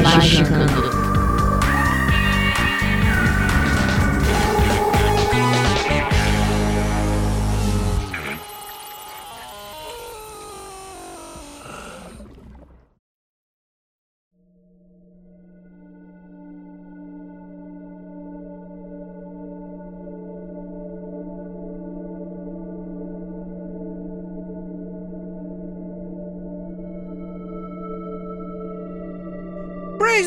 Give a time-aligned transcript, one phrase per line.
[0.00, 0.72] Magicando.
[0.72, 1.11] Praise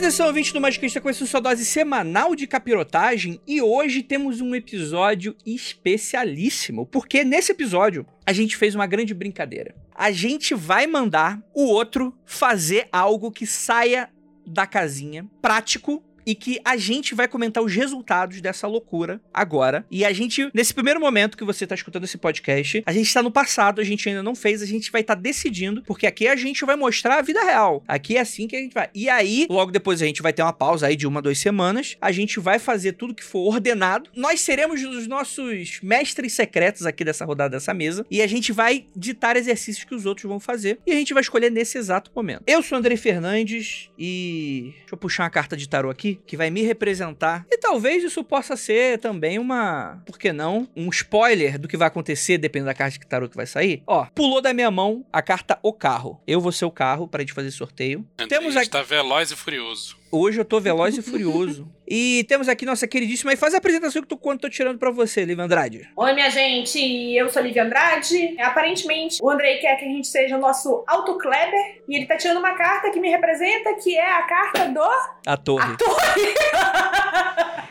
[0.05, 4.53] atenção, ouvinte do Magicista, com essa sua dose semanal de capirotagem e hoje temos um
[4.53, 9.73] episódio especialíssimo, porque nesse episódio a gente fez uma grande brincadeira.
[9.95, 14.07] A gente vai mandar o outro fazer algo que saia
[14.45, 19.85] da casinha, prático, e que a gente vai comentar os resultados dessa loucura agora.
[19.91, 23.21] E a gente, nesse primeiro momento que você tá escutando esse podcast, a gente tá
[23.21, 26.27] no passado, a gente ainda não fez, a gente vai estar tá decidindo, porque aqui
[26.27, 27.83] a gente vai mostrar a vida real.
[27.87, 28.89] Aqui é assim que a gente vai.
[28.93, 31.97] E aí, logo depois a gente vai ter uma pausa aí de uma, duas semanas,
[32.01, 34.09] a gente vai fazer tudo que for ordenado.
[34.15, 38.85] Nós seremos os nossos mestres secretos aqui dessa rodada dessa mesa, e a gente vai
[38.95, 42.43] ditar exercícios que os outros vão fazer, e a gente vai escolher nesse exato momento.
[42.47, 46.49] Eu sou Andrei Fernandes, e deixa eu puxar uma carta de tarô aqui que vai
[46.49, 47.45] me representar.
[47.49, 51.87] E talvez isso possa ser também uma, por que não, um spoiler do que vai
[51.87, 53.83] acontecer dependendo da carta de tarô que vai sair.
[53.85, 56.21] Ó, pulou da minha mão a carta O Carro.
[56.27, 58.05] Eu vou ser o carro pra gente fazer sorteio.
[58.17, 59.97] Andrei Temos aqui está veloz e furioso.
[60.11, 61.67] Hoje eu tô veloz e furioso.
[61.87, 63.33] E temos aqui nossa queridíssima.
[63.33, 65.89] E faz a apresentação que tu quando tô tirando pra você, Liv Andrade.
[65.95, 66.79] Oi, minha gente,
[67.13, 68.35] eu sou a Lívia Andrade.
[68.39, 72.15] Aparentemente, o Andrei quer que a gente seja o nosso Auto Kleber e ele tá
[72.17, 74.81] tirando uma carta que me representa, que é a carta do.
[75.27, 75.73] A torre.
[75.73, 76.33] A torre!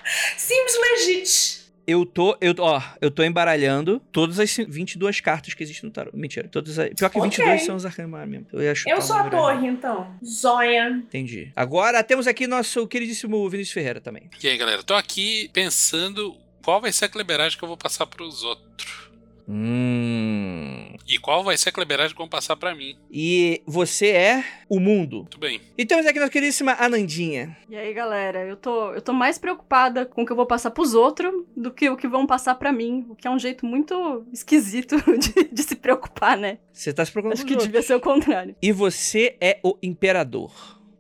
[0.36, 1.63] Sims Legit.
[1.86, 6.10] Eu tô, eu, ó, eu tô embaralhando todas as 22 cartas que existem no tarô.
[6.14, 7.30] Mentira, todas as, Pior que Ok.
[7.30, 8.46] 22 são os arcanos mesmo.
[8.52, 10.10] Eu, ia chutar Eu sou a torre, então.
[10.24, 10.88] Zonha.
[10.90, 11.52] Entendi.
[11.54, 14.30] Agora temos aqui nosso queridíssimo Vinícius Ferreira também.
[14.42, 18.06] E aí, galera, tô aqui pensando qual vai ser a cleberagem que eu vou passar
[18.06, 19.03] pros outros.
[19.48, 20.94] Hum.
[21.06, 22.96] E qual vai ser a cleberagem que vão passar pra mim.
[23.10, 25.18] E você é o mundo.
[25.18, 25.60] Muito bem.
[25.76, 27.56] E temos aqui nossa queridíssima Anandinha.
[27.68, 30.70] E aí, galera, eu tô, eu tô mais preocupada com o que eu vou passar
[30.70, 33.66] pros outros do que o que vão passar pra mim, o que é um jeito
[33.66, 36.58] muito esquisito de, de se preocupar, né?
[36.72, 38.56] Você tá se preocupando Acho que os devia ser o contrário.
[38.62, 40.52] E você é o imperador.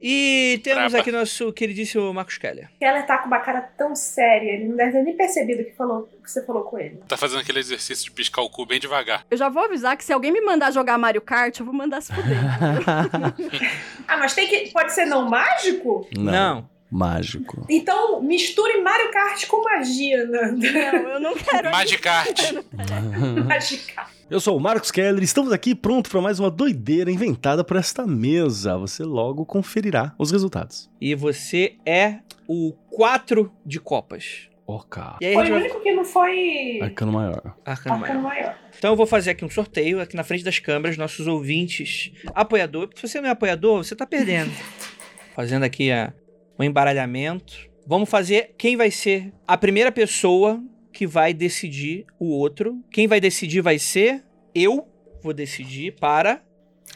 [0.06, 0.98] E temos Braba.
[0.98, 2.68] aqui nosso queridíssimo Marcos Keller.
[2.78, 5.72] Keller tá com uma cara tão séria, ele não deve ter nem percebido o que,
[5.72, 7.00] falou, o que você falou com ele.
[7.08, 9.24] Tá fazendo aquele exercício de piscar o cu bem devagar.
[9.30, 12.02] Eu já vou avisar que se alguém me mandar jogar Mario Kart, eu vou mandar
[12.02, 12.36] se fuder.
[14.06, 14.70] Ah, mas tem que.
[14.70, 16.06] Pode ser não mágico?
[16.14, 16.68] Não.
[16.94, 17.66] Mágico.
[17.68, 20.52] Então misture Mario Kart com magia, né?
[20.52, 21.68] não, eu não quero.
[21.72, 22.52] Magicart.
[23.48, 24.06] Mágica.
[24.30, 27.76] Eu sou o Marcos Keller e estamos aqui pronto para mais uma doideira inventada por
[27.76, 28.78] esta mesa.
[28.78, 30.88] Você logo conferirá os resultados.
[31.00, 34.48] E você é o 4 de copas.
[34.64, 35.02] Ok.
[35.20, 35.60] E aí Foi o vai...
[35.62, 36.78] único que não foi.
[36.80, 37.56] Arcano maior.
[37.64, 38.22] Arcano Arcano maior.
[38.22, 38.58] maior.
[38.78, 42.88] Então eu vou fazer aqui um sorteio aqui na frente das câmeras, nossos ouvintes, apoiador.
[42.94, 44.52] Se você não é apoiador, você tá perdendo.
[45.34, 46.14] Fazendo aqui a,
[46.58, 47.70] o embaralhamento.
[47.86, 52.82] Vamos fazer quem vai ser a primeira pessoa que vai decidir o outro.
[52.90, 54.88] Quem vai decidir vai ser eu.
[55.22, 56.42] Vou decidir para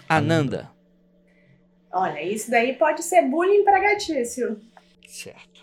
[0.09, 0.71] Ananda.
[1.93, 4.61] Olha, isso daí pode ser bullying empregatício.
[5.07, 5.58] Certo.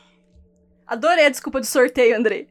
[0.87, 2.47] Adorei a desculpa do sorteio, Andrei.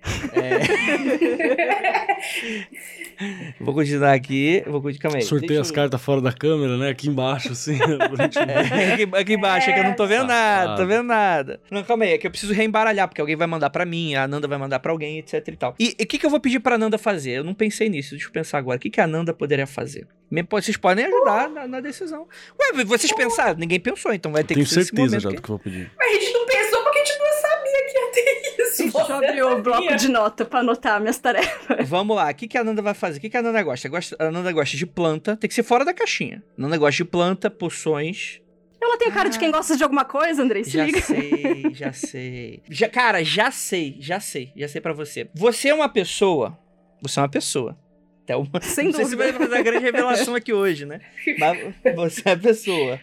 [3.60, 4.62] Vou continuar aqui.
[4.66, 5.02] Vou continuar.
[5.02, 5.22] Calma aí.
[5.22, 6.88] Sorteia Deixa as eu- cartas fora da câmera, né?
[6.90, 7.76] Aqui embaixo, assim.
[7.78, 7.98] ver.
[8.74, 11.60] É, aqui, aqui embaixo, é que eu não tô vendo nada, tô vendo nada.
[11.70, 14.26] Não, calma aí, é que eu preciso reembaralhar, porque alguém vai mandar pra mim, a
[14.26, 15.74] Nanda vai mandar pra alguém, etc e tal.
[15.78, 17.32] E o que, que eu vou pedir pra Nanda fazer?
[17.32, 18.76] Eu não pensei nisso, deixa eu pensar agora.
[18.76, 20.06] O que, que a Nanda poderia fazer?
[20.50, 22.26] Vocês podem ajudar na, na decisão.
[22.76, 23.56] Ué, vocês pensaram?
[23.58, 25.48] Ninguém pensou, então vai ter Tenho que ser esse certeza momento já que- do que
[25.50, 25.90] eu vou pedir.
[25.96, 28.64] Mas a gente não pensou porque a gente não sabia que ia ter
[29.14, 31.88] abrir o bloco de nota pra anotar minhas tarefas.
[31.88, 33.18] Vamos lá, o que, que a Nanda vai fazer?
[33.18, 33.88] O que, que a Nanda gosta?
[34.18, 36.42] A Nanda gosta de planta, tem que ser fora da caixinha.
[36.58, 38.40] A Nanda gosta de planta, poções,
[38.80, 41.00] Ela tem cara de quem gosta de alguma coisa, Andrei, se já liga.
[41.00, 42.62] sei, já sei.
[42.70, 45.28] Já, cara, já sei, já sei, já sei pra você.
[45.34, 46.58] Você é uma pessoa.
[47.02, 47.78] Você é uma pessoa.
[48.22, 49.44] Até uma, Sem não sei se vai dúvida.
[49.50, 51.00] fazer a grande revelação aqui hoje, né?
[51.38, 52.98] Mas você é a pessoa.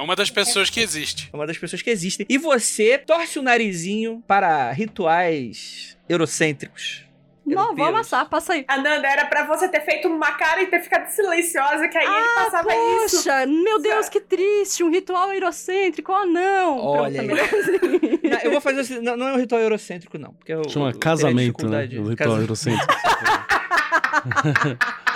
[0.00, 1.28] É uma das pessoas que existe.
[1.30, 2.24] É uma das pessoas que existem.
[2.26, 7.04] E você torce o narizinho para rituais eurocêntricos.
[7.44, 8.64] Não, vou amassar, passa aí.
[8.66, 12.34] Ananda, era pra você ter feito uma cara e ter ficado silenciosa, que aí ele
[12.34, 12.68] passava
[13.04, 13.16] isso.
[13.16, 16.78] Poxa, meu Deus, que triste, um ritual eurocêntrico, oh não.
[16.78, 17.78] Olha Pronto, aí.
[17.78, 18.20] também.
[18.30, 20.32] Não, eu vou fazer assim, não, não é um ritual eurocêntrico, não.
[20.32, 21.84] Porque eu, Chama eu casamento, né?
[21.98, 22.94] O ritual Casa- eurocêntrico.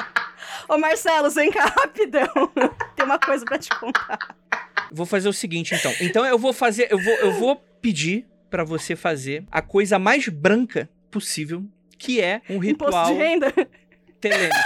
[0.69, 2.27] Ô Marcelo, vem cá rapidão.
[2.97, 4.19] Tem uma coisa pra te contar.
[4.95, 5.93] Vou fazer o seguinte, então.
[6.01, 10.29] Então eu vou fazer, eu vou, eu vou pedir pra você fazer a coisa mais
[10.29, 11.65] branca possível,
[11.99, 13.53] que é um Imposto ritual de renda.
[14.21, 14.57] telêmico.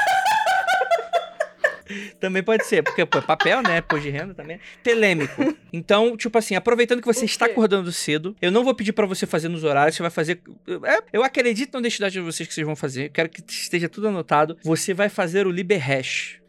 [2.21, 3.79] também pode ser, porque pô, papel, né?
[3.79, 4.61] Imposto de renda também.
[4.83, 5.55] Telêmico.
[5.73, 9.27] Então, tipo assim, aproveitando que você está acordando cedo, eu não vou pedir pra você
[9.27, 10.41] fazer nos horários, você vai fazer.
[10.85, 13.07] é, eu acredito na honestidade de vocês que vocês vão fazer.
[13.07, 14.59] Eu quero que esteja tudo anotado.
[14.63, 16.41] Você vai fazer o Liber Hash.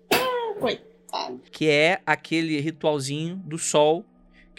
[1.51, 4.05] Que é aquele ritualzinho do sol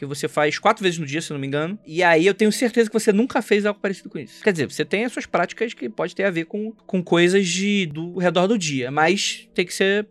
[0.00, 1.78] que você faz quatro vezes no dia, se eu não me engano.
[1.86, 4.42] E aí eu tenho certeza que você nunca fez algo parecido com isso.
[4.42, 7.46] Quer dizer, você tem as suas práticas que pode ter a ver com, com coisas
[7.46, 10.08] de, do redor do dia, mas tem que ser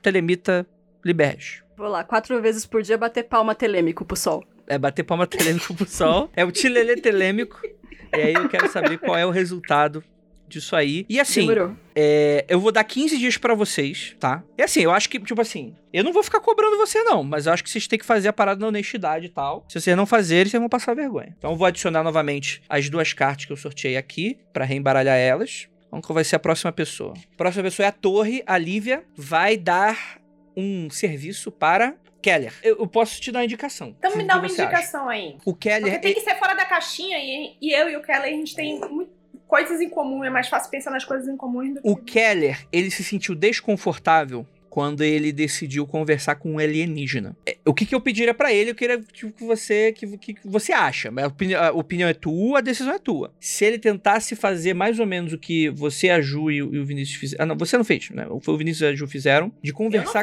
[0.00, 0.64] telemita
[1.04, 1.64] liberge.
[1.76, 4.44] Vou lá, quatro vezes por dia bater palma telêmico pro sol.
[4.68, 6.30] É bater palma telêmico pro sol.
[6.36, 7.60] É o tilelê telêmico.
[8.16, 10.04] E aí eu quero saber qual é o resultado
[10.48, 11.04] disso aí.
[11.08, 11.48] E assim,
[11.94, 14.42] é, eu vou dar 15 dias pra vocês, tá?
[14.58, 17.46] E assim, eu acho que, tipo assim, eu não vou ficar cobrando você, não, mas
[17.46, 19.64] eu acho que vocês têm que fazer a parada na honestidade e tal.
[19.68, 21.34] Se vocês não fazerem, vocês vão passar vergonha.
[21.38, 25.68] Então eu vou adicionar novamente as duas cartas que eu sorteei aqui, pra reembaralhar elas.
[25.90, 27.14] Vamos qual vai ser a próxima pessoa.
[27.32, 30.18] A próxima pessoa é a Torre, a Lívia, vai dar
[30.56, 32.52] um serviço para Keller.
[32.62, 33.94] Eu, eu posso te dar uma indicação.
[33.98, 34.72] Então me dá uma você acha?
[34.72, 35.36] indicação aí.
[35.44, 38.24] O Keller, Porque tem que ser fora da caixinha e, e eu e o Kelly,
[38.24, 39.12] a gente tem muito-
[39.54, 40.24] coisas em comum.
[40.24, 41.88] É mais fácil pensar nas coisas em comum do que...
[41.88, 47.36] O Keller, ele se sentiu desconfortável quando ele decidiu conversar com um alienígena.
[47.46, 50.34] É, O que, que eu pediria pra ele, eu queria tipo, que você que, que
[50.34, 51.12] que você acha.
[51.16, 53.32] A opini- a opinião é tua, a decisão é tua.
[53.38, 56.78] Se ele tentasse fazer mais ou menos o que você, a Ju e o, e
[56.80, 57.44] o Vinícius fizeram.
[57.44, 58.26] Ah, não, você não fez, né?
[58.42, 59.52] Foi o Vinícius e a Ju fizeram.
[59.62, 60.22] De conversar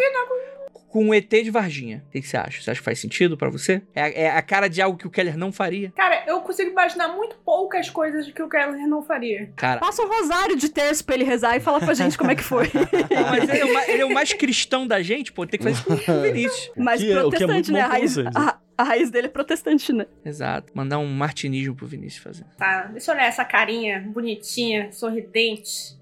[0.91, 2.03] com o ET de Varginha.
[2.07, 2.61] O que, que você acha?
[2.61, 3.81] Você acha que faz sentido pra você?
[3.95, 5.91] É, a- é a cara de algo que o Keller não faria?
[5.95, 9.51] Cara, eu consigo imaginar muito poucas coisas que o Kelly não faria.
[9.55, 12.35] Cara, Passa um rosário de terço pra ele rezar e falar pra gente como é
[12.35, 12.69] que foi.
[13.31, 15.45] Mas ele é, o mais, ele é o mais cristão da gente, pô.
[15.47, 16.71] Tem que fazer isso com o Vinícius.
[16.75, 17.79] Mas que é- é protestante, né?
[17.81, 18.31] bom A raiz, né?
[18.77, 20.05] a raiz dele é protestante, né?
[20.25, 20.71] Exato.
[20.75, 22.45] Mandar um martinismo pro Vinícius fazer.
[22.57, 25.99] Tá, deixa eu olhar essa carinha bonitinha, sorridente.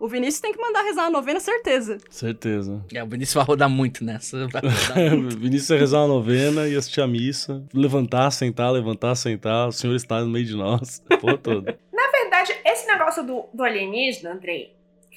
[0.00, 1.98] O Vinícius tem que mandar rezar a novena, certeza.
[2.08, 2.84] Certeza.
[2.94, 4.46] É, o Vinícius vai rodar muito nessa.
[4.48, 5.38] Vai rodar muito.
[5.38, 7.62] Vinícius ia rezar uma novena e assistir a missa.
[7.74, 9.68] Levantar, sentar, levantar, sentar.
[9.68, 11.02] O senhor está no meio de nós.
[11.20, 11.64] Pô, todo.
[11.92, 14.72] Na verdade, esse negócio do, do alienígena, Andrei,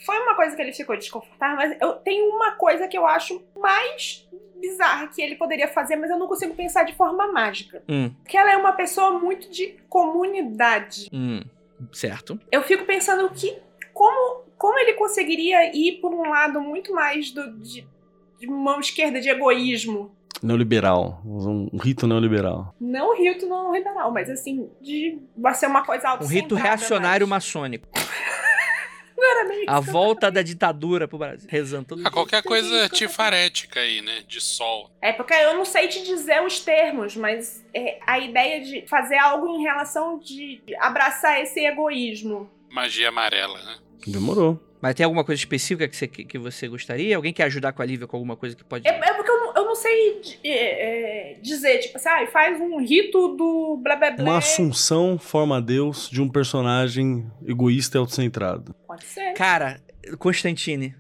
[0.05, 3.39] foi uma coisa que ele ficou desconfortável, mas eu tenho uma coisa que eu acho
[3.55, 4.27] mais
[4.59, 7.83] bizarra que ele poderia fazer, mas eu não consigo pensar de forma mágica.
[7.87, 11.07] hum, Porque ela é uma pessoa muito de comunidade.
[11.13, 11.41] hum.
[11.91, 12.39] Certo.
[12.51, 13.57] Eu fico pensando que
[14.61, 17.83] como, ele conseguiria ir por um lado muito mais do, de,
[18.39, 20.15] de mão esquerda de egoísmo.
[20.43, 21.19] Neoliberal.
[21.25, 22.75] Um um rito neoliberal.
[22.79, 27.43] Não rito não liberal, mas assim, de vai ser uma coisa Um rito reacionário mais.
[27.43, 27.87] maçônico.
[29.17, 31.47] Não era nem A volta da ditadura pro Brasil.
[31.47, 32.11] Rezando todo Ah, dia.
[32.11, 34.23] qualquer coisa tifarética aí, né?
[34.27, 34.89] De sol.
[34.99, 39.17] É porque eu não sei te dizer os termos, mas é, a ideia de fazer
[39.19, 42.49] algo em relação de abraçar esse egoísmo.
[42.71, 43.75] Magia amarela, né?
[44.09, 44.59] Demorou.
[44.81, 47.15] Mas tem alguma coisa específica que você, que, você gostaria?
[47.15, 48.87] Alguém quer ajudar com a Lívia com alguma coisa que pode.
[48.87, 52.25] É, é porque eu não, eu não sei de- é, é, dizer, tipo assim, ah,
[52.31, 54.23] faz um rito do blá blá blá.
[54.25, 58.73] Uma assunção forma Deus de um personagem egoísta e autocentrado.
[58.87, 59.33] Pode ser.
[59.33, 59.79] Cara,
[60.17, 60.95] Constantine.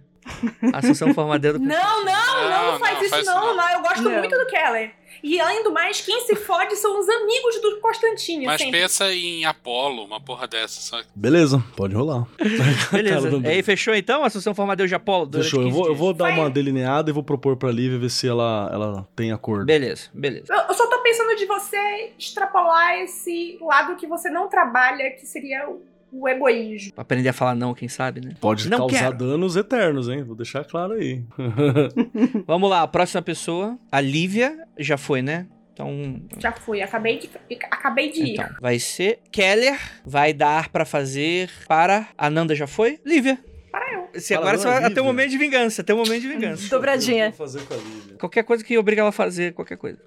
[0.73, 3.69] Assunção Formadeiro do Não, não, não, não, Não, faz não, isso faz não, não.
[3.71, 4.11] Eu gosto Não.
[4.19, 4.91] muito do Keller.
[5.23, 8.45] E além do mais, quem se fode são os amigos do Constantine.
[8.45, 8.71] Mas assim.
[8.71, 10.81] pensa em Apolo, uma porra dessa.
[10.81, 11.01] Só...
[11.13, 12.25] Beleza, pode rolar.
[12.91, 13.29] Beleza.
[13.29, 14.23] do E aí, fechou então?
[14.23, 15.29] Assunção Formadeus de Apolo?
[15.31, 15.61] Fechou.
[15.61, 16.39] Eu 15 vou, eu vou dar Vai.
[16.39, 19.65] uma delineada e vou propor pra Lívia ver se ela, ela tem acordo.
[19.65, 20.45] Beleza, beleza.
[20.49, 25.25] Eu eu só tô pensando de você extrapolar esse lado que você não trabalha, que
[25.25, 26.93] seria o, o egoísmo.
[26.93, 28.33] Pra aprender a falar não, quem sabe, né?
[28.39, 29.17] Pode Não causar quero.
[29.17, 30.23] danos eternos, hein?
[30.23, 31.23] Vou deixar claro aí.
[32.45, 33.77] Vamos lá, a próxima pessoa.
[33.91, 35.47] A Lívia já foi, né?
[35.73, 36.21] Então.
[36.37, 37.29] Já fui, acabei de,
[37.71, 38.33] acabei de ir.
[38.33, 42.07] Então, vai ser Keller, vai dar pra fazer para.
[42.17, 42.99] A Nanda já foi?
[43.05, 43.39] Lívia.
[43.71, 44.19] Para eu.
[44.19, 45.03] Se Para agora não, você vai ter um Lívia.
[45.03, 46.69] momento de vingança, tem um momento de vingança.
[46.69, 47.27] Dobradinha.
[47.27, 48.17] Eu vou fazer com a Lívia.
[48.19, 49.97] Qualquer coisa que obriga ela a fazer, qualquer coisa.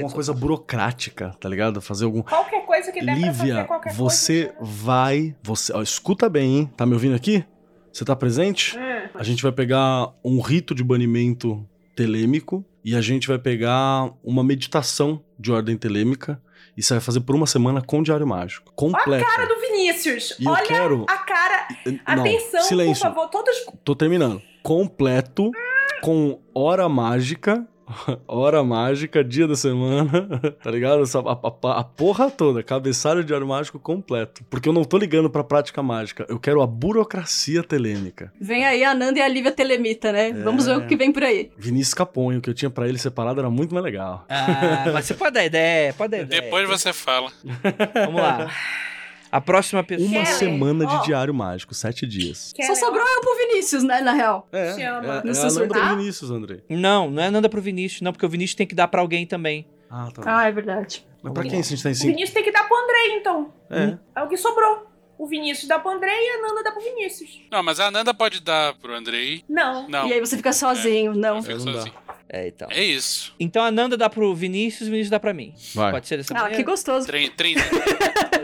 [0.00, 1.80] Uma coisa burocrática, tá ligado?
[1.80, 2.22] Fazer algum.
[2.22, 4.58] Qualquer coisa que der pra fazer Lívia, qualquer você coisa.
[4.72, 5.34] vai.
[5.42, 6.70] Você, ó, escuta bem, hein?
[6.76, 7.44] Tá me ouvindo aqui?
[7.92, 8.76] Você tá presente?
[8.78, 9.08] Hum.
[9.14, 11.66] A gente vai pegar um rito de banimento
[11.96, 16.40] telêmico e a gente vai pegar uma meditação de ordem telêmica
[16.76, 18.72] e você vai fazer por uma semana com diário mágico.
[18.74, 19.24] Completo.
[19.24, 20.36] Cara do Vinícius.
[20.40, 21.68] E eu Olha quero- a cara.
[21.86, 23.06] Não, Atenção, silêncio.
[23.08, 23.28] por favor.
[23.28, 23.54] Todos.
[23.84, 24.42] Tô terminando.
[24.62, 25.50] Completo,
[26.02, 27.64] com hora mágica.
[28.26, 30.28] Hora mágica, dia da semana,
[30.62, 31.02] tá ligado?
[31.02, 34.42] Essa- A, a- a porra toda, cabeçalho de diário mágico completo.
[34.50, 38.32] Porque eu não tô ligando pra prática mágica, eu quero a burocracia telêmica.
[38.40, 40.32] Vem aí a Nanda e a Lívia Telemita, né?
[40.32, 41.50] Vamos ver o que vem por aí.
[41.56, 44.24] Vinícius Caponho, que eu tinha pra ele separado, era muito mais legal.
[44.28, 46.42] Ah, mas você pode dar ideia, pode dar ideia.
[46.42, 47.30] Depois você fala.
[48.06, 48.50] Vamos lá.
[49.34, 50.08] A próxima pessoa.
[50.08, 50.98] Uma Kelly, semana de ó.
[51.00, 52.52] diário mágico, sete dias.
[52.54, 54.46] Quer Só sobrou eu pro Vinícius, né, na real.
[54.52, 55.22] É, Chama.
[55.24, 56.62] é, é se Nanda pro Vinícius, Andrei.
[56.70, 59.26] Não, não é nada pro Vinícius, não, porque o Vinícius tem que dar pra alguém
[59.26, 59.66] também.
[59.90, 60.22] Ah, tá.
[60.24, 61.04] Ah, é verdade.
[61.20, 62.06] Mas pra quem a gente tá em O cinco?
[62.10, 63.52] Vinícius tem que dar pro Andrei, então.
[63.70, 63.98] É.
[64.14, 64.86] É o que sobrou.
[65.18, 67.40] O Vinícius dá pro Andrei e a Nanda dá pro Vinícius.
[67.50, 69.42] Não, mas a Ananda pode dar pro Andrei.
[69.48, 69.88] Não.
[69.88, 70.06] Não.
[70.06, 71.38] E aí você fica sozinho, não.
[71.38, 71.94] eu fico sozinho.
[72.36, 72.66] É, então.
[72.70, 73.32] É isso.
[73.38, 75.54] Então a Nanda dá pro Vinícius, o Vinícius dá pra mim.
[75.74, 75.92] Vai.
[75.92, 76.64] Pode ser dessa Ah, que maneira?
[76.64, 77.06] gostoso.
[77.06, 77.54] Trem, trem.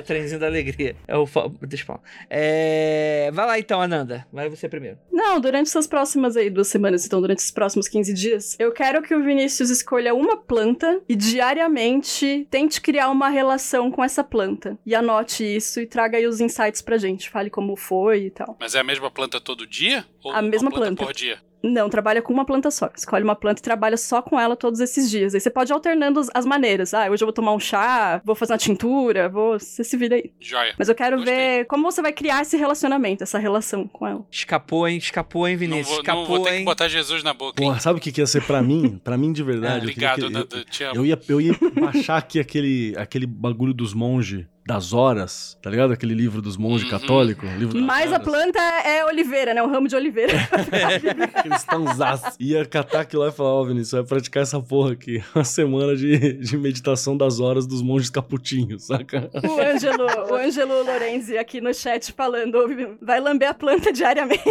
[0.01, 0.97] O trenzinho da alegria.
[1.07, 2.01] É o fa- Deixa eu falar.
[2.31, 3.31] É...
[3.35, 4.27] Vai lá então, Ananda.
[4.33, 4.97] Vai você primeiro.
[5.13, 9.03] Não, durante essas próximas aí duas semanas, então, durante esses próximos 15 dias, eu quero
[9.03, 14.79] que o Vinícius escolha uma planta e diariamente tente criar uma relação com essa planta.
[14.87, 17.29] E anote isso e traga aí os insights pra gente.
[17.29, 18.57] Fale como foi e tal.
[18.59, 20.07] Mas é a mesma planta todo dia?
[20.25, 21.05] Ou A mesma planta, planta.
[21.05, 21.39] por dia?
[21.63, 22.91] Não, trabalha com uma planta só.
[22.97, 25.35] Escolhe uma planta e trabalha só com ela todos esses dias.
[25.35, 26.95] Aí você pode ir alternando as- as maneiras.
[26.95, 29.59] Ah, hoje eu vou tomar um chá, vou fazer uma tintura, vou.
[29.59, 30.33] Você se vira aí.
[30.41, 30.75] Joia.
[30.79, 31.35] Mas eu quero Gostei.
[31.35, 34.25] ver como você vai criar esse relacionamento, essa relação com ela.
[34.31, 34.97] Escapou, hein?
[34.97, 35.87] Escapou, hein, Não Vinícius?
[35.89, 36.59] vou, não Escapou, vou ter hein?
[36.61, 37.69] que botar Jesus na boca, hein?
[37.69, 38.99] Porra, sabe o que, que ia ser pra mim?
[39.05, 39.87] Pra mim de verdade.
[39.89, 40.65] eu queria Obrigado, que-.
[40.65, 40.97] Te amo.
[40.97, 45.93] Eu ia, eu ia baixar aqui aquele, aquele bagulho dos monges, das horas, tá ligado?
[45.93, 46.99] Aquele livro dos monges Uhum.
[46.99, 47.49] católicos.
[47.59, 49.63] Livro das Mas a planta é oliveira, né?
[49.63, 50.33] Um ramo de oliveira.
[51.43, 52.37] Cristãozaço.
[52.39, 55.23] Ia catar aquilo lá e falar, ó, Vinícius, vai praticar essa porra aqui.
[55.35, 59.31] Uma semana de, de meditação das horas dos monges caputinhos, saca?
[59.35, 62.59] o Ângelo, o Ângelo Lorenzi aqui no chat falando,
[63.01, 64.41] vai lamber a planta diariamente.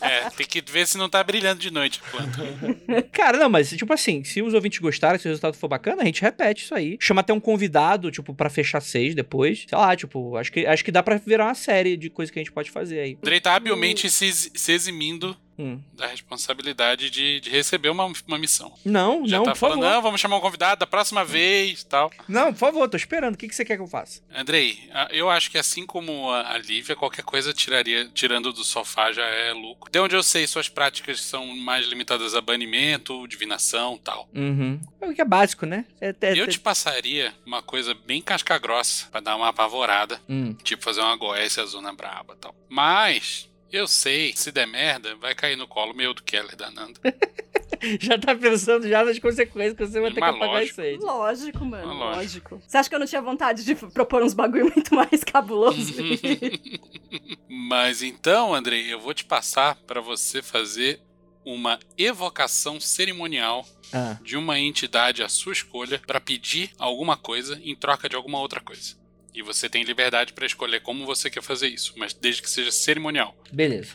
[0.00, 3.02] É, tem que ver se não tá brilhando de noite a planta.
[3.12, 6.04] Cara, não, mas tipo assim, se os ouvintes gostarem, se o resultado for bacana, a
[6.04, 6.96] gente repete isso aí.
[7.00, 9.64] Chama até um convidado, tipo, pra fechar seis depois.
[9.68, 12.38] Sei lá, tipo, acho que, acho que dá pra virar uma série de coisas que
[12.38, 13.14] a gente pode fazer aí.
[13.14, 15.80] O Andrei tá habilmente se, se eximindo Hum.
[15.92, 18.72] da responsabilidade de, de receber uma, uma missão.
[18.84, 19.94] Não, Já não, tá por falando, favor.
[19.94, 22.10] não, vamos chamar um convidado da próxima vez tal.
[22.28, 23.34] Não, por favor, tô esperando.
[23.34, 24.22] O que, que você quer que eu faça?
[24.34, 24.78] Andrei,
[25.10, 29.24] eu acho que assim como a, a Lívia, qualquer coisa tiraria, tirando do sofá já
[29.24, 29.90] é lucro.
[29.90, 34.28] De onde eu sei, suas práticas são mais limitadas a banimento, divinação tal.
[34.34, 34.80] Uhum.
[35.00, 35.84] É o que é básico, né?
[36.00, 40.20] É, é, Eu é- te passaria uma coisa bem casca grossa pra dar uma apavorada.
[40.28, 40.54] Hum.
[40.62, 42.54] Tipo fazer uma goécia zona braba tal.
[42.68, 47.00] Mas, eu sei, se der merda, vai cair no colo meu do Keller da Nanda.
[48.00, 50.70] Já tá pensando já nas consequências que você vai ter que Mas apagar lógico.
[50.72, 50.96] isso aí.
[50.96, 52.16] Lógico, mano, lógico.
[52.56, 52.62] lógico.
[52.66, 55.94] Você acha que eu não tinha vontade de propor uns bagulho muito mais cabuloso?
[57.48, 61.00] Mas então, Andrei, eu vou te passar pra você fazer
[61.44, 64.18] uma evocação cerimonial Ah.
[64.22, 68.60] de uma entidade à sua escolha pra pedir alguma coisa em troca de alguma outra
[68.60, 68.96] coisa.
[69.38, 72.72] E você tem liberdade pra escolher como você quer fazer isso, mas desde que seja
[72.72, 73.36] cerimonial.
[73.52, 73.94] Beleza.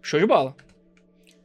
[0.00, 0.56] Show de bola.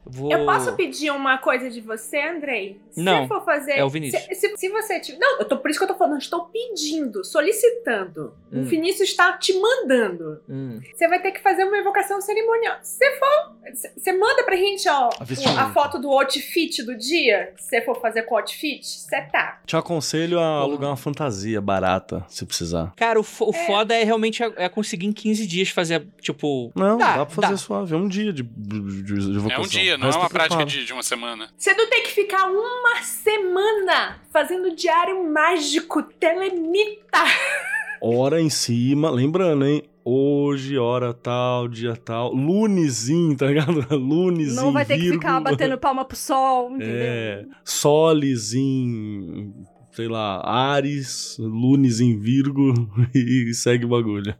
[0.06, 0.30] Vou...
[0.30, 2.80] Eu posso pedir uma coisa de você, Andrei?
[2.90, 3.72] Se Não, eu for fazer.
[3.72, 4.22] é o Vinícius.
[4.24, 5.00] Se, se, se você.
[5.00, 8.34] te- Não, eu tô, por isso que eu tô falando, eu estou pedindo, solicitando.
[8.52, 8.62] Hum.
[8.62, 10.40] O Vinícius está te mandando.
[10.48, 10.80] Hum.
[10.94, 12.76] Você vai ter que fazer uma evocação cerimonial.
[12.82, 13.54] Se você for.
[13.96, 17.52] Você manda pra gente, ó, A a foto do outfit do dia.
[17.56, 19.60] Se você for fazer com o outfit, você tá.
[19.66, 22.92] Te aconselho a alugar uma fantasia barata, se precisar.
[22.96, 26.70] Cara, o, o foda é realmente é, é conseguir em 15 dias fazer, tipo...
[26.74, 27.56] Não, Dá, dá, pra fazer dá.
[27.56, 27.94] suave.
[27.94, 29.64] É um dia de, de, de É evocação.
[29.64, 31.48] um dia, O não é uma prática de, de uma semana.
[31.56, 37.24] Você não tem que ficar uma semana fazendo diário mágico, telemita.
[38.00, 39.82] Hora em cima, lembrando, hein?
[40.04, 42.34] Hoje, hora tal, dia tal.
[42.34, 43.86] Lunezinho, tá ligado?
[43.96, 45.16] Lunes não vai ter que Virgo.
[45.18, 46.94] ficar batendo palma pro sol, entendeu?
[46.94, 49.54] É, soles em,
[49.92, 52.74] sei lá, Ares, Lunes em Virgo
[53.14, 54.34] e segue o bagulho.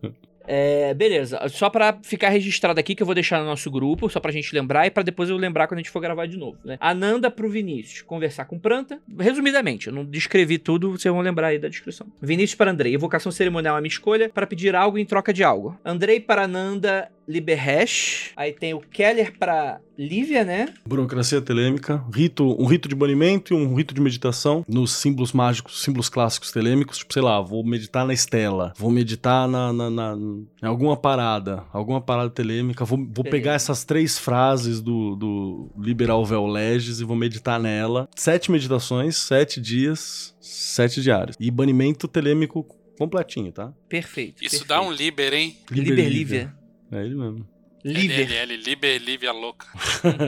[0.46, 1.40] É, beleza.
[1.48, 4.54] Só pra ficar registrado aqui, que eu vou deixar no nosso grupo, só pra gente
[4.54, 6.76] lembrar e pra depois eu lembrar quando a gente for gravar de novo, né?
[6.80, 8.98] Ananda pro Vinícius, conversar com Pranta.
[9.18, 12.06] Resumidamente, eu não descrevi tudo, vocês vão lembrar aí da descrição.
[12.20, 15.42] Vinícius para Andrei, evocação cerimonial é a minha escolha para pedir algo em troca de
[15.42, 15.78] algo.
[15.84, 18.32] Andrei para Ananda, Liberhash.
[18.36, 20.74] Aí tem o Keller pra Lívia, né?
[20.86, 25.82] Burocracia telêmica, rito, um rito de banimento e um rito de meditação nos símbolos mágicos,
[25.82, 26.98] símbolos clássicos telêmicos.
[26.98, 31.64] Tipo, sei lá, vou meditar na estela, vou meditar na, na, na- em alguma parada,
[31.72, 32.84] alguma parada telêmica.
[32.84, 38.08] Vou, vou pegar essas três frases do, do Liberal Vel Legis e vou meditar nela.
[38.16, 41.36] Sete meditações, sete dias, sete diários.
[41.38, 42.66] E banimento telêmico
[42.98, 43.72] completinho, tá?
[43.88, 44.42] Perfeito.
[44.44, 44.68] Isso perfeito.
[44.68, 45.56] dá um Liber, hein?
[45.70, 46.54] Liber Lívia.
[46.94, 47.46] É ele mesmo.
[47.84, 48.26] Liber.
[48.26, 49.66] LLL, Liber Lívia louca.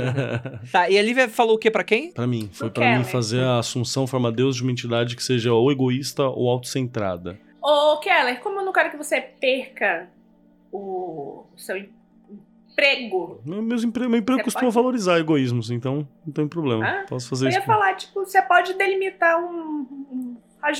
[0.70, 2.12] Tá, e a Lívia falou o que pra quem?
[2.12, 5.52] Pra mim, foi pra mim fazer a assunção forma Deus de uma entidade que seja
[5.54, 7.38] ou egoísta ou autocentrada.
[7.62, 10.08] Ô, Keller, como eu não quero que você perca
[10.70, 14.06] o seu emprego, Meu, meus empre...
[14.06, 16.87] Meu emprego Você costuma pode- valorizar egoísmos, então não tem problema.
[16.87, 17.58] Ah, Posso fazer eu isso.
[17.58, 20.36] ia falar, tipo, você pode delimitar um.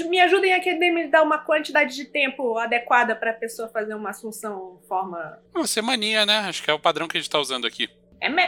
[0.09, 4.79] Me ajudem aqui a delimitar uma quantidade de tempo adequada pra pessoa fazer uma assunção
[4.89, 5.39] forma.
[5.55, 6.39] Uma semaninha, né?
[6.41, 7.89] Acho que é o padrão que a gente tá usando aqui.
[8.21, 8.43] É me...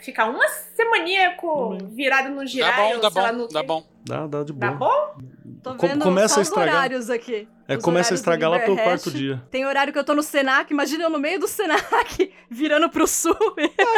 [0.00, 0.46] Ficar uma
[0.76, 2.76] semaninha com virado no Dá girar.
[2.76, 3.86] bom, dá sei lá, bom, no dá bom.
[4.06, 5.14] Dá, dá de Dá boa.
[5.16, 5.22] bom?
[5.60, 6.74] Tô Co- vendo começa só a estragar.
[6.76, 7.48] horários aqui.
[7.66, 9.42] É, Os começa a estragar lá pelo quarto dia.
[9.50, 13.08] Tem horário que eu tô no Senac, imagina eu no meio do Senac, virando pro
[13.08, 13.36] sul.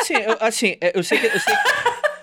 [0.00, 1.26] Assim, eu, assim, é, eu sei que.
[1.26, 2.10] Eu sei que...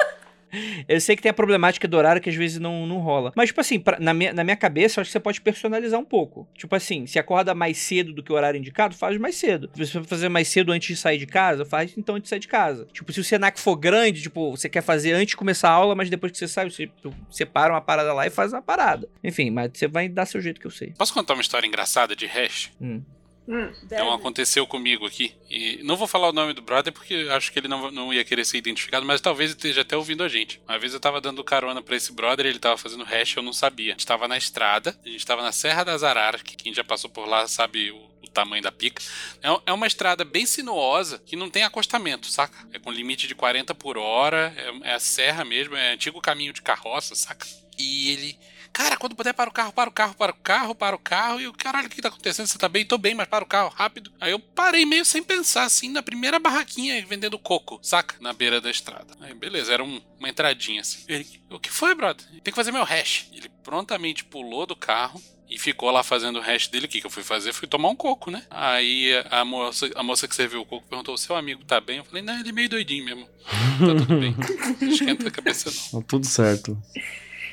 [0.88, 3.32] Eu sei que tem a problemática do horário que às vezes não, não rola.
[3.36, 6.00] Mas, tipo assim, pra- na, minha, na minha cabeça, eu acho que você pode personalizar
[6.00, 6.48] um pouco.
[6.58, 9.70] Tipo assim, se acorda mais cedo do que o horário indicado, faz mais cedo.
[9.74, 12.30] Se você for fazer mais cedo antes de sair de casa, faz então antes de
[12.30, 12.88] sair de casa.
[12.94, 15.96] Tipo, se o Senac for grande, tipo, você quer fazer antes de começar a aula,
[15.96, 19.08] mas depois que você sai, você tu separa uma parada lá e faz uma parada.
[19.24, 20.94] Enfim, mas você vai dar seu jeito que eu sei.
[20.98, 22.72] Posso contar uma história engraçada de hash?
[22.82, 23.02] Hum.
[23.48, 23.72] Hum.
[23.84, 25.34] Então aconteceu comigo aqui.
[25.50, 28.26] E não vou falar o nome do brother porque acho que ele não, não ia
[28.26, 30.62] querer ser identificado, mas talvez esteja até ouvindo a gente.
[30.68, 33.54] Uma vez eu tava dando carona pra esse brother, ele tava fazendo hash, eu não
[33.54, 33.94] sabia.
[33.94, 36.84] A gente tava na estrada, a gente tava na Serra das Araras, que quem já
[36.84, 39.02] passou por lá sabe o, o tamanho da pica.
[39.42, 42.68] É, é uma estrada bem sinuosa que não tem acostamento, saca?
[42.74, 46.52] É com limite de 40 por hora, é, é a serra mesmo, é antigo caminho
[46.52, 47.48] de carroça, saca?
[47.78, 48.38] E ele.
[48.78, 51.42] Cara, quando puder, para o carro, para o carro, para o carro, para o carro.
[51.42, 52.46] E eu, caralho, o que tá acontecendo?
[52.46, 52.86] Você tá bem?
[52.86, 54.12] Tô bem, mas para o carro, rápido.
[54.22, 58.16] Aí eu parei meio sem pensar, assim, na primeira barraquinha vendendo coco, saca?
[58.22, 59.16] Na beira da estrada.
[59.20, 61.00] Aí, beleza, era um- uma entradinha assim.
[61.08, 62.24] Ele, o que foi, brother?
[62.44, 63.28] Tem que fazer meu hash.
[63.34, 65.20] Ele prontamente pulou do carro.
[65.50, 66.88] E ficou lá fazendo o hash dele.
[66.88, 67.54] O que, que eu fui fazer?
[67.54, 68.44] Fui tomar um coco, né?
[68.52, 72.00] Aí a moça, a moça que serviu o coco perguntou: seu amigo tá bem?
[72.00, 73.26] Eu falei: não, ele é meio doidinho mesmo.
[73.46, 74.36] Tá tudo bem.
[74.82, 76.02] Não esquenta a cabeça, não.
[76.02, 76.78] Tá tudo certo.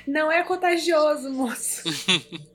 [0.06, 1.82] Não é contagioso, moço.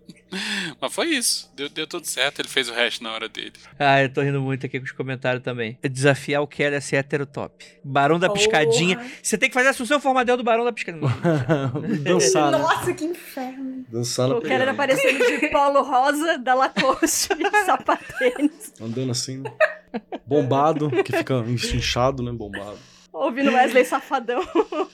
[0.80, 1.52] Mas foi isso.
[1.56, 2.40] Deu, deu tudo certo.
[2.40, 3.54] Ele fez o hash na hora dele.
[3.80, 5.78] Ah, eu tô rindo muito aqui com os comentários também.
[5.82, 7.66] Desafiar o Kelly a ser heterotop.
[7.84, 9.04] Barão da Piscadinha.
[9.24, 11.10] Você tem que fazer a Assunção Formadel do Barão da Piscadinha.
[12.04, 12.60] Dançar, né?
[12.60, 13.84] Nossa, que inferno.
[13.90, 14.72] Dançar na O Keller pegada.
[14.72, 18.74] aparecendo de polo rosa, da Lacoste e sapatênis.
[18.80, 19.52] Andando assim, né?
[20.28, 22.32] Bombado, que fica inchado, né?
[22.32, 22.78] Bombado.
[23.12, 24.42] Ouvindo Wesley Safadão.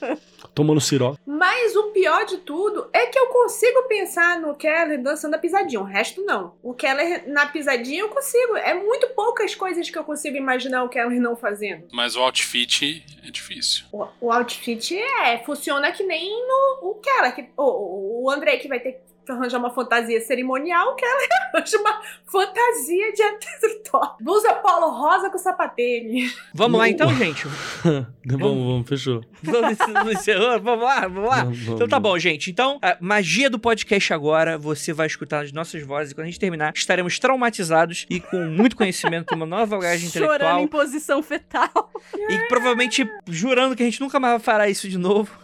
[0.54, 1.16] Tomando ciró.
[1.26, 5.80] Mas o pior de tudo é que eu consigo pensar no Keller dançando a pisadinha,
[5.80, 6.54] o resto não.
[6.62, 8.56] O Keller na pisadinha eu consigo.
[8.56, 11.86] É muito poucas coisas que eu consigo imaginar o Keller não fazendo.
[11.92, 13.84] Mas o outfit é difícil.
[13.92, 17.34] O, o outfit é, funciona que nem no o Keller.
[17.34, 21.78] Que, o, o André que vai ter que arranjar uma fantasia cerimonial, o Keller arranja
[21.78, 24.22] uma fantasia de hétero top.
[24.22, 26.36] Blusa polo rosa com sapatênis.
[26.54, 27.46] Vamos lá então, gente.
[28.24, 29.22] vamos, vamos, fechou.
[29.42, 29.78] Vamos,
[30.12, 30.60] encerrou?
[30.60, 31.44] vamos lá, vamos lá.
[31.44, 32.50] Vamos, Então tá bom, gente.
[32.50, 36.30] Então, a magia do podcast agora, você vai escutar as nossas vozes e quando a
[36.30, 41.22] gente terminar, estaremos traumatizados e com muito conhecimento, uma nova bagagem Chorando intelectual em posição
[41.22, 41.90] fetal.
[42.28, 45.38] e provavelmente jurando que a gente nunca mais vai fará isso de novo.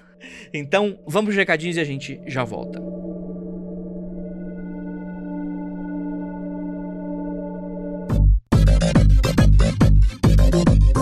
[0.52, 2.80] Então, vamos recadinhos e a gente já volta.
[10.52, 11.01] Thank you.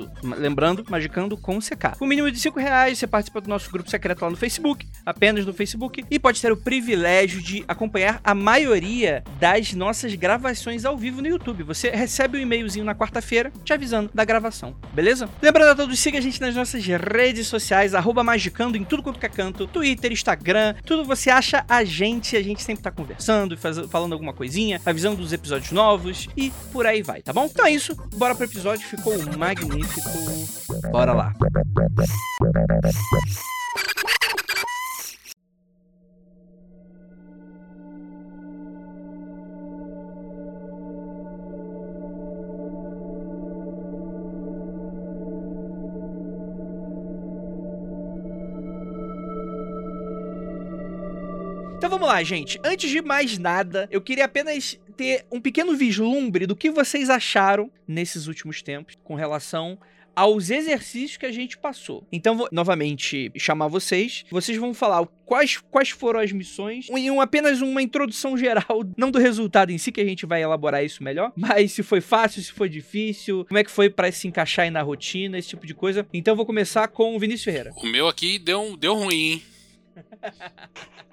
[0.00, 0.40] Magicando.
[0.40, 1.98] Lembrando, Magicando com CK.
[1.98, 5.44] Com mínimo de 5 reais, você participa do nosso grupo secreto lá no Facebook, apenas
[5.44, 10.96] no Facebook, e pode ter o privilégio de acompanhar a maioria das nossas gravações ao
[10.96, 11.62] vivo no YouTube.
[11.64, 15.28] Você recebe um e-mailzinho na quarta-feira te avisando da gravação, beleza?
[15.42, 19.22] Lembrando a todos, siga a gente nas nossas redes sociais, arroba Magicando em tudo quanto
[19.24, 23.56] é canto, Twitter, Instagram, tudo você acha a gente, a gente sempre tá conversando,
[23.88, 27.46] falando alguma coisinha, avisando dos episódios novos e por aí vai, tá bom?
[27.46, 29.89] Então é isso, bora pro episódio, ficou magnífico.
[30.90, 31.34] Bora lá.
[51.80, 52.60] Então vamos lá, gente.
[52.62, 57.70] Antes de mais nada, eu queria apenas ter um pequeno vislumbre do que vocês acharam
[57.88, 59.78] nesses últimos tempos com relação
[60.14, 62.06] aos exercícios que a gente passou.
[62.12, 64.26] Então, vou novamente chamar vocês.
[64.30, 69.10] Vocês vão falar quais, quais foram as missões, em um, apenas uma introdução geral, não
[69.10, 72.42] do resultado em si, que a gente vai elaborar isso melhor, mas se foi fácil,
[72.42, 75.66] se foi difícil, como é que foi para se encaixar aí na rotina, esse tipo
[75.66, 76.06] de coisa.
[76.12, 77.72] Então, vou começar com o Vinícius Ferreira.
[77.76, 79.42] O meu aqui deu, deu ruim, hein?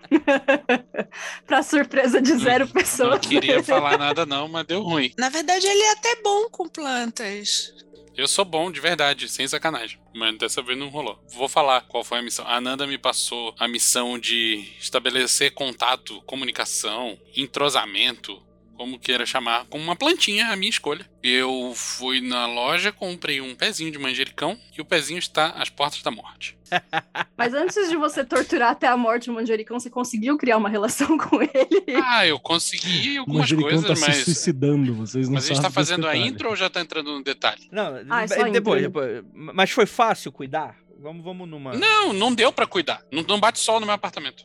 [1.46, 3.20] pra surpresa de zero Não pessoas.
[3.20, 5.14] queria falar nada não, mas deu ruim.
[5.18, 7.74] Na verdade, ele é até bom com plantas.
[8.16, 10.00] Eu sou bom de verdade, sem sacanagem.
[10.16, 11.24] Mas dessa vez não rolou.
[11.34, 12.48] Vou falar qual foi a missão.
[12.48, 18.42] A Ananda me passou a missão de estabelecer contato, comunicação, entrosamento,
[18.78, 21.06] como queira chamar, com uma plantinha, a minha escolha.
[21.24, 26.02] Eu fui na loja, comprei um pezinho de manjericão e o pezinho está às portas
[26.04, 26.58] da morte.
[27.36, 31.18] Mas antes de você torturar até a morte o manjericão, você conseguiu criar uma relação
[31.18, 31.84] com ele?
[32.04, 34.24] Ah, eu consegui O algumas manjericão coisas, tá se mas.
[34.24, 37.24] suicidando, vocês não Mas a gente tá fazendo a intro ou já tá entrando no
[37.24, 37.68] detalhe?
[37.72, 39.24] Não, Ah, é só depois, depois.
[39.34, 40.78] Mas foi fácil cuidar?
[41.00, 41.74] Vamos, vamos numa.
[41.74, 43.02] Não, não deu pra cuidar.
[43.12, 44.44] Não, não bate sol no meu apartamento.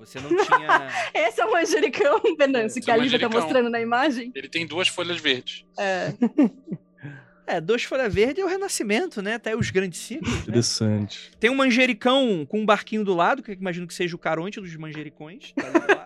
[0.00, 0.88] Você não tinha.
[1.12, 4.32] Esse é o manjericão, Venâncio, Esse que é a Lívia tá mostrando na imagem.
[4.34, 5.64] Ele tem duas folhas verdes.
[5.78, 6.14] É.
[7.50, 9.36] É, dois folha verde é o renascimento, né?
[9.36, 10.32] Tá aí os grandes ciclos.
[10.32, 10.40] Né?
[10.42, 11.32] Interessante.
[11.40, 14.60] Tem um manjericão com um barquinho do lado, que eu imagino que seja o caronte
[14.60, 15.52] dos manjericões.
[15.56, 16.04] tá.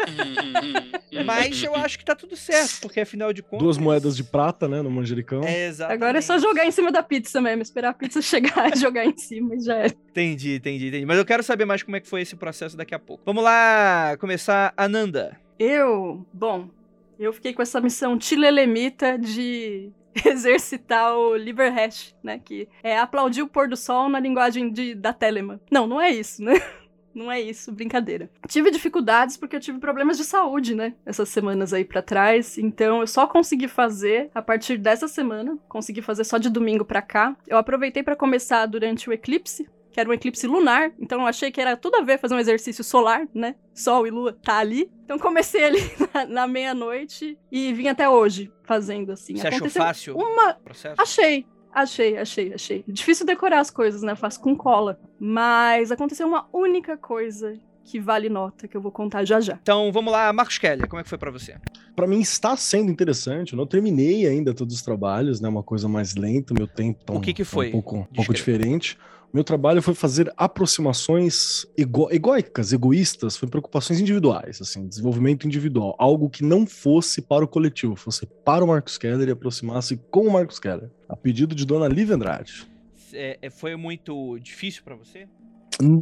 [1.25, 3.59] Mas eu acho que tá tudo certo, porque afinal de contas.
[3.59, 5.45] Duas moedas de prata, né, no manjericão.
[5.45, 6.03] É, exatamente.
[6.03, 9.05] Agora é só jogar em cima da pizza mesmo, esperar a pizza chegar e jogar
[9.05, 9.95] em cima e já era.
[10.11, 11.05] Entendi, entendi, entendi.
[11.05, 13.23] Mas eu quero saber mais como é que foi esse processo daqui a pouco.
[13.27, 14.73] Vamos lá, começar.
[14.77, 15.39] Ananda.
[15.59, 16.71] Eu, bom,
[17.19, 19.93] eu fiquei com essa missão tilelemita de
[20.25, 22.41] exercitar o liver hash, né?
[22.43, 25.61] Que é aplaudir o pôr do sol na linguagem de, da Telemann.
[25.71, 26.55] Não, não é isso, né?
[27.15, 28.29] Não é isso, brincadeira.
[28.49, 30.95] Tive dificuldades porque eu tive problemas de saúde, né?
[31.07, 32.59] Essas semanas aí pra trás.
[32.59, 35.57] Então eu só consegui fazer a partir dessa semana.
[35.69, 37.37] Consegui fazer só de domingo pra cá.
[37.47, 41.53] Eu aproveitei pra começar durante o eclipse, que era um eclipse lunar, então eu achei
[41.53, 43.55] que era tudo a ver fazer um exercício solar, né?
[43.73, 44.91] Sol e lua tá ali.
[45.05, 45.81] Então comecei ali
[46.13, 49.37] na, na meia-noite e vim até hoje fazendo assim.
[49.37, 50.53] Você achou Aconteceu fácil Uma.
[50.53, 51.01] o processo?
[51.01, 52.85] Achei, achei, achei, achei.
[52.89, 54.13] Difícil decorar as coisas, né?
[54.13, 54.99] Eu faço com cola.
[55.19, 59.59] Mas aconteceu uma única coisa que vale nota, que eu vou contar já já.
[59.61, 61.57] Então vamos lá, Marcos Kelly, como é que foi pra você?
[61.95, 63.53] Pra mim está sendo interessante.
[63.53, 65.49] Eu não terminei ainda todos os trabalhos, né?
[65.51, 67.69] Uma coisa mais lenta, meu tempo tá O um, que que tá foi?
[67.69, 68.99] um pouco, um pouco diferente.
[69.35, 76.31] Meu trabalho foi fazer aproximações ego egóicas, egoístas, foi preocupações individuais, assim, desenvolvimento individual, algo
[76.31, 80.33] que não fosse para o coletivo, fosse para o Marcos Keller e aproximasse com o
[80.33, 82.65] Marcos Keller, a pedido de Dona Lívia Andrade.
[83.13, 85.27] É, é, foi muito difícil pra você?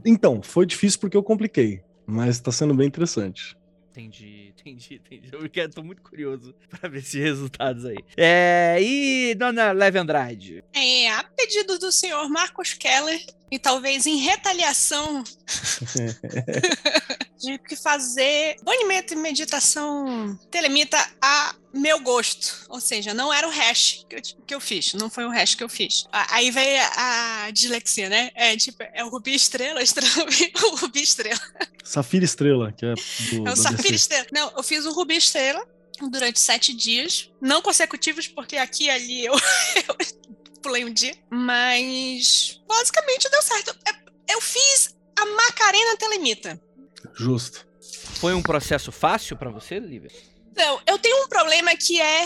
[0.05, 3.57] Então, foi difícil porque eu compliquei, mas tá sendo bem interessante.
[3.93, 5.29] Entendi, entendi, entendi.
[5.33, 7.99] Eu quero- tô muito curioso pra ver esses resultados aí.
[8.17, 10.65] É, e Dona Leve Andrade?
[10.75, 15.23] É, a pedido do senhor Marcos Keller, e talvez em retaliação,
[17.39, 22.67] tive que fazer banimento e meditação telemita a meu gosto.
[22.69, 25.55] Ou seja, não era o hash que eu, que eu fiz, não foi o hash
[25.55, 26.05] que eu fiz.
[26.13, 28.31] Aí veio a, a dislexia, né?
[28.35, 30.27] É tipo, é o rubi estrela, estrela,
[30.73, 31.41] o rubi estrela.
[31.85, 33.95] Safira Estrela, que é do, É o Safira.
[33.95, 34.27] Estrela.
[34.33, 35.67] Não, eu fiz um Rubi Estrela
[36.11, 37.31] durante sete dias.
[37.41, 39.35] Não consecutivos, porque aqui e ali eu,
[39.89, 39.97] eu
[40.63, 41.15] pulei um dia.
[41.29, 43.77] Mas basicamente deu certo.
[43.87, 46.61] É- Eu fiz a Macarena Telemita.
[47.15, 47.67] Justo.
[48.21, 50.11] Foi um processo fácil pra você, Lívia?
[50.57, 52.25] Não, eu tenho um problema que é.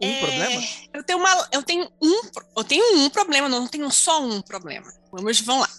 [0.00, 0.64] Um é, problema?
[0.92, 2.20] Eu tenho, uma, eu tenho um.
[2.56, 4.92] Eu tenho um problema, não tenho só um problema.
[5.10, 5.70] Vamos, vamos lá.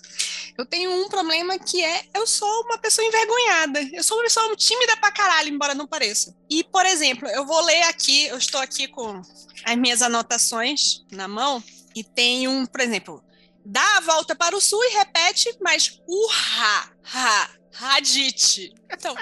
[0.58, 3.80] Eu tenho um problema que é eu sou uma pessoa envergonhada.
[3.94, 6.36] Eu sou uma pessoa tímida pra caralho, embora não pareça.
[6.50, 9.22] E, por exemplo, eu vou ler aqui, eu estou aqui com
[9.64, 11.64] as minhas anotações na mão.
[11.96, 13.24] e tem um, por exemplo,
[13.64, 18.74] dá a volta para o sul e repete, mas urra, ha, radite.
[18.92, 19.16] Então,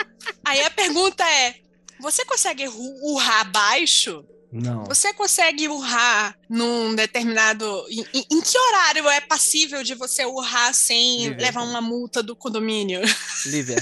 [0.43, 1.55] aí a pergunta é:
[1.99, 4.25] você consegue urrar baixo?
[4.51, 4.85] Não.
[4.85, 7.85] Você consegue urrar num determinado.
[7.89, 11.37] Em, em- em que horário é passível de você urrar sem Lívia.
[11.47, 13.01] levar uma multa do condomínio?
[13.45, 13.75] Lívia.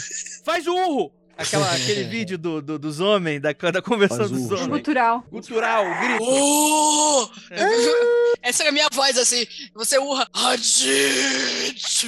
[0.43, 1.12] Faz o urro!
[1.38, 4.67] Aquela, aquele vídeo do, do- dos homens, da, da conversão Faz dos homens.
[4.67, 5.22] Gutural.
[5.30, 6.24] Cultural, grito.
[6.24, 7.30] Oh!
[8.41, 9.46] Essa é a minha voz assim.
[9.74, 10.28] Você urra.
[10.34, 12.08] Radite!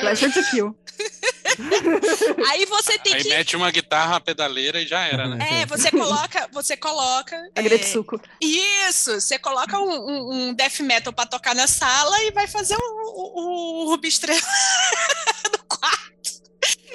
[0.00, 0.76] Pleasure to kill.
[2.48, 3.28] Aí você tem Aí que.
[3.28, 5.62] mete uma guitarra, uma pedaleira e já era, né?
[5.62, 7.36] É, você coloca, você coloca.
[7.54, 8.20] A é, Gretsuko.
[8.40, 12.76] Isso, você coloca um, um- um death metal pra tocar na sala e vai fazer
[12.76, 14.40] o, o, o Rubi Estrela
[15.52, 16.35] no quarto.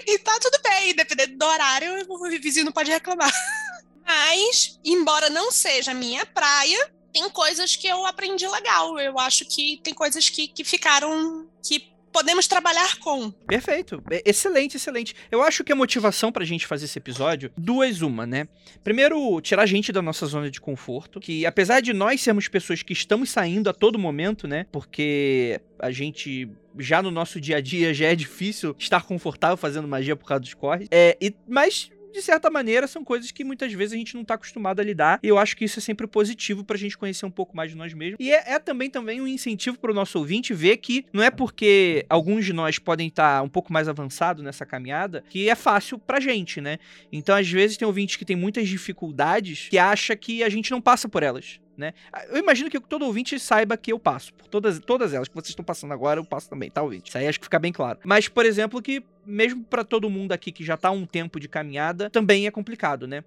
[0.08, 3.32] E tá tudo bem, dependendo do horário, o vizinho não pode reclamar.
[4.06, 9.00] Mas, embora não seja minha praia, tem coisas que eu aprendi legal.
[9.00, 11.48] Eu acho que tem coisas que, que ficaram.
[11.64, 13.32] que podemos trabalhar com.
[13.32, 14.04] Perfeito.
[14.12, 15.16] É, Excelente, excelente.
[15.32, 18.48] Eu acho que a motivação pra gente fazer esse episódio, duas uma, né?
[18.84, 22.84] Primeiro, tirar a gente da nossa zona de conforto, que apesar de nós sermos pessoas
[22.84, 24.66] que estamos saindo a todo momento, né?
[24.72, 29.88] Porque a gente já no nosso dia a dia já é difícil estar confortável fazendo
[29.88, 30.88] magia por causa dos corres.
[30.92, 34.36] É, e, mas de certa maneira, são coisas que muitas vezes a gente não tá
[34.36, 35.20] acostumado a lidar.
[35.24, 37.78] E eu acho que isso é sempre positivo pra gente conhecer um pouco mais de
[37.78, 38.18] nós mesmos.
[38.20, 42.06] E é, é também, também um incentivo pro nosso ouvinte ver que não é porque
[42.10, 46.20] alguns de nós podem estar um pouco mais avançado nessa caminhada que é fácil pra
[46.20, 46.78] gente, né?
[47.12, 50.82] Então, às vezes, tem ouvintes que tem muitas dificuldades que acha que a gente não
[50.82, 51.60] passa por elas.
[51.82, 51.94] Né?
[52.30, 54.32] Eu imagino que todo ouvinte saiba que eu passo.
[54.36, 57.10] Por todas, todas elas que vocês estão passando agora, eu passo também, tá, ouvinte?
[57.10, 57.98] Isso aí acho que fica bem claro.
[58.06, 61.48] Mas, por exemplo, que mesmo pra todo mundo aqui que já tá um tempo de
[61.50, 63.24] caminhada, também é complicado, né?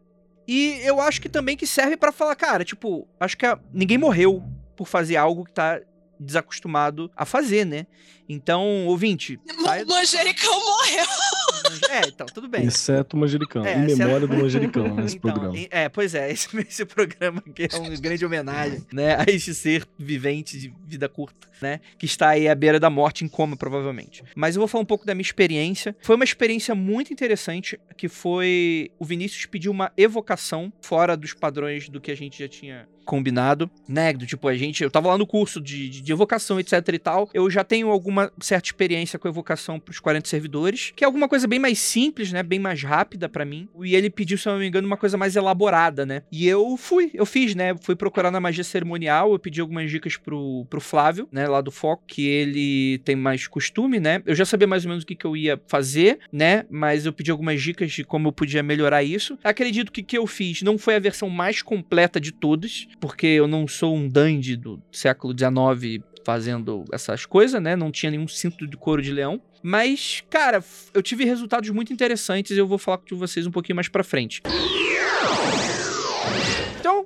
[0.46, 3.98] E eu acho que também que serve pra falar, cara, tipo, acho que a- ninguém
[3.98, 4.42] morreu
[4.76, 5.80] por fazer algo que tá
[6.20, 7.86] desacostumado a fazer, né?
[8.28, 9.84] Então, ouvinte, sai...
[9.84, 11.04] O Manjericão morreu.
[11.90, 12.66] É, então, tudo bem.
[12.66, 13.64] Exceto o Manjericão.
[13.64, 15.58] É, em memória do Manjericão, nesse Então, programa.
[15.70, 19.86] É, pois é, esse, esse programa aqui é uma grande homenagem, né, a este ser
[19.98, 24.22] vivente de vida curta, né, que está aí à beira da morte em coma, provavelmente.
[24.34, 25.94] Mas eu vou falar um pouco da minha experiência.
[26.00, 28.90] Foi uma experiência muito interessante, que foi...
[28.98, 33.70] O Vinícius pediu uma evocação fora dos padrões do que a gente já tinha combinado,
[33.86, 34.82] né, do tipo, a gente...
[34.82, 37.90] Eu tava lá no curso de, de, de evocação, etc e tal, eu já tenho
[38.14, 42.32] alguma certa experiência com evocação pros 40 servidores, que é alguma coisa bem mais simples,
[42.32, 44.96] né, bem mais rápida pra mim, e ele pediu, se eu não me engano, uma
[44.96, 49.32] coisa mais elaborada, né, e eu fui, eu fiz, né, fui procurar na magia cerimonial,
[49.32, 53.46] eu pedi algumas dicas pro, pro Flávio, né, lá do Foco, que ele tem mais
[53.48, 56.64] costume, né, eu já sabia mais ou menos o que, que eu ia fazer, né,
[56.70, 59.38] mas eu pedi algumas dicas de como eu podia melhorar isso.
[59.42, 63.26] Acredito que o que eu fiz não foi a versão mais completa de todas, porque
[63.26, 67.76] eu não sou um dandy do século XIX fazendo essas coisas, né?
[67.76, 69.40] Não tinha nenhum cinto de couro de leão.
[69.62, 73.76] Mas, cara, eu tive resultados muito interessantes e eu vou falar com vocês um pouquinho
[73.76, 74.42] mais pra frente.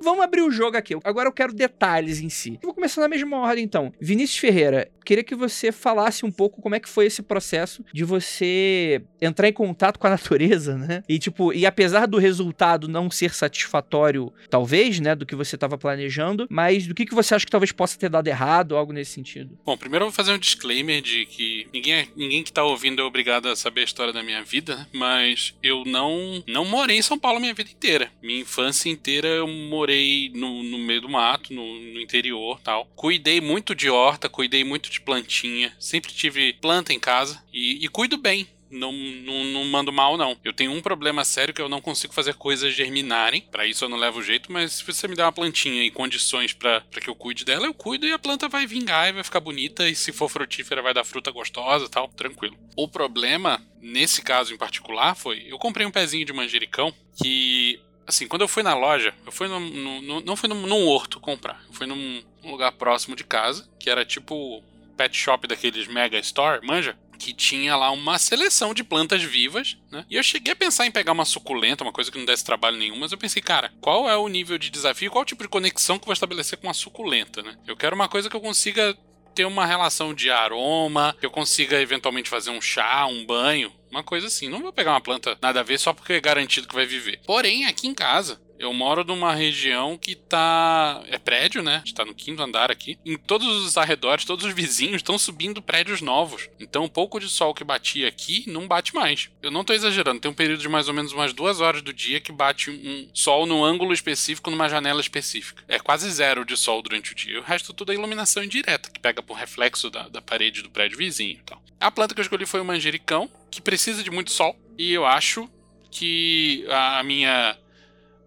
[0.03, 0.95] Vamos abrir o jogo aqui.
[1.05, 2.59] Agora eu quero detalhes em si.
[2.63, 3.93] Vou começar na mesma ordem, então.
[4.01, 8.05] Vinícius Ferreira, queria que você falasse um pouco como é que foi esse processo de
[8.05, 11.03] você entrar em contato com a natureza, né?
[11.09, 15.77] E, tipo, e apesar do resultado não ser satisfatório, talvez, né, do que você estava
[15.79, 19.13] planejando, mas do que, que você acha que talvez possa ter dado errado, algo nesse
[19.13, 19.59] sentido?
[19.65, 23.01] Bom, primeiro eu vou fazer um disclaimer de que ninguém, é- ninguém que tá ouvindo
[23.01, 24.87] é obrigado a saber a história da minha vida, né?
[24.93, 28.11] mas eu não não morei em São Paulo minha vida inteira.
[28.23, 29.88] Minha infância inteira eu morei
[30.35, 32.87] no, no meio do mato, no, no interior tal.
[32.97, 37.89] Cuidei muito de horta, cuidei muito de plantinha, sempre tive planta em casa e, e
[37.89, 38.49] cuido bem.
[38.71, 40.37] Não, não, não mando mal, não.
[40.45, 43.41] Eu tenho um problema sério que eu não consigo fazer coisas germinarem.
[43.41, 46.53] Pra isso eu não levo jeito, mas se você me der uma plantinha e condições
[46.53, 49.41] pra que eu cuide dela, eu cuido e a planta vai vingar e vai ficar
[49.41, 49.89] bonita.
[49.89, 52.09] E se for frutífera, vai dar fruta gostosa tal.
[52.09, 52.59] Tranquilo.
[52.77, 57.81] O problema, nesse caso em particular, foi: eu comprei um pezinho de manjericão que.
[58.09, 59.61] Assim, quando eu fui na loja, eu fui num,
[60.01, 61.63] num- não fui num, num horto comprar.
[61.69, 64.65] Eu fui num, lugar próximo de casa, que era tipo
[64.97, 66.99] pet shop daqueles mega store, manja?
[67.19, 70.07] Que tinha lá uma seleção de plantas vivas, né?
[70.09, 72.79] E eu cheguei a pensar em pegar uma suculenta, uma coisa que não desse trabalho
[72.79, 75.49] nenhum, mas eu pensei, cara, qual é o nível de desafio, qual o tipo de
[75.49, 77.57] conexão que eu vou estabelecer com uma suculenta, né?
[77.67, 78.97] Eu quero uma coisa que eu consiga
[79.35, 84.03] ter uma relação de aroma, que eu consiga eventualmente fazer um chá, um banho, uma
[84.03, 84.49] coisa assim.
[84.49, 87.21] Não vou pegar uma planta nada a ver só porque é garantido que vai viver.
[87.27, 91.03] Porém, aqui em casa, Eu moro numa região que tá.
[91.09, 91.77] É prédio, né?
[91.77, 92.99] A gente tá no quinto andar aqui.
[93.05, 96.49] Em todos os arredores, todos os vizinhos estão subindo prédios novos.
[96.59, 99.31] Então, um pouco de sol que batia aqui não bate mais.
[99.43, 101.93] Eu não tô exagerando, tem um período de mais ou menos umas duas horas do
[101.93, 105.63] dia que bate um sol num ângulo específico, numa janela específica.
[105.69, 107.39] É quase zero de sol durante o dia.
[107.39, 110.99] O resto tudo é iluminação indireta, que pega por reflexo da, da parede do prédio
[110.99, 111.63] vizinho e tal.
[111.81, 114.57] A planta que eu escolhi foi o manjericão, que precisa de muito sol.
[114.77, 115.49] E eu acho
[115.91, 117.57] que a minha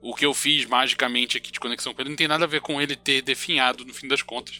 [0.02, 2.62] o que eu fiz magicamente aqui de conexão com ele não tem nada a ver
[2.62, 4.60] com ele ter definhado no fim das contas.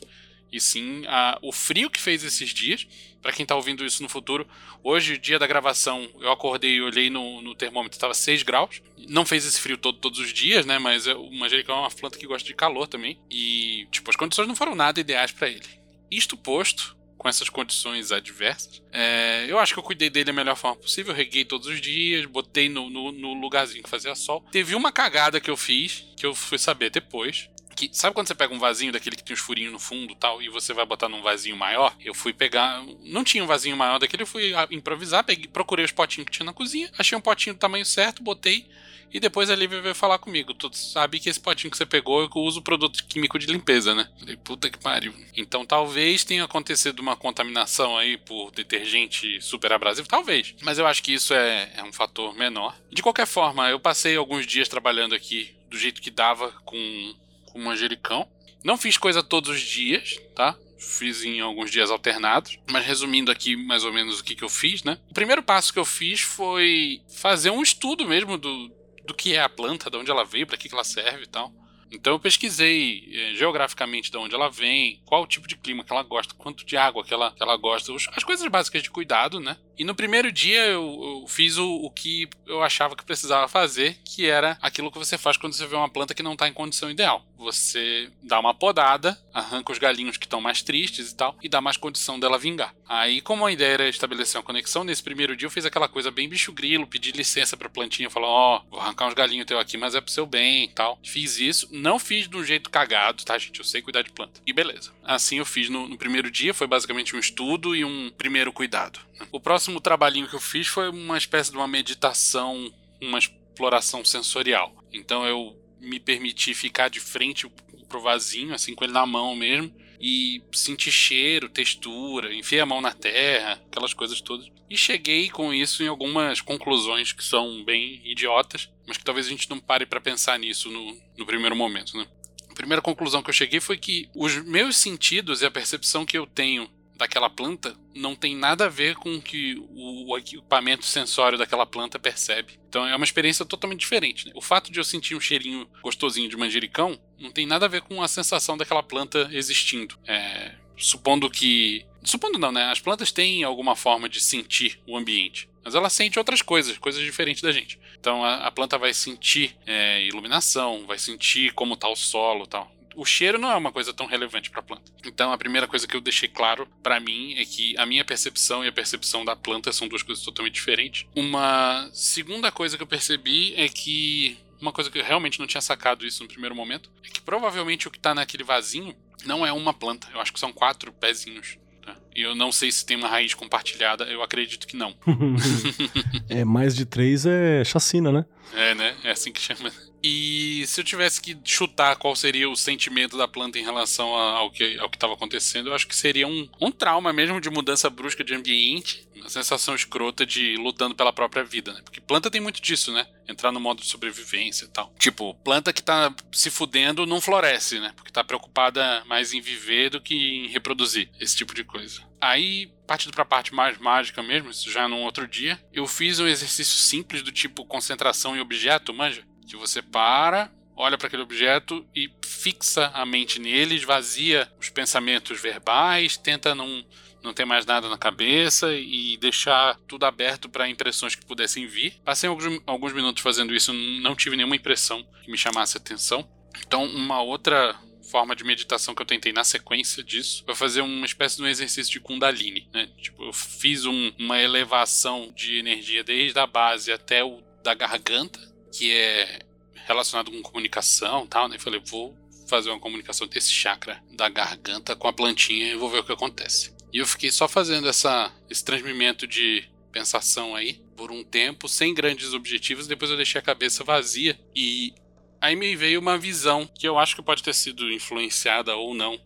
[0.52, 2.88] E sim a, o frio que fez esses dias.
[3.22, 4.48] Para quem tá ouvindo isso no futuro,
[4.84, 8.82] hoje, dia da gravação, eu acordei e olhei no, no termômetro, estava 6 graus.
[9.08, 10.80] Não fez esse frio todo, todos os dias, né?
[10.80, 13.20] Mas o manjericão é uma planta que gosta de calor também.
[13.30, 15.62] E, tipo, as condições não foram nada ideais para ele.
[16.10, 18.82] Isto posto, com essas condições adversas.
[18.92, 21.14] É, eu acho que eu cuidei dele da melhor forma possível.
[21.14, 24.44] reguei todos os dias, botei no, no, no, lugarzinho que fazia sol.
[24.52, 27.48] Teve uma cagada que eu fiz, que eu fui saber depois.
[27.82, 30.40] Que, sabe quando você pega um vasinho daquele que tem os furinhos no fundo tal,
[30.40, 31.96] e você vai botar num vasinho maior?
[32.00, 32.84] Eu fui pegar.
[33.04, 36.46] Não tinha um vasinho maior daquele, eu fui improvisar, peguei, procurei os potinhos que tinha
[36.46, 38.68] na cozinha, achei um potinho do tamanho certo, botei
[39.12, 40.54] e depois a Lívia veio falar comigo.
[40.54, 44.08] Tu sabe que esse potinho que você pegou eu uso produto químico de limpeza, né?
[44.20, 45.14] Falei, puta que pariu.
[45.36, 50.08] Então talvez tenha acontecido uma contaminação aí por detergente super abrasivo.
[50.08, 50.54] Talvez.
[50.62, 52.76] Mas eu acho que isso é, é um fator menor.
[52.92, 57.16] De qualquer forma, eu passei alguns dias trabalhando aqui do jeito que dava com,
[57.52, 58.28] com manjericão.
[58.64, 60.58] Não fiz coisa todos os dias, tá?
[60.82, 62.58] fiz em alguns dias alternados.
[62.70, 64.98] Mas resumindo aqui mais ou menos o que, que eu fiz, né?
[65.10, 68.72] O primeiro passo que eu fiz foi fazer um estudo mesmo do,
[69.06, 71.28] do que é a planta, de onde ela veio, para que, que ela serve e
[71.28, 71.54] tal.
[71.92, 76.04] Então eu pesquisei eh, geograficamente de onde ela vem, qual tipo de clima que ela
[76.04, 79.58] gosta, quanto de água que ela, que ela gosta, as coisas básicas de cuidado, né?
[79.82, 83.98] E no primeiro dia eu, eu fiz o, o, que eu achava que precisava fazer,
[84.06, 86.54] que era aquilo que você faz quando você vê uma planta que não está em
[86.54, 87.26] condição ideal.
[87.36, 91.60] Você dá uma podada, arranca os galinhos que estão mais tristes e tal, e dá
[91.60, 92.76] mais condição dela vingar.
[92.88, 96.12] Aí, como a ideia era estabelecer uma conexão, nesse primeiro dia eu fiz aquela coisa
[96.12, 99.58] bem bicho grilo, pedi licença pra plantinha, falar: Ó, oh, vou arrancar uns galinhos teu
[99.58, 101.00] aqui, mas é pro seu bem e tal.
[101.04, 103.58] Fiz isso, não fiz de um jeito cagado, tá, gente?
[103.58, 104.40] Eu sei cuidar de planta.
[104.46, 104.92] E beleza.
[105.04, 109.00] Assim eu fiz no, no primeiro dia, foi basicamente um estudo e um primeiro cuidado.
[109.32, 114.74] O próximo trabalhinho que eu fiz foi uma espécie de uma meditação, uma exploração sensorial.
[114.92, 117.50] Então eu me permiti ficar de frente
[117.88, 122.82] pro vasinho, assim, com ele na mão mesmo, e sentir cheiro, textura, enfiei a mão
[122.82, 124.48] na terra, aquelas coisas todas.
[124.70, 129.30] E cheguei com isso em algumas conclusões que são bem idiotas, mas que talvez a
[129.30, 132.08] gente não pare para pensar nisso no, no primeiro momento, né?
[132.50, 136.18] A primeira conclusão que eu cheguei foi que os meus sentidos e a percepção que
[136.18, 136.70] eu tenho
[137.02, 141.98] daquela planta não tem nada a ver com o que o equipamento sensório daquela planta
[141.98, 142.60] percebe.
[142.70, 144.28] Então é uma experiência totalmente diferente.
[144.28, 144.34] Né?
[144.36, 147.82] O fato de eu sentir um cheirinho gostosinho de manjericão não tem nada a ver
[147.82, 149.98] com a sensação daquela planta existindo.
[150.06, 151.84] É, supondo que.
[152.04, 152.66] Supondo não, né?
[152.66, 155.50] As plantas têm alguma forma de sentir o ambiente.
[155.64, 157.80] Mas ela sente outras coisas, coisas diferentes da gente.
[158.00, 162.72] Então a, a planta vai sentir é, iluminação, vai sentir como está o solo tal
[162.96, 164.92] o cheiro não é uma coisa tão relevante para a planta.
[165.06, 168.64] Então, a primeira coisa que eu deixei claro para mim é que a minha percepção
[168.64, 171.06] e a percepção da planta são duas coisas totalmente diferentes.
[171.16, 175.62] Uma segunda coisa que eu percebi é que uma coisa que eu realmente não tinha
[175.62, 179.52] sacado isso no primeiro momento é que provavelmente o que está naquele vasinho não é
[179.52, 180.08] uma planta.
[180.14, 181.58] Eu acho que são quatro pezinhos.
[181.84, 181.96] Tá?
[182.16, 184.96] E eu não sei se tem uma raiz compartilhada, eu acredito que não.
[186.30, 188.26] é, mais de três é chacina, né?
[188.54, 188.96] É, né?
[189.04, 189.72] É assim que chama.
[190.04, 194.50] E se eu tivesse que chutar qual seria o sentimento da planta em relação ao
[194.50, 198.24] que ao estava acontecendo, eu acho que seria um, um trauma mesmo de mudança brusca
[198.24, 201.82] de ambiente, uma sensação escrota de lutando pela própria vida, né?
[201.84, 203.06] Porque planta tem muito disso, né?
[203.28, 204.94] Entrar no modo de sobrevivência e tal.
[204.98, 207.94] Tipo, planta que tá se fudendo não floresce, né?
[207.96, 212.02] Porque tá preocupada mais em viver do que em reproduzir, esse tipo de coisa.
[212.20, 216.28] Aí, partindo pra parte mais mágica mesmo, isso já num outro dia, eu fiz um
[216.28, 219.24] exercício simples do tipo concentração em objeto, manja?
[219.52, 225.42] Que você para, olha para aquele objeto e fixa a mente nele, esvazia os pensamentos
[225.42, 226.86] verbais, tenta não,
[227.22, 232.00] não ter mais nada na cabeça e deixar tudo aberto para impressões que pudessem vir.
[232.06, 236.26] Passei alguns, alguns minutos fazendo isso, não tive nenhuma impressão que me chamasse atenção.
[236.66, 237.78] Então, uma outra
[238.10, 241.48] forma de meditação que eu tentei na sequência disso foi fazer uma espécie de um
[241.48, 242.90] exercício de Kundalini, né?
[242.98, 248.51] Tipo, eu fiz um, uma elevação de energia desde a base até o da garganta,
[248.72, 249.40] que é
[249.86, 251.60] relacionado com comunicação e tal, né?
[251.60, 252.16] Falei, vou
[252.48, 256.12] fazer uma comunicação desse chakra da garganta com a plantinha e vou ver o que
[256.12, 256.74] acontece.
[256.94, 261.94] E eu fiquei só fazendo essa, esse transmimento de pensação aí por um tempo, sem
[261.94, 262.88] grandes objetivos.
[262.88, 264.94] Depois eu deixei a cabeça vazia e
[265.42, 269.20] Aí me veio uma visão que eu acho que pode ter sido influenciada ou não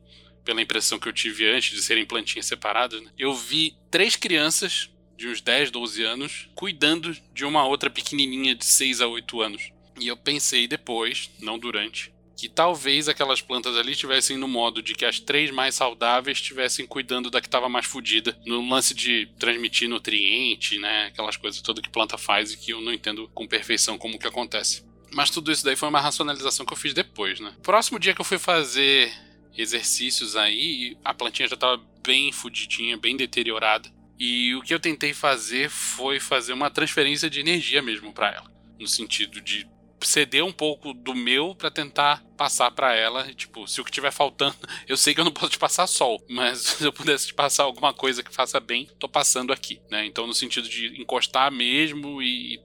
[0.45, 3.01] pela impressão que eu tive antes de serem plantinhas separadas.
[3.01, 3.11] Né?
[3.17, 8.65] Eu vi três crianças de uns 10, 12 anos cuidando de uma outra pequenininha de
[8.65, 9.71] 6 a 8 anos.
[9.99, 14.93] E eu pensei depois, não durante, que talvez aquelas plantas ali estivessem no modo de
[14.93, 19.27] que as três mais saudáveis estivessem cuidando da que estava mais fodida, no lance de
[19.39, 23.47] transmitir nutriente, né, aquelas coisas todas que planta faz e que eu não entendo com
[23.47, 24.83] perfeição como que acontece.
[25.13, 27.55] Mas tudo isso daí foi uma racionalização que eu fiz depois, né?
[27.63, 29.13] Próximo dia que eu fui fazer
[29.57, 33.89] exercícios aí, a plantinha já estava bem fudidinha, bem deteriorada.
[34.17, 38.51] E o que eu tentei fazer foi fazer uma transferência de energia mesmo para ela,
[38.79, 39.67] no sentido de
[40.01, 44.11] ceder um pouco do meu para tentar passar para ela, tipo, se o que tiver
[44.11, 44.55] faltando,
[44.87, 47.63] eu sei que eu não posso te passar sol, mas se eu pudesse te passar
[47.63, 50.05] alguma coisa que faça bem, tô passando aqui, né?
[50.05, 52.59] Então no sentido de encostar mesmo e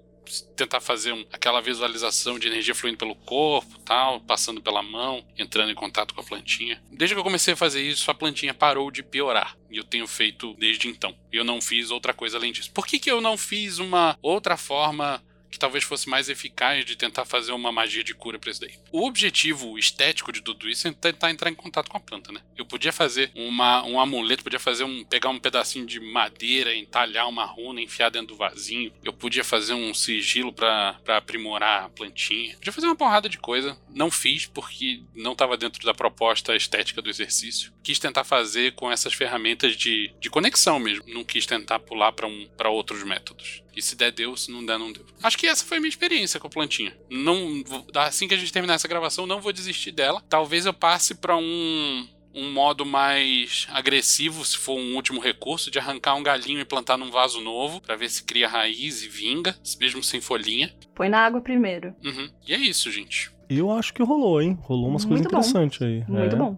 [0.57, 5.71] tentar fazer um, aquela visualização de energia fluindo pelo corpo, tal, passando pela mão, entrando
[5.71, 6.83] em contato com a plantinha.
[6.91, 9.57] Desde que eu comecei a fazer isso, a plantinha parou de piorar.
[9.71, 11.15] E eu tenho feito desde então.
[11.33, 12.71] Eu não fiz outra coisa além disso.
[12.73, 16.97] Por que, que eu não fiz uma outra forma que talvez fosse mais eficaz de
[16.97, 18.75] tentar fazer uma magia de cura pra isso daí.
[18.93, 22.41] O objetivo estético de tudo isso é tentar entrar em contato com a planta, né?
[22.57, 25.05] Eu podia fazer uma, um amuleto, podia fazer um.
[25.05, 28.93] pegar um pedacinho de madeira, entalhar uma runa, enfiar dentro do vasinho.
[29.03, 32.55] Eu podia fazer um sigilo para aprimorar a plantinha.
[32.57, 33.77] Podia fazer uma porrada de coisa.
[33.89, 37.73] Não fiz porque não estava dentro da proposta estética do exercício.
[37.83, 41.05] Quis tentar fazer com essas ferramentas de, de conexão mesmo.
[41.09, 43.63] Não quis tentar pular para um, outros métodos.
[43.75, 44.37] E se der, deu.
[44.37, 45.05] Se não der, não deu.
[45.23, 46.97] Acho que essa foi a minha experiência com a plantinha.
[47.11, 47.63] Não,
[47.95, 50.23] assim que a gente terminar essa gravação, não vou desistir dela.
[50.29, 55.79] Talvez eu passe para um um modo mais agressivo, se for um último recurso, de
[55.79, 59.57] arrancar um galinho e plantar num vaso novo, para ver se cria raiz e vinga,
[59.81, 60.73] mesmo sem folhinha.
[60.95, 61.95] Põe na água primeiro.
[62.05, 62.31] Uhum.
[62.47, 63.33] E é isso, gente.
[63.49, 64.57] Eu acho que rolou, hein?
[64.63, 66.05] Rolou umas coisas interessantes aí.
[66.07, 66.39] Muito é.
[66.39, 66.57] bom.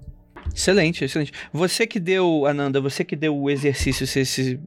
[0.55, 1.33] Excelente, excelente.
[1.53, 4.61] Você que deu, Ananda, você que deu o exercício, você se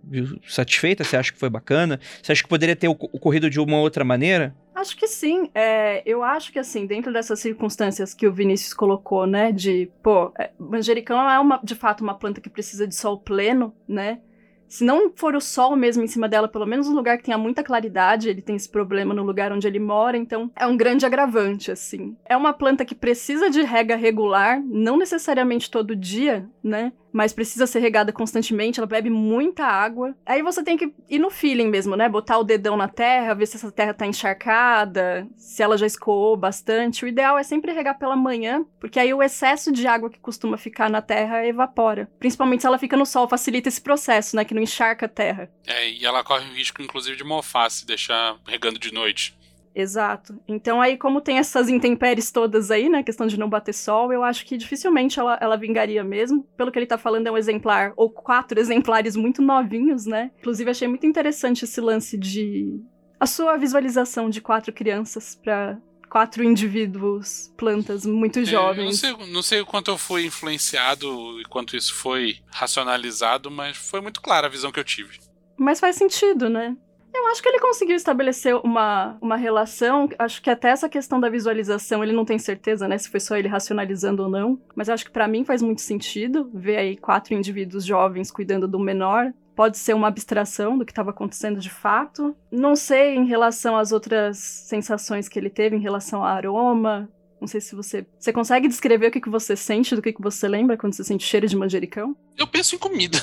[0.48, 1.04] satisfeita?
[1.04, 2.00] Você acha que foi bacana?
[2.22, 4.56] Você acha que poderia ter ocorrido de uma outra maneira?
[4.74, 5.50] Acho que sim.
[5.56, 10.34] É, eu acho que, assim, dentro dessas circunstâncias que o Vinícius colocou, né, de, pô,
[10.38, 14.20] é, manjericão é uma, de fato uma planta que precisa de sol pleno, né?
[14.68, 17.38] Se não for o sol mesmo em cima dela, pelo menos um lugar que tenha
[17.38, 21.06] muita claridade, ele tem esse problema no lugar onde ele mora, então é um grande
[21.06, 22.16] agravante, assim.
[22.26, 26.92] É uma planta que precisa de rega regular, não necessariamente todo dia, né?
[27.16, 30.14] Mas precisa ser regada constantemente, ela bebe muita água.
[30.26, 32.10] Aí você tem que ir no feeling mesmo, né?
[32.10, 36.36] Botar o dedão na terra, ver se essa terra tá encharcada, se ela já escoou
[36.36, 37.06] bastante.
[37.06, 40.58] O ideal é sempre regar pela manhã, porque aí o excesso de água que costuma
[40.58, 42.12] ficar na terra evapora.
[42.20, 44.44] Principalmente se ela fica no sol, facilita esse processo, né?
[44.44, 45.50] Que não encharca a terra.
[45.66, 49.38] É, e ela corre o risco, inclusive, de mofar se deixar regando de noite.
[49.76, 50.40] Exato.
[50.48, 54.24] Então aí, como tem essas intempéries todas aí, né, questão de não bater sol, eu
[54.24, 56.48] acho que dificilmente ela, ela vingaria mesmo.
[56.56, 60.32] Pelo que ele tá falando, é um exemplar, ou quatro exemplares muito novinhos, né?
[60.40, 62.80] Inclusive, achei muito interessante esse lance de...
[63.20, 65.78] A sua visualização de quatro crianças para
[66.10, 68.86] quatro indivíduos, plantas muito é, jovens.
[68.86, 71.08] Não sei, não sei o quanto eu fui influenciado
[71.42, 75.20] e quanto isso foi racionalizado, mas foi muito clara a visão que eu tive.
[75.58, 76.76] Mas faz sentido, né?
[77.16, 80.10] Eu acho que ele conseguiu estabelecer uma, uma relação.
[80.20, 82.98] Acho que até essa questão da visualização ele não tem certeza, né?
[82.98, 84.60] Se foi só ele racionalizando ou não.
[84.76, 88.78] Mas acho que para mim faz muito sentido ver aí quatro indivíduos jovens cuidando do
[88.78, 89.34] menor.
[89.56, 92.36] Pode ser uma abstração do que estava acontecendo de fato.
[92.52, 97.10] Não sei em relação às outras sensações que ele teve, em relação ao aroma,
[97.40, 98.06] não sei se você.
[98.18, 101.04] Você consegue descrever o que, que você sente, do que, que você lembra quando você
[101.04, 102.16] sente cheiro de manjericão?
[102.38, 103.20] Eu penso em comida.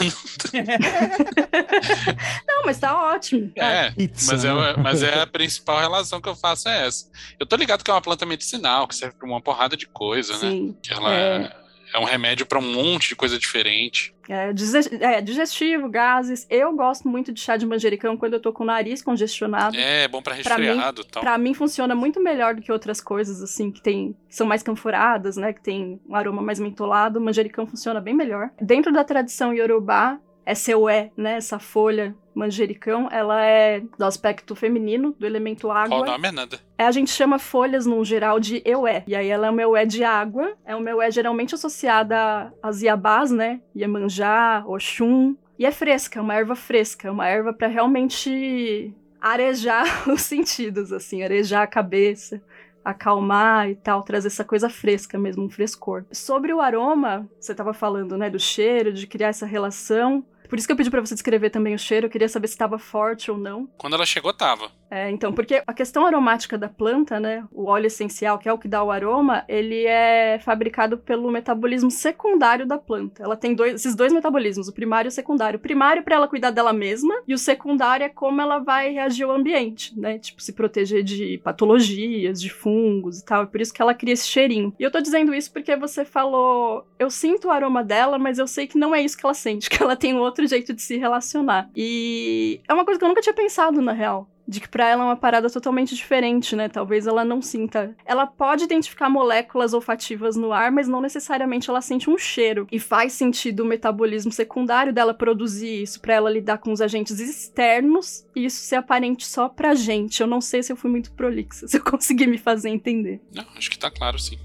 [2.47, 3.51] Não, mas tá ótimo.
[3.57, 3.93] É,
[4.27, 7.11] mas é, mas é a principal relação que eu faço é essa.
[7.39, 10.35] Eu tô ligado que é uma planta medicinal, que serve pra uma porrada de coisa,
[10.35, 10.39] né?
[10.39, 10.75] Sim, né?
[10.83, 11.57] Que ela é,
[11.93, 14.15] é é um remédio para um monte de coisa diferente.
[14.29, 14.53] É,
[15.01, 16.47] é, digestivo, gases.
[16.49, 19.77] Eu gosto muito de chá de manjericão quando eu tô com o nariz congestionado.
[19.77, 21.23] É, bom para resfriado e tal.
[21.23, 24.63] Pra mim funciona muito melhor do que outras coisas, assim, que tem que são mais
[24.63, 25.53] canforadas, né?
[25.53, 27.19] Que tem um aroma mais mentolado.
[27.19, 28.51] O manjericão funciona bem melhor.
[28.61, 31.37] Dentro da tradição Yorubá, essa é, né?
[31.37, 35.99] Essa folha manjericão, ela é do aspecto feminino, do elemento água.
[35.99, 36.61] Qual o nome é nada?
[36.79, 39.05] É, a gente chama folhas, no geral, de eué.
[39.07, 40.57] E aí ela é uma eué de água.
[40.65, 43.61] É uma eué geralmente associada às iabás, né?
[43.77, 45.37] Iemanjá, Oxum.
[45.59, 47.09] E é fresca, é uma erva fresca.
[47.09, 52.43] É uma erva para realmente arejar os sentidos, assim, arejar a cabeça
[52.85, 56.05] acalmar e tal, trazer essa coisa fresca mesmo, um frescor.
[56.11, 60.25] Sobre o aroma, você estava falando, né, do cheiro, de criar essa relação.
[60.53, 62.53] Por isso que eu pedi para você descrever também o cheiro, eu queria saber se
[62.53, 63.67] estava forte ou não.
[63.79, 64.71] Quando ela chegou, tava.
[64.93, 68.59] É, então, porque a questão aromática da planta, né, o óleo essencial, que é o
[68.59, 73.23] que dá o aroma, ele é fabricado pelo metabolismo secundário da planta.
[73.23, 75.57] Ela tem dois, esses dois metabolismos, o primário e o secundário.
[75.57, 79.25] O primário para ela cuidar dela mesma e o secundário é como ela vai reagir
[79.25, 80.19] ao ambiente, né?
[80.19, 83.45] Tipo, se proteger de patologias, de fungos e tal.
[83.45, 84.75] É por isso que ela cria esse cheirinho.
[84.79, 88.47] E eu tô dizendo isso porque você falou, eu sinto o aroma dela, mas eu
[88.47, 90.83] sei que não é isso que ela sente, que ela tem um outro jeito de
[90.83, 91.71] se relacionar.
[91.75, 95.03] E é uma coisa que eu nunca tinha pensado, na real de que para ela
[95.03, 96.69] é uma parada totalmente diferente, né?
[96.69, 97.97] Talvez ela não sinta.
[98.05, 102.69] Ela pode identificar moléculas olfativas no ar, mas não necessariamente ela sente um cheiro.
[102.71, 107.19] E faz sentido o metabolismo secundário dela produzir isso para ela lidar com os agentes
[107.19, 110.21] externos e isso ser aparente só pra gente.
[110.21, 113.21] Eu não sei se eu fui muito prolixa, se eu consegui me fazer entender.
[113.35, 114.39] Não, acho que tá claro sim.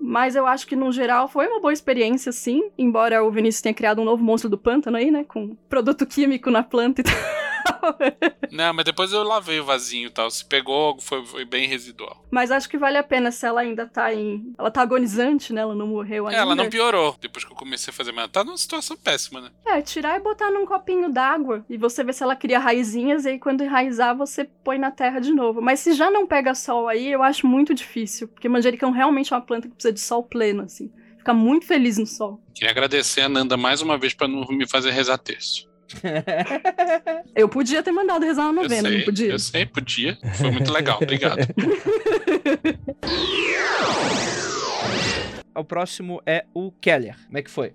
[0.00, 2.70] Mas eu acho que, no geral, foi uma boa experiência, sim.
[2.76, 5.24] Embora o Vinícius tenha criado um novo monstro do pântano aí, né?
[5.24, 7.14] Com produto químico na planta e tal.
[8.50, 10.30] Não, mas depois eu lavei o vasinho e tal.
[10.30, 12.24] Se pegou, foi, foi bem residual.
[12.30, 14.52] Mas acho que vale a pena se ela ainda tá em.
[14.58, 15.60] Ela tá agonizante, né?
[15.60, 16.38] Ela não morreu ainda.
[16.38, 18.96] É, ela não piorou depois que eu comecei a fazer, mas ela tá numa situação
[18.96, 19.50] péssima, né?
[19.66, 21.64] É, tirar e botar num copinho d'água.
[21.68, 25.20] E você vê se ela cria raizinhas, e aí quando enraizar, você põe na terra
[25.20, 25.60] de novo.
[25.60, 28.28] Mas se já não pega sol aí, eu acho muito difícil.
[28.28, 30.90] Porque manjericão realmente é uma planta que precisa de sol pleno, assim.
[31.18, 32.40] Fica muito feliz no sol.
[32.54, 35.68] Queria agradecer a Nanda mais uma vez para não me fazer rezar texto.
[37.34, 39.30] Eu podia ter mandado rezar uma novena, sei, não podia?
[39.30, 40.18] Eu sei, podia.
[40.34, 41.46] Foi muito legal, obrigado.
[45.58, 47.16] O próximo é o Keller.
[47.26, 47.72] Como é que foi?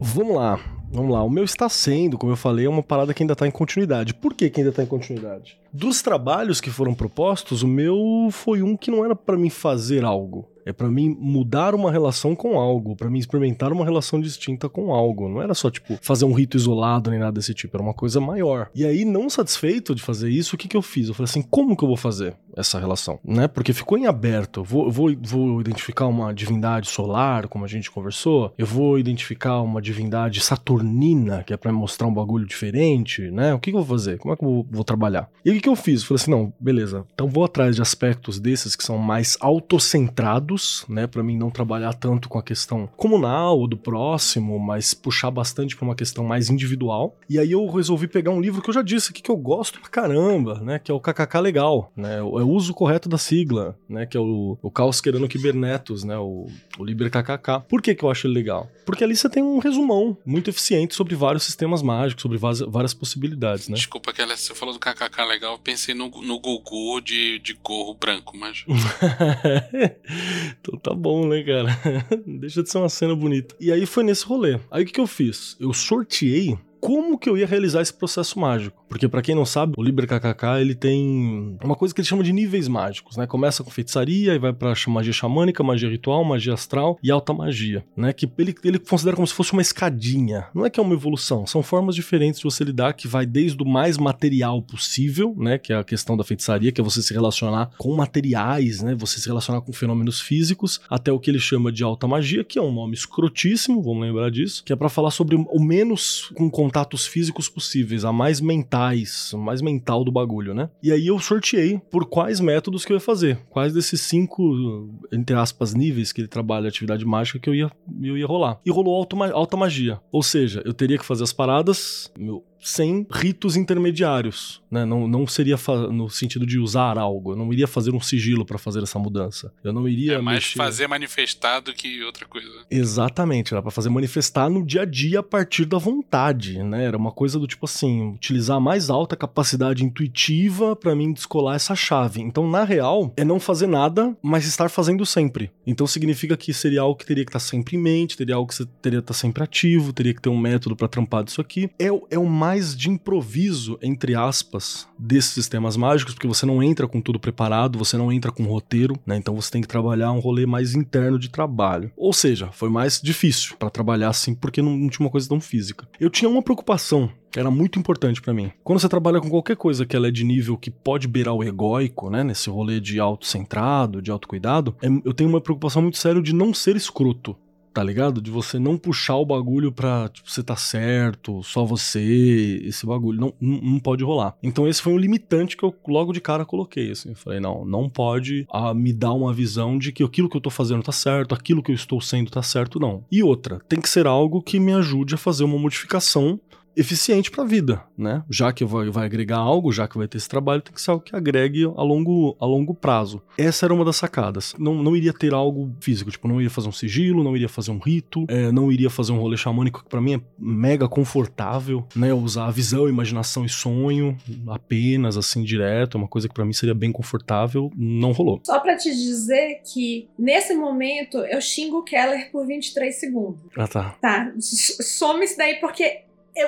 [0.00, 0.58] Vamos lá,
[0.90, 1.22] vamos lá.
[1.22, 4.14] O meu está sendo, como eu falei, é uma parada que ainda está em continuidade.
[4.14, 5.58] Por que, que ainda está em continuidade?
[5.70, 10.02] Dos trabalhos que foram propostos, o meu foi um que não era para mim fazer
[10.02, 10.49] algo.
[10.64, 14.92] É para mim mudar uma relação com algo, para mim experimentar uma relação distinta com
[14.92, 15.28] algo.
[15.28, 18.20] Não era só, tipo, fazer um rito isolado nem nada desse tipo, era uma coisa
[18.20, 18.70] maior.
[18.74, 21.08] E aí, não satisfeito de fazer isso, o que, que eu fiz?
[21.08, 23.18] Eu falei assim: como que eu vou fazer essa relação?
[23.24, 23.48] Né?
[23.48, 24.62] Porque ficou em aberto.
[24.62, 29.80] Vou, vou, vou identificar uma divindade solar, como a gente conversou, eu vou identificar uma
[29.80, 33.54] divindade saturnina, que é para mostrar um bagulho diferente, né?
[33.54, 34.18] O que, que eu vou fazer?
[34.18, 35.28] Como é que eu vou, vou trabalhar?
[35.44, 36.00] E o que eu fiz?
[36.02, 40.49] Eu falei assim: não, beleza, então vou atrás de aspectos desses que são mais autocentrados
[40.88, 45.30] né, para mim não trabalhar tanto com a questão comunal ou do próximo, mas puxar
[45.30, 47.16] bastante para uma questão mais individual.
[47.28, 49.80] E aí eu resolvi pegar um livro que eu já disse aqui que eu gosto
[49.80, 53.76] pra caramba, né, que é o KKK Legal, né, é o uso correto da sigla,
[53.88, 56.46] né, que é o, o Caos Querendo Kibernetos, né, o,
[56.78, 57.60] o Liber KKK.
[57.68, 58.68] Por que que eu acho ele legal?
[58.90, 63.68] Porque ali você tem um resumão muito eficiente sobre vários sistemas mágicos, sobre várias, possibilidades,
[63.68, 63.76] né.
[63.76, 67.94] Desculpa, que você falou do KKK legal, eu pensei no, no Gugu de, de gorro
[67.94, 68.64] branco, mas...
[70.60, 71.68] então tá bom, né, cara?
[72.26, 73.54] Deixa de ser uma cena bonita.
[73.60, 74.58] E aí foi nesse rolê.
[74.70, 75.56] Aí o que, que eu fiz?
[75.60, 78.79] Eu sorteei como que eu ia realizar esse processo mágico.
[78.90, 82.24] Porque para quem não sabe, o Liber KKK, ele tem uma coisa que ele chama
[82.24, 83.24] de níveis mágicos, né?
[83.24, 87.84] Começa com feitiçaria e vai para magia xamânica, magia ritual, magia astral e alta magia,
[87.96, 88.12] né?
[88.12, 90.48] Que ele, ele considera como se fosse uma escadinha.
[90.52, 93.62] Não é que é uma evolução, são formas diferentes de você lidar que vai desde
[93.62, 95.56] o mais material possível, né?
[95.56, 98.96] Que é a questão da feitiçaria, que é você se relacionar com materiais, né?
[98.96, 102.58] Você se relacionar com fenômenos físicos, até o que ele chama de alta magia, que
[102.58, 106.50] é um nome escrotíssimo, vamos lembrar disso, que é para falar sobre o menos com
[106.50, 108.40] contatos físicos possíveis, a mais
[108.80, 110.70] mentais, mais mental do bagulho, né?
[110.82, 115.36] E aí eu sorteei por quais métodos que eu ia fazer, quais desses cinco, entre
[115.36, 117.70] aspas, níveis que ele trabalha atividade mágica que eu ia,
[118.02, 118.58] eu ia rolar.
[118.64, 120.00] E rolou alta, alta magia.
[120.10, 124.84] Ou seja, eu teria que fazer as paradas, meu, sem ritos intermediários, né?
[124.84, 125.56] Não, não seria
[125.90, 127.32] no sentido de usar algo.
[127.32, 129.52] Eu não iria fazer um sigilo para fazer essa mudança.
[129.64, 130.14] Eu não iria.
[130.14, 130.58] É mais mexer...
[130.58, 132.48] fazer manifestar do que outra coisa.
[132.70, 136.84] Exatamente, era para fazer manifestar no dia a dia a partir da vontade, né?
[136.84, 141.56] Era uma coisa do tipo assim, utilizar a mais alta capacidade intuitiva para mim descolar
[141.56, 142.20] essa chave.
[142.20, 145.50] Então, na real, é não fazer nada, mas estar fazendo sempre.
[145.66, 148.54] Então significa que seria algo que teria que estar sempre em mente, teria algo que
[148.54, 151.70] você teria que estar sempre ativo, teria que ter um método para trampar disso aqui.
[151.78, 156.60] É, é o mais mais de improviso, entre aspas, desses sistemas mágicos, porque você não
[156.60, 159.16] entra com tudo preparado, você não entra com roteiro, né?
[159.16, 161.92] Então você tem que trabalhar um rolê mais interno de trabalho.
[161.96, 165.40] Ou seja, foi mais difícil para trabalhar assim, porque não, não tinha uma coisa tão
[165.40, 165.86] física.
[166.00, 168.50] Eu tinha uma preocupação que era muito importante para mim.
[168.64, 171.44] Quando você trabalha com qualquer coisa que ela é de nível que pode beirar o
[171.44, 176.20] egóico, né, nesse rolê de autocentrado, de autocuidado, é, eu tenho uma preocupação muito séria
[176.20, 177.36] de não ser escroto
[177.72, 178.20] tá ligado?
[178.20, 183.20] De você não puxar o bagulho pra, tipo, você tá certo, só você, esse bagulho.
[183.20, 184.36] Não, não, não, pode rolar.
[184.42, 187.10] Então esse foi um limitante que eu logo de cara coloquei, assim.
[187.10, 190.40] Eu falei, não, não pode ah, me dar uma visão de que aquilo que eu
[190.40, 193.04] tô fazendo tá certo, aquilo que eu estou sendo tá certo, não.
[193.10, 196.40] E outra, tem que ser algo que me ajude a fazer uma modificação
[196.76, 198.22] eficiente pra vida, né?
[198.30, 200.90] Já que vai, vai agregar algo, já que vai ter esse trabalho, tem que ser
[200.90, 203.22] algo que agregue a longo, a longo prazo.
[203.36, 204.54] Essa era uma das sacadas.
[204.58, 207.70] Não, não iria ter algo físico, tipo, não iria fazer um sigilo, não iria fazer
[207.70, 211.86] um rito, é, não iria fazer um rolê xamânico, que pra mim é mega confortável,
[211.94, 212.12] né?
[212.12, 214.16] Usar visão, imaginação e sonho
[214.48, 218.40] apenas, assim, direto, é uma coisa que pra mim seria bem confortável, não rolou.
[218.44, 223.40] Só pra te dizer que, nesse momento, eu xingo o Keller por 23 segundos.
[223.56, 223.96] Ah, tá.
[224.00, 224.32] Tá?
[224.38, 226.02] Some isso daí, porque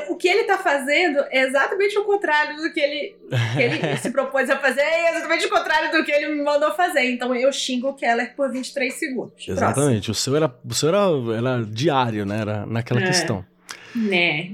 [0.09, 3.17] o que ele tá fazendo é exatamente o contrário do que ele,
[3.55, 6.73] que ele se propôs a fazer, é exatamente o contrário do que ele me mandou
[6.75, 7.11] fazer.
[7.11, 9.49] Então eu xingo o Keller por 23 segundos.
[9.49, 10.11] Exatamente.
[10.11, 10.99] O seu era, o seu era,
[11.37, 12.41] era diário, né?
[12.41, 13.07] Era naquela É.
[13.07, 13.45] questão.
[13.93, 14.09] Próximo.
[14.11, 14.53] Né?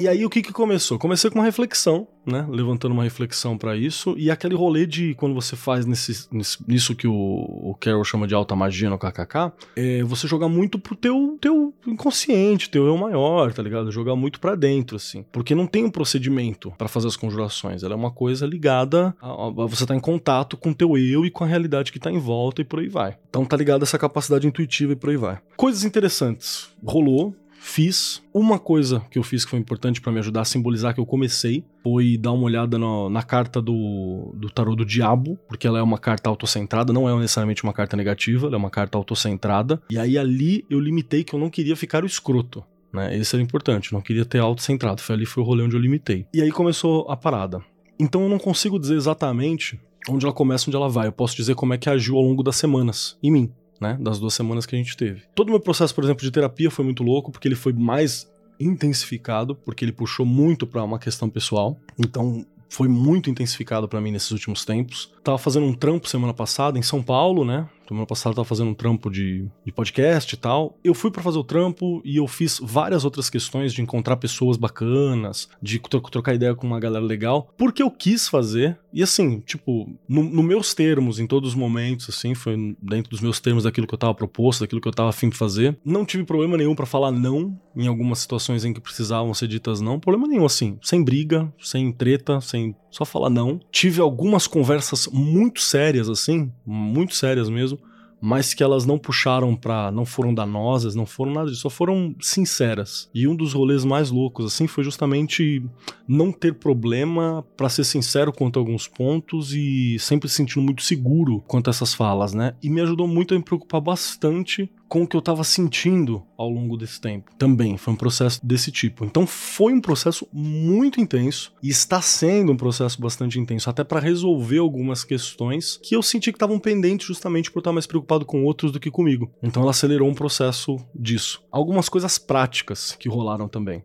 [0.00, 0.98] E aí o que que começou?
[0.98, 2.46] Comecei com uma reflexão, né?
[2.48, 6.94] Levantando uma reflexão pra isso e aquele rolê de quando você faz nesse, nesse- nisso
[6.94, 10.94] que o, o Carol chama de alta magia no KKK, é você jogar muito pro
[10.94, 13.90] teu, teu inconsciente, teu eu maior, tá ligado?
[13.90, 15.24] Jogar muito pra dentro, assim.
[15.32, 17.82] Porque não tem um procedimento pra fazer as conjurações.
[17.82, 21.24] Ela é uma coisa ligada a, a- a você tá em contato com teu eu
[21.24, 23.16] e com a realidade que tá em volta e por aí vai.
[23.28, 25.38] Então tá ligado essa capacidade intuitiva e por aí vai.
[25.56, 26.68] Coisas interessantes.
[26.84, 28.22] Rolou, fiz.
[28.32, 31.06] Uma coisa que eu fiz que foi importante pra me ajudar a simbolizar que eu
[31.06, 35.78] comecei foi dar uma olhada no- na carta do, do tarô do diabo, porque ela
[35.78, 39.80] é uma carta autocentrada, não é necessariamente uma carta negativa, ela é uma carta autocentrada.
[39.90, 42.64] E aí ali eu limitei que eu não queria ficar o escroto.
[42.92, 43.16] Né?
[43.18, 45.00] Esse era importante, não queria ter autocentrado.
[45.02, 46.26] Foi ali foi o rolê onde eu limitei.
[46.34, 47.62] E aí começou a parada.
[47.98, 51.06] Então eu não consigo dizer exatamente onde ela começa, onde ela vai.
[51.06, 54.18] Eu posso dizer como é que agiu ao longo das semanas em mim né, das
[54.18, 55.22] duas semanas que a gente teve.
[55.34, 58.30] Todo o meu processo, por exemplo, de terapia foi muito louco, porque ele foi mais
[58.58, 61.78] intensificado, porque ele puxou muito pra uma questão pessoal.
[61.98, 65.12] Então, foi muito intensificado pra mim nesses últimos tempos.
[65.24, 67.68] Tava fazendo um trampo semana passada em São Paulo, né?
[67.90, 70.78] Semana passada eu tava fazendo um trampo de, de podcast e tal.
[70.84, 74.56] Eu fui pra fazer o trampo e eu fiz várias outras questões de encontrar pessoas
[74.56, 78.78] bacanas, de tro- trocar ideia com uma galera legal, porque eu quis fazer.
[78.92, 83.20] E assim, tipo, no, no meus termos, em todos os momentos, assim, foi dentro dos
[83.20, 85.76] meus termos daquilo que eu tava proposto, daquilo que eu tava afim de fazer.
[85.84, 89.80] Não tive problema nenhum pra falar não em algumas situações em que precisavam ser ditas
[89.80, 89.98] não.
[89.98, 93.60] Problema nenhum, assim, sem briga, sem treta, sem só falar não.
[93.72, 97.79] Tive algumas conversas muito sérias, assim, muito sérias mesmo,
[98.20, 99.90] mas que elas não puxaram pra.
[99.90, 103.08] não foram danosas, não foram nada disso, só foram sinceras.
[103.14, 105.62] E um dos rolês mais loucos, assim, foi justamente
[106.06, 110.82] não ter problema pra ser sincero quanto a alguns pontos e sempre se sentindo muito
[110.82, 112.54] seguro quanto a essas falas, né?
[112.62, 116.50] E me ajudou muito a me preocupar bastante com o que eu tava sentindo ao
[116.50, 117.30] longo desse tempo.
[117.38, 119.04] Também foi um processo desse tipo.
[119.04, 124.00] Então foi um processo muito intenso e está sendo um processo bastante intenso, até para
[124.00, 128.44] resolver algumas questões que eu senti que estavam pendentes justamente por estar mais preocupado com
[128.44, 129.30] outros do que comigo.
[129.40, 131.40] Então ela acelerou um processo disso.
[131.52, 133.84] Algumas coisas práticas que rolaram também.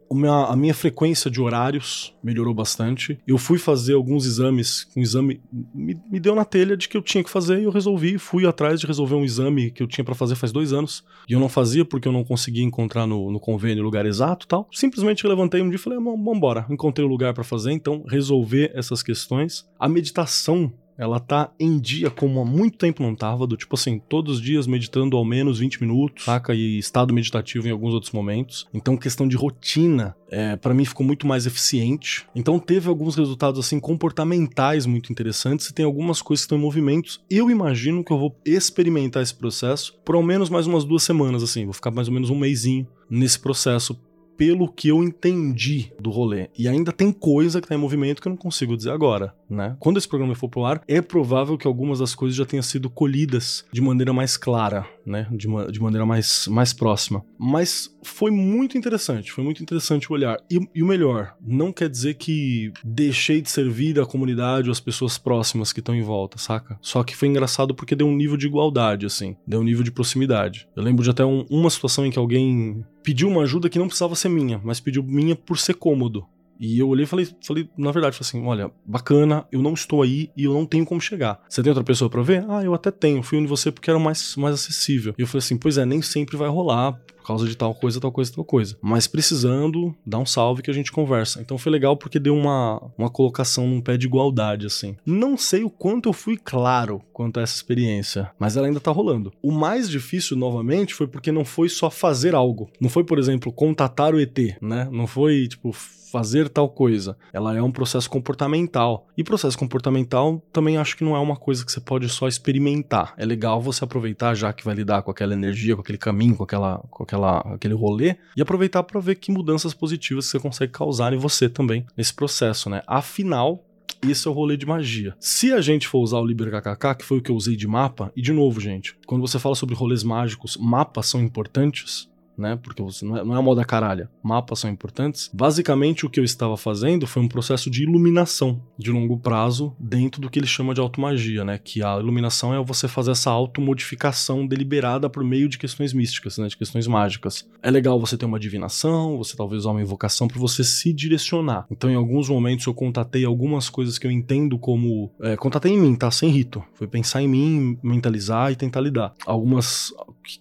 [0.49, 3.19] A minha frequência de horários melhorou bastante.
[3.27, 5.39] Eu fui fazer alguns exames, um exame
[5.71, 8.47] me, me deu na telha de que eu tinha que fazer e eu resolvi, fui
[8.47, 10.94] atrás de resolver um exame que eu tinha para fazer faz dois anos
[11.27, 14.47] e eu não fazia porque eu não conseguia encontrar no, no convênio o lugar exato
[14.47, 14.67] tal.
[14.71, 18.03] Simplesmente eu levantei um dia e falei, "Bom, vambora, encontrei o lugar para fazer, então
[18.07, 19.67] resolver essas questões.
[19.79, 23.99] A meditação ela tá em dia como há muito tempo não tava, do tipo assim,
[24.09, 26.53] todos os dias meditando ao menos 20 minutos, saca?
[26.53, 28.67] E estado meditativo em alguns outros momentos.
[28.73, 32.25] Então, questão de rotina, é, para mim ficou muito mais eficiente.
[32.35, 36.61] Então, teve alguns resultados assim comportamentais muito interessantes e tem algumas coisas que estão em
[36.61, 37.23] movimentos.
[37.29, 41.43] Eu imagino que eu vou experimentar esse processo por ao menos mais umas duas semanas,
[41.43, 43.99] assim, vou ficar mais ou menos um mêsinho nesse processo
[44.37, 46.49] pelo que eu entendi do rolê.
[46.57, 49.75] E ainda tem coisa que tá em movimento que eu não consigo dizer agora, né?
[49.79, 52.89] Quando esse programa for pro ar, é provável que algumas das coisas já tenham sido
[52.89, 55.27] colhidas de maneira mais clara, né?
[55.31, 57.23] De, ma de maneira mais, mais próxima.
[57.37, 60.37] Mas foi muito interessante, foi muito interessante o olhar.
[60.49, 64.79] E, e o melhor, não quer dizer que deixei de servir a comunidade ou as
[64.79, 66.77] pessoas próximas que estão em volta, saca?
[66.81, 69.35] Só que foi engraçado porque deu um nível de igualdade, assim.
[69.47, 70.67] Deu um nível de proximidade.
[70.75, 73.87] Eu lembro de até um- uma situação em que alguém pediu uma ajuda que não
[73.87, 76.25] precisava ser minha, mas pediu minha por ser cômodo.
[76.59, 80.01] E eu olhei e falei, falei, na verdade, falei assim: olha, bacana, eu não estou
[80.01, 81.43] aí e eu não tenho como chegar.
[81.47, 82.45] Você tem outra pessoa pra ver?
[82.49, 83.21] Ah, eu até tenho.
[83.23, 85.13] Fui onde você porque era mais, mais acessível.
[85.17, 87.99] E eu falei assim: pois é, nem sempre vai rolar por causa de tal coisa,
[87.99, 88.77] tal coisa, tal coisa.
[88.79, 91.41] Mas precisando, dá um salve que a gente conversa.
[91.41, 94.95] Então foi legal porque deu uma, uma colocação num pé de igualdade, assim.
[95.03, 98.91] Não sei o quanto eu fui claro quanto a essa experiência, mas ela ainda tá
[98.91, 99.33] rolando.
[99.41, 102.69] O mais difícil, novamente, foi porque não foi só fazer algo.
[102.79, 104.87] Não foi, por exemplo, contatar o ET, né?
[104.91, 105.73] Não foi, tipo,
[106.15, 107.17] fazer tal coisa.
[107.33, 109.05] Ela é um processo comportamental.
[109.17, 113.13] E processo comportamental também acho que não é uma coisa que você pode só experimentar.
[113.17, 116.43] É legal você aproveitar já que vai lidar com aquela energia, com aquele caminho, com
[116.43, 120.71] aquela, com aquela aquela, aquele rolê e aproveitar para ver que mudanças positivas você consegue
[120.71, 122.81] causar em você também nesse processo, né?
[122.85, 123.63] Afinal,
[124.07, 125.15] esse é o rolê de magia.
[125.19, 127.67] Se a gente for usar o Liber KKK, que foi o que eu usei de
[127.67, 132.57] mapa, e de novo, gente, quando você fala sobre rolês mágicos, mapas são importantes, né?
[132.61, 134.09] Porque você não é, não é moda caralha.
[134.23, 135.29] Mapas são importantes.
[135.33, 140.21] Basicamente, o que eu estava fazendo foi um processo de iluminação de longo prazo dentro
[140.21, 141.57] do que ele chama de automagia, né?
[141.57, 146.47] Que a iluminação é você fazer essa automodificação deliberada por meio de questões místicas, né?
[146.47, 147.47] De questões mágicas.
[147.61, 151.65] É legal você ter uma divinação, você talvez usar uma invocação para você se direcionar.
[151.71, 155.11] Então, em alguns momentos, eu contatei algumas coisas que eu entendo como.
[155.21, 156.09] É, contatei em mim, tá?
[156.11, 156.63] Sem rito.
[156.73, 159.13] Foi pensar em mim, mentalizar e tentar lidar.
[159.25, 159.93] Algumas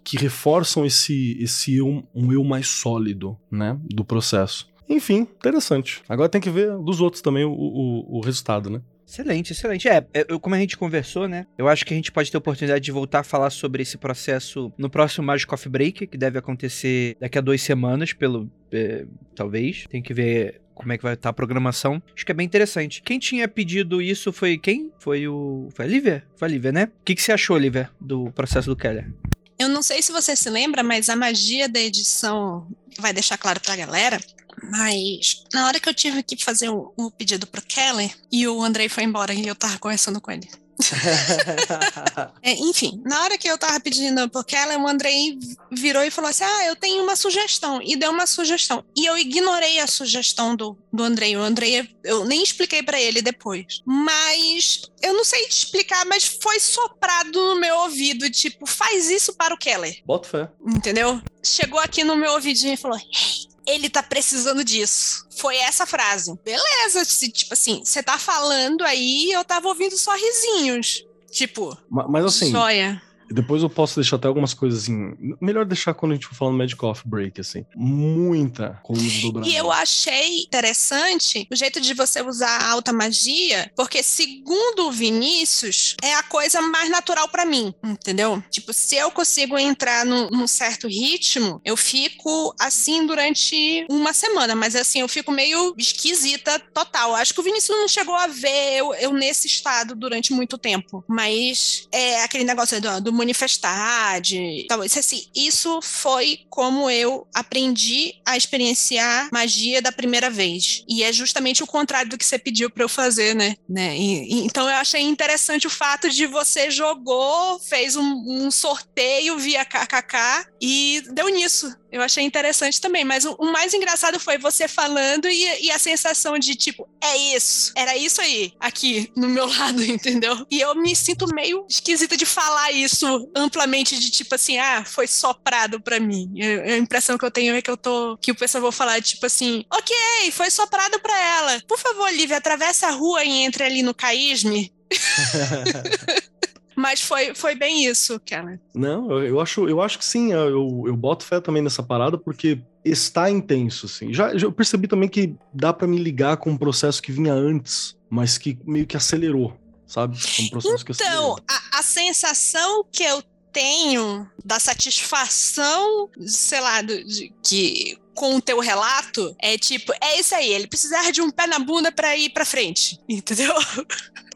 [0.03, 3.79] que, reforçam esse, esse eu, um eu mais sólido, né?
[3.83, 4.69] Do processo.
[4.89, 6.03] Enfim, interessante.
[6.09, 8.81] Agora tem que ver dos outros também o, o, o resultado, né?
[9.07, 9.89] Excelente, excelente.
[9.89, 11.47] É, é, eu, como a gente conversou, né?
[11.57, 13.99] Eu acho que a gente pode ter a oportunidade de voltar a falar sobre esse
[13.99, 18.51] processo no próximo Magic Coffee Break, que deve acontecer daqui a duas semanas, pelo.
[18.73, 19.85] É, talvez.
[19.89, 22.03] Tem que ver como é que vai estar a programação.
[22.15, 23.03] Acho que é bem interessante.
[23.03, 24.91] Quem tinha pedido isso foi quem?
[24.99, 25.69] Foi o.
[25.73, 26.25] Foi a Lívia?
[26.37, 26.85] Foi a Lívia, né?
[27.01, 29.13] O que, que você achou, Lívia, do processo do Keller?
[29.59, 32.67] Eu não sei se você se lembra, mas a magia da edição
[32.99, 34.21] vai deixar claro pra galera.
[34.63, 38.63] Mas na hora que eu tive que fazer o, o pedido pro Keller e o
[38.63, 40.49] Andrei foi embora e eu tava conversando com ele.
[42.43, 45.39] É, enfim, na hora que eu tava pedindo pro Keller, o Andrei
[45.73, 47.81] virou e falou assim: Ah, eu tenho uma sugestão.
[47.83, 48.85] E deu uma sugestão.
[48.97, 51.37] E eu ignorei a sugestão do, do Andrei.
[51.37, 53.83] O Andrei, eu nem expliquei para ele depois.
[53.87, 59.35] Mas eu não sei te explicar, mas foi soprado no meu ouvido: tipo, faz isso
[59.35, 60.03] para o Keller.
[60.05, 60.51] Bota fé.
[60.67, 61.21] Entendeu?
[61.43, 65.27] Chegou aqui no meu ouvidinho e falou: Hey, ele tá precisando disso.
[65.37, 66.33] Foi essa frase.
[66.45, 71.05] Beleza, se, tipo assim, você tá falando aí, eu tava ouvindo só risinhos.
[71.31, 73.03] Tipo, Ma- Mas assim, joia.
[73.31, 75.15] Depois eu posso deixar até algumas coisas assim.
[75.41, 77.65] Melhor deixar quando a gente for falando Magic Off Break, assim.
[77.75, 79.49] Muita coluna dobrada.
[79.49, 84.93] E eu achei interessante o jeito de você usar a alta magia, porque segundo o
[84.93, 88.43] Vinícius, é a coisa mais natural pra mim, entendeu?
[88.51, 94.55] Tipo, se eu consigo entrar num, num certo ritmo, eu fico assim durante uma semana,
[94.55, 97.15] mas assim, eu fico meio esquisita total.
[97.15, 101.05] Acho que o Vinícius não chegou a ver eu, eu nesse estado durante muito tempo,
[101.09, 107.27] mas é aquele negócio do, do manifestar, de tal, isso assim, isso foi como eu
[107.35, 110.83] aprendi a experienciar magia da primeira vez.
[110.89, 113.57] E é justamente o contrário do que você pediu para eu fazer, né?
[113.69, 113.97] né?
[113.97, 119.39] E- e- então eu achei interessante o fato de você jogou, fez um, um sorteio
[119.39, 121.75] via KKK e deu nisso.
[121.95, 125.79] Eu achei interessante também, mas o, o mais engraçado foi você falando e, e a
[125.79, 130.45] sensação de tipo, é isso, era isso aí, aqui no meu lado, entendeu?
[130.51, 135.07] E eu me sinto meio esquisita de falar isso amplamente, de tipo assim, ah, foi
[135.07, 136.33] soprado pra mim.
[136.37, 139.01] Eu- a impressão que eu tenho é que eu tô, que o pessoal vai falar
[139.01, 139.95] tipo assim, ok,
[140.33, 141.63] foi soprado pra ela.
[141.69, 144.73] Por favor, Lívia, atravessa a rua e entre ali no Caísme.
[146.77, 148.61] Mas foi, foi bem isso, Keller.
[148.75, 152.19] Não, eu, eu acho, eu acho que sim, eu, eu boto fé também nessa parada,
[152.19, 154.13] porque está intenso, assim.
[154.13, 157.33] Já, já eu percebi também que dá pra me ligar com um processo que vinha
[157.33, 159.57] antes, mas que meio que acelerou,
[159.87, 160.17] sabe?
[160.41, 161.39] Um processo que Então, acelerou.
[161.49, 163.23] a, a sensação que eu
[163.53, 170.19] tenho da satisfação, sei lá, do- de, que com o teu relato é tipo, é
[170.21, 173.53] isso aí, ele precisar de um pé na bunda pra ir pra frente, entendeu?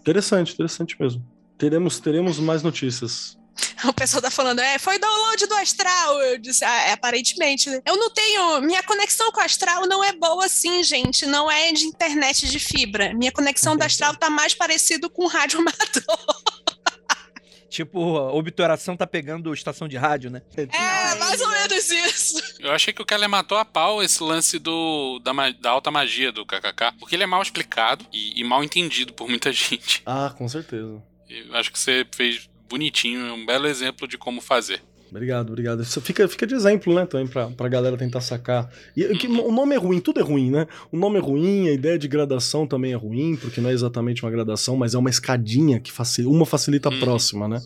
[0.00, 1.24] Interessante, interessante mesmo.
[1.58, 3.36] Teremos, teremos mais notícias.
[3.84, 6.22] O pessoal tá falando, é, foi download do astral.
[6.22, 7.68] Eu disse, ah, é, aparentemente.
[7.68, 7.82] né?
[7.84, 8.60] Eu não tenho.
[8.60, 11.26] Minha conexão com o astral não é boa assim, gente.
[11.26, 13.12] Não é de internet de fibra.
[13.14, 15.78] Minha conexão do astral tá mais parecido com rádio amador.
[17.68, 20.40] Tipo, a obturação tá pegando estação de rádio, né?
[20.56, 22.42] É, mais ou menos isso.
[22.58, 26.32] Eu achei que o Keller matou a pau esse lance do, da, da alta magia
[26.32, 30.02] do KKK, porque ele é mal explicado e, e mal entendido por muita gente.
[30.06, 31.02] Ah, com certeza.
[31.28, 34.80] Eu acho que você fez bonitinho, é um belo exemplo de como fazer.
[35.10, 35.82] Obrigado, obrigado.
[35.82, 38.70] Isso fica, fica de exemplo, né, também, pra, pra galera tentar sacar.
[38.94, 40.66] E que, o nome é ruim, tudo é ruim, né?
[40.92, 44.22] O nome é ruim, a ideia de gradação também é ruim, porque não é exatamente
[44.22, 47.00] uma gradação, mas é uma escadinha que facilita, uma facilita a Uhum.
[47.00, 47.62] próxima, né?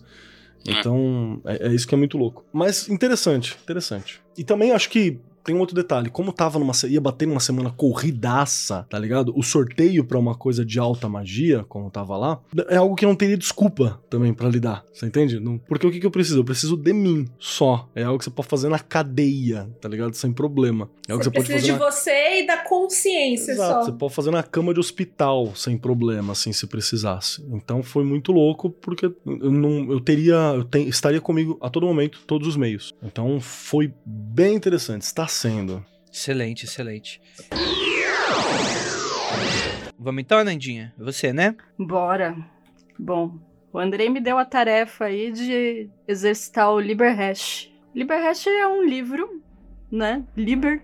[0.68, 0.70] É.
[0.70, 2.44] Então, é, é isso que é muito louco.
[2.52, 4.20] Mas interessante, interessante.
[4.38, 6.10] E também acho que tem um outro detalhe.
[6.10, 6.72] Como tava numa.
[6.88, 9.32] ia bater numa semana corridaça, tá ligado?
[9.36, 13.14] O sorteio pra uma coisa de alta magia, como tava lá, é algo que não
[13.14, 14.84] teria desculpa também pra lidar.
[14.92, 15.40] Você entende?
[15.40, 16.40] Não- porque o que, que eu preciso?
[16.40, 17.88] Eu preciso de mim só.
[17.94, 20.14] É algo que você pode fazer na cadeia, tá ligado?
[20.14, 20.88] Sem problema.
[21.08, 23.90] É algo Você que você pode fazer de na você e da consciência Exato, só.
[23.90, 27.44] você pode fazer na cama de hospital sem problema, assim, se precisasse.
[27.52, 29.14] Então foi muito louco, porque eu,
[29.50, 32.92] não, eu teria, eu te- estaria comigo a todo momento, todos os meios.
[33.02, 35.84] Então foi bem interessante, está sendo.
[36.12, 37.20] Excelente, excelente.
[39.98, 40.92] Vamos então, Nandinha?
[40.98, 41.56] Você, né?
[41.78, 42.36] Bora.
[42.98, 43.38] Bom,
[43.72, 47.72] o Andrei me deu a tarefa aí de exercitar o Liber Hash.
[47.94, 49.42] Liber Hash é um livro,
[49.90, 50.24] né?
[50.36, 50.82] Liber,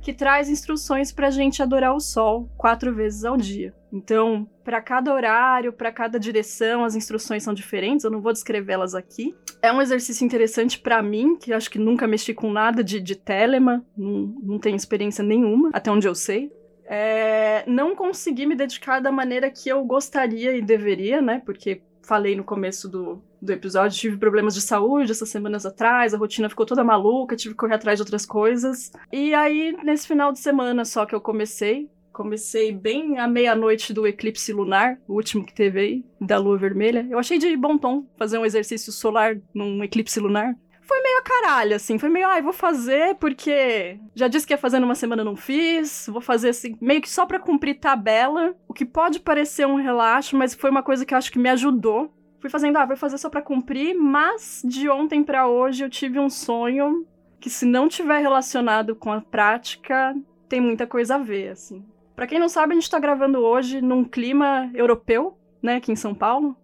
[0.00, 3.74] que traz instruções pra gente adorar o sol quatro vezes ao dia.
[3.92, 8.94] Então, para cada horário, para cada direção, as instruções são diferentes, eu não vou descrevê-las
[8.94, 9.34] aqui.
[9.62, 13.14] É um exercício interessante pra mim, que acho que nunca mexi com nada de, de
[13.14, 16.52] telema, não, não tenho experiência nenhuma, até onde eu sei.
[16.84, 21.40] É, não consegui me dedicar da maneira que eu gostaria e deveria, né?
[21.46, 26.18] Porque falei no começo do, do episódio, tive problemas de saúde essas semanas atrás, a
[26.18, 28.90] rotina ficou toda maluca, tive que correr atrás de outras coisas.
[29.12, 34.06] E aí, nesse final de semana só que eu comecei, comecei bem à meia-noite do
[34.06, 37.06] eclipse lunar, o último que teve aí, da lua vermelha.
[37.10, 40.54] Eu achei de bom tom fazer um exercício solar num eclipse lunar.
[40.84, 41.98] Foi meio a caralho, assim.
[41.98, 46.06] Foi meio, ai, vou fazer porque já disse que ia fazer numa semana, não fiz.
[46.12, 48.54] Vou fazer, assim, meio que só pra cumprir tabela.
[48.68, 51.48] O que pode parecer um relaxo, mas foi uma coisa que eu acho que me
[51.48, 52.12] ajudou.
[52.40, 56.18] Fui fazendo, ah, vou fazer só pra cumprir, mas de ontem pra hoje eu tive
[56.18, 57.06] um sonho
[57.40, 60.14] que, se não tiver relacionado com a prática,
[60.48, 61.84] tem muita coisa a ver, assim.
[62.14, 65.96] Pra quem não sabe, a gente tá gravando hoje num clima europeu, né, aqui em
[65.96, 66.56] São Paulo.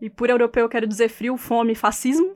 [0.00, 2.34] E por europeu eu quero dizer frio, fome, fascismo.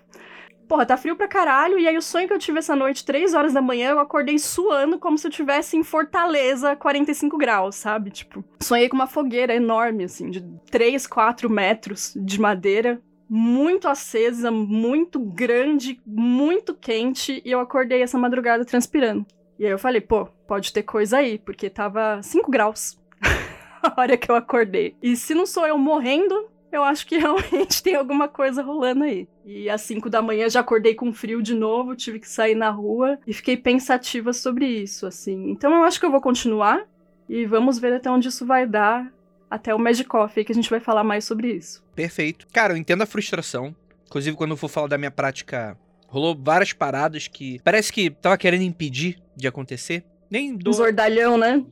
[0.66, 1.80] Porra, tá frio pra caralho.
[1.80, 4.38] E aí, o sonho que eu tive essa noite, 3 horas da manhã, eu acordei
[4.38, 8.10] suando como se eu tivesse em Fortaleza, 45 graus, sabe?
[8.10, 10.40] Tipo, sonhei com uma fogueira enorme, assim, de
[10.70, 13.02] 3, 4 metros de madeira.
[13.28, 17.42] Muito acesa, muito grande, muito quente.
[17.44, 19.26] E eu acordei essa madrugada transpirando.
[19.60, 22.98] E aí eu falei, pô, pode ter coisa aí, porque tava 5 graus
[23.82, 24.96] a hora que eu acordei.
[25.02, 29.28] E se não sou eu morrendo, eu acho que realmente tem alguma coisa rolando aí.
[29.44, 32.70] E às 5 da manhã já acordei com frio de novo, tive que sair na
[32.70, 35.50] rua e fiquei pensativa sobre isso, assim.
[35.50, 36.88] Então eu acho que eu vou continuar
[37.28, 39.12] e vamos ver até onde isso vai dar,
[39.50, 41.84] até o Magic Coffee, que a gente vai falar mais sobre isso.
[41.94, 42.46] Perfeito.
[42.50, 43.76] Cara, eu entendo a frustração.
[44.06, 45.76] Inclusive, quando eu for falar da minha prática,
[46.10, 50.04] rolou várias paradas que parece que tava querendo impedir de acontecer.
[50.30, 51.64] Nem dou, zordalhão, né?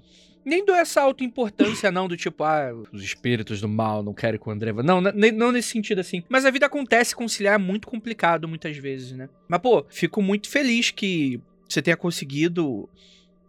[0.48, 4.48] nem dou essa autoimportância, não, do tipo, ah, os espíritos do mal não querem que
[4.48, 4.82] o André vá.
[4.82, 6.22] Não, não nesse sentido assim.
[6.28, 9.28] Mas a vida acontece, conciliar é muito complicado muitas vezes, né?
[9.46, 12.88] Mas, pô, fico muito feliz que você tenha conseguido,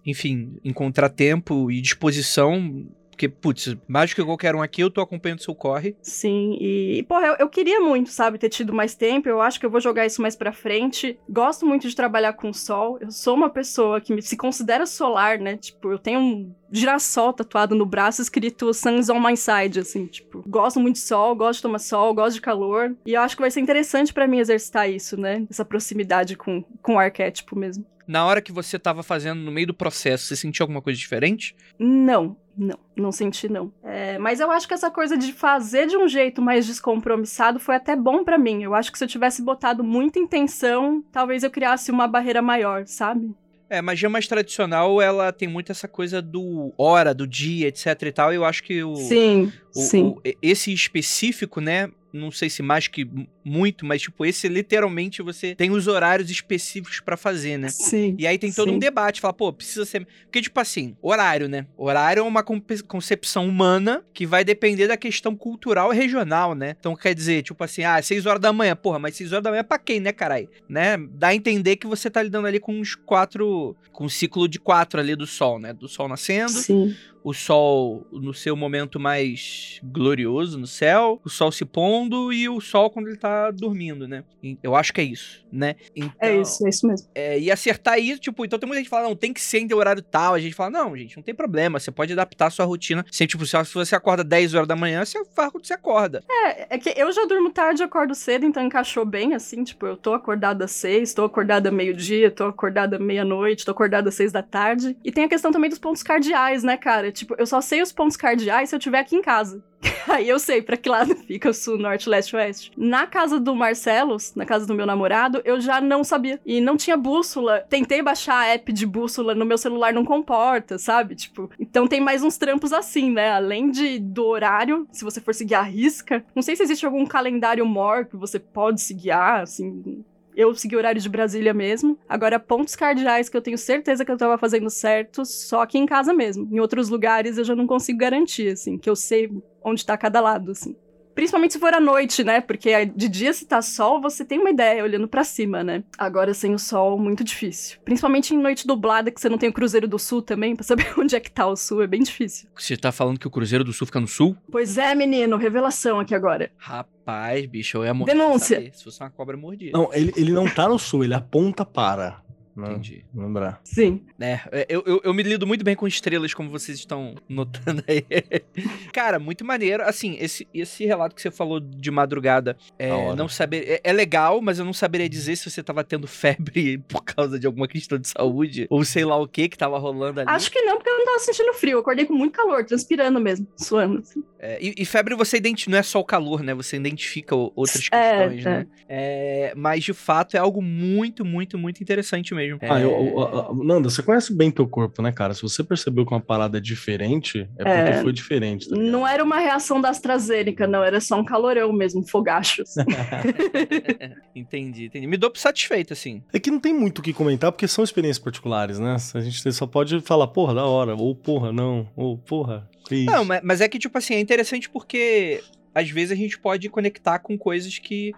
[0.05, 2.85] enfim, encontrar tempo e disposição.
[3.19, 5.93] Porque, putz, mais do que qualquer um aqui, eu tô acompanhando seu corre.
[6.01, 9.27] Sim, e, porra, eu, eu queria muito, sabe, ter tido mais tempo.
[9.27, 11.19] Eu acho que eu vou jogar isso mais pra frente.
[11.29, 12.97] Gosto muito de trabalhar com o sol.
[13.01, 15.57] Eu sou uma pessoa que me, se considera solar, né?
[15.57, 20.41] Tipo, eu tenho um girassol tatuado no braço escrito Sun's on my side, assim, tipo,
[20.47, 22.95] gosto muito de sol, gosto de tomar sol, gosto de calor.
[23.05, 25.45] E eu acho que vai ser interessante pra mim exercitar isso, né?
[25.49, 27.85] Essa proximidade com, com o arquétipo mesmo.
[28.09, 31.55] Na hora que você tava fazendo, no meio do processo, você sentiu alguma coisa diferente?
[31.77, 33.71] Não, não, não senti não.
[33.83, 37.75] É, mas eu acho que essa coisa de fazer de um jeito mais descompromissado foi
[37.75, 38.63] até bom pra mim.
[38.63, 42.87] Eu acho que se eu tivesse botado muita intenção, talvez eu criasse uma barreira maior,
[42.87, 43.31] sabe?
[43.69, 48.11] É, magia mais tradicional, ela tem muito essa coisa do hora, do dia, etc e
[48.11, 48.33] tal.
[48.33, 50.03] Eu acho que o, sim, o- sim.
[50.05, 51.91] o- esse específico, né?
[52.11, 53.07] Não sei se mais que
[53.43, 57.69] muito, mas tipo, esse literalmente você tem os horários específicos pra fazer, né?
[57.69, 58.15] Sim.
[58.17, 58.75] E aí tem todo Sim.
[58.75, 60.05] um debate, fala, pô, precisa ser.
[60.23, 61.65] Porque, tipo assim, horário, né?
[61.77, 66.75] Horário é uma concepção humana que vai depender da questão cultural e regional, né?
[66.79, 69.49] Então quer dizer, tipo assim, ah, 6 horas da manhã, porra, mas 6 horas da
[69.49, 70.49] manhã é pra quem, né, caralho?
[70.67, 70.97] Né?
[71.13, 73.75] Dá a entender que você tá lidando ali com uns quatro.
[73.91, 75.73] com um ciclo de quatro ali do sol, né?
[75.73, 76.95] Do sol nascendo, Sim.
[77.29, 82.59] O sol no seu momento mais glorioso no céu, o sol se pondo e o
[82.59, 84.23] sol quando ele tá dormindo, né?
[84.63, 85.75] Eu acho que é isso, né?
[85.95, 87.07] Então, É isso, é isso mesmo.
[87.13, 89.59] é, e acertar isso, tipo, então tem muita gente que fala, não, tem que ser
[89.59, 90.33] em horário tal.
[90.33, 93.05] A gente fala, não, gente, não tem problema, você pode adaptar a sua rotina.
[93.11, 96.23] Se, tipo, se você acorda 10 horas da manhã, você faz quando você acorda.
[96.27, 99.85] É, é que eu já durmo tarde e acordo cedo, então encaixou bem, assim, tipo,
[99.85, 104.31] eu tô acordada às seis, tô acordada meio-dia, tô acordada meia-noite, tô acordada às seis
[104.31, 104.97] da tarde.
[105.03, 107.11] E tem a questão também dos pontos cardeais, né, cara?
[107.19, 109.63] Tipo, eu só sei os pontos cardeais se eu estiver aqui em casa.
[110.07, 112.71] Aí eu sei pra que lado fica sul, norte, leste, oeste.
[112.75, 116.39] Na casa do Marcelos, na casa do meu namorado, eu já não sabia.
[116.45, 117.59] E não tinha bússola.
[117.69, 121.15] Tentei baixar a app de bússola no meu celular, não comporta, sabe?
[121.15, 123.31] Tipo, então tem mais uns trampos assim, né?
[123.31, 126.23] Além de do horário, se você for seguir a risca.
[126.35, 130.03] Não sei se existe algum calendário mor que você pode se guiar, assim,
[130.39, 131.99] eu segui o horário de Brasília mesmo.
[132.07, 135.85] Agora, pontos cardeais que eu tenho certeza que eu tava fazendo certo, só aqui em
[135.85, 136.47] casa mesmo.
[136.49, 139.29] Em outros lugares eu já não consigo garantir, assim, que eu sei
[139.61, 140.77] onde tá cada lado, assim.
[141.19, 142.39] Principalmente se for à noite, né?
[142.39, 145.83] Porque de dia, se tá sol, você tem uma ideia olhando para cima, né?
[145.97, 147.77] Agora, sem o sol, muito difícil.
[147.83, 150.93] Principalmente em noite dublada, que você não tem o Cruzeiro do Sul também, pra saber
[150.97, 152.47] onde é que tá o sul, é bem difícil.
[152.55, 154.33] Você tá falando que o Cruzeiro do Sul fica no sul?
[154.49, 156.53] Pois é, menino, revelação aqui agora.
[156.55, 158.13] Rapaz, bicho, eu ia morrer.
[158.13, 158.55] Denúncia.
[158.55, 159.77] saber Se fosse uma cobra mordida.
[159.77, 162.21] Não, ele, ele não tá no sul, ele aponta para.
[162.59, 162.71] Né?
[162.71, 163.05] Entendi.
[163.13, 163.61] Lembrar.
[163.63, 164.05] Sim.
[164.19, 168.03] É, eu, eu, eu me lido muito bem com estrelas, como vocês estão notando aí.
[168.93, 169.83] Cara, muito maneiro.
[169.83, 174.41] Assim, esse, esse relato que você falou de madrugada, é, não saber, é, é legal,
[174.41, 177.97] mas eu não saberia dizer se você tava tendo febre por causa de alguma questão
[177.97, 180.29] de saúde, ou sei lá o que que tava rolando ali.
[180.29, 181.73] Acho que não, porque eu não tava sentindo frio.
[181.73, 183.99] Eu acordei com muito calor, transpirando mesmo, suando.
[183.99, 184.23] assim.
[184.39, 186.53] É, e, e febre você identifica, não é só o calor, né?
[186.53, 188.67] Você identifica outras É, questões, né?
[188.87, 192.48] É, mas de fato é algo muito, muito, muito interessante mesmo.
[192.61, 195.33] Ah, É, eu, eu- a- a- Nanda, você conhece bem teu corpo, né, cara?
[195.33, 198.01] Se você percebeu que uma parada é diferente, é porque É.
[198.01, 198.69] foi diferente.
[198.69, 198.75] tá?
[198.75, 200.83] Não era uma reação da AstraZeneca, não.
[200.83, 202.63] Era só um calorão mesmo, um fogacho.
[204.35, 205.07] entendi, entendi.
[205.07, 206.23] Me dou por satisfeito, assim.
[206.33, 208.95] É que não tem muito o que comentar, porque são experiências particulares, né?
[209.13, 213.11] A gente só pode falar, porra, da hora, ou porra, não, ou porra, que isso.
[213.11, 215.41] Não, mas, mas é que, tipo assim, é interessante porque
[215.73, 218.11] às vezes a gente pode conectar com coisas que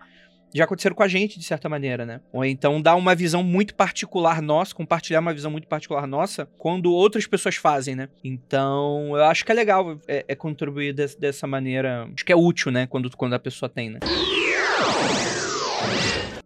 [0.53, 2.19] já aconteceram com a gente, de certa maneira, né?
[2.33, 6.91] Ou então dar uma visão muito particular nossa, compartilhar uma visão muito particular nossa, quando
[6.93, 8.09] outras pessoas fazem, né?
[8.23, 12.09] Então, eu acho que é legal é, é contribuir des- dessa maneira.
[12.13, 12.87] Acho que é útil, né?
[12.87, 13.99] Quando, quando a pessoa tem, né?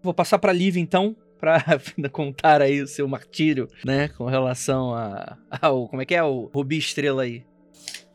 [0.01, 1.59] Vou passar pra Liv, então, pra
[2.11, 4.07] contar aí o seu martírio, né?
[4.09, 5.87] Com relação a, ao.
[5.87, 6.23] Como é que é?
[6.23, 7.43] O Rubi Estrela aí.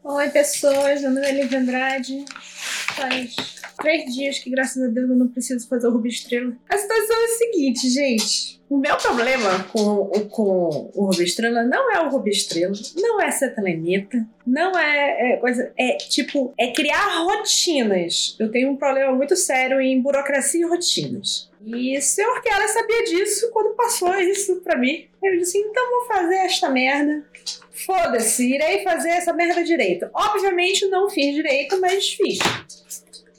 [0.04, 1.02] Oi, pessoas.
[1.02, 2.24] Meu nome é Lívia Andrade.
[2.40, 6.52] Faz três dias que, graças a Deus, eu não preciso fazer o Rubi Estrela.
[6.68, 8.60] A situação é a seguinte, gente.
[8.68, 13.28] O meu problema com, com o Rubi Estrela não é o Rubi Estrela, não é
[13.32, 15.72] ser telemita, não é, é coisa.
[15.76, 18.36] É tipo, é criar rotinas.
[18.38, 21.50] Eu tenho um problema muito sério em burocracia e rotinas.
[21.66, 25.06] E o senhor Keller sabia disso quando passou isso pra mim.
[25.22, 27.24] Eu disse, então vou fazer esta merda.
[27.72, 30.08] Foda-se, irei fazer essa merda direito.
[30.14, 32.38] Obviamente não fiz direito, mas fiz.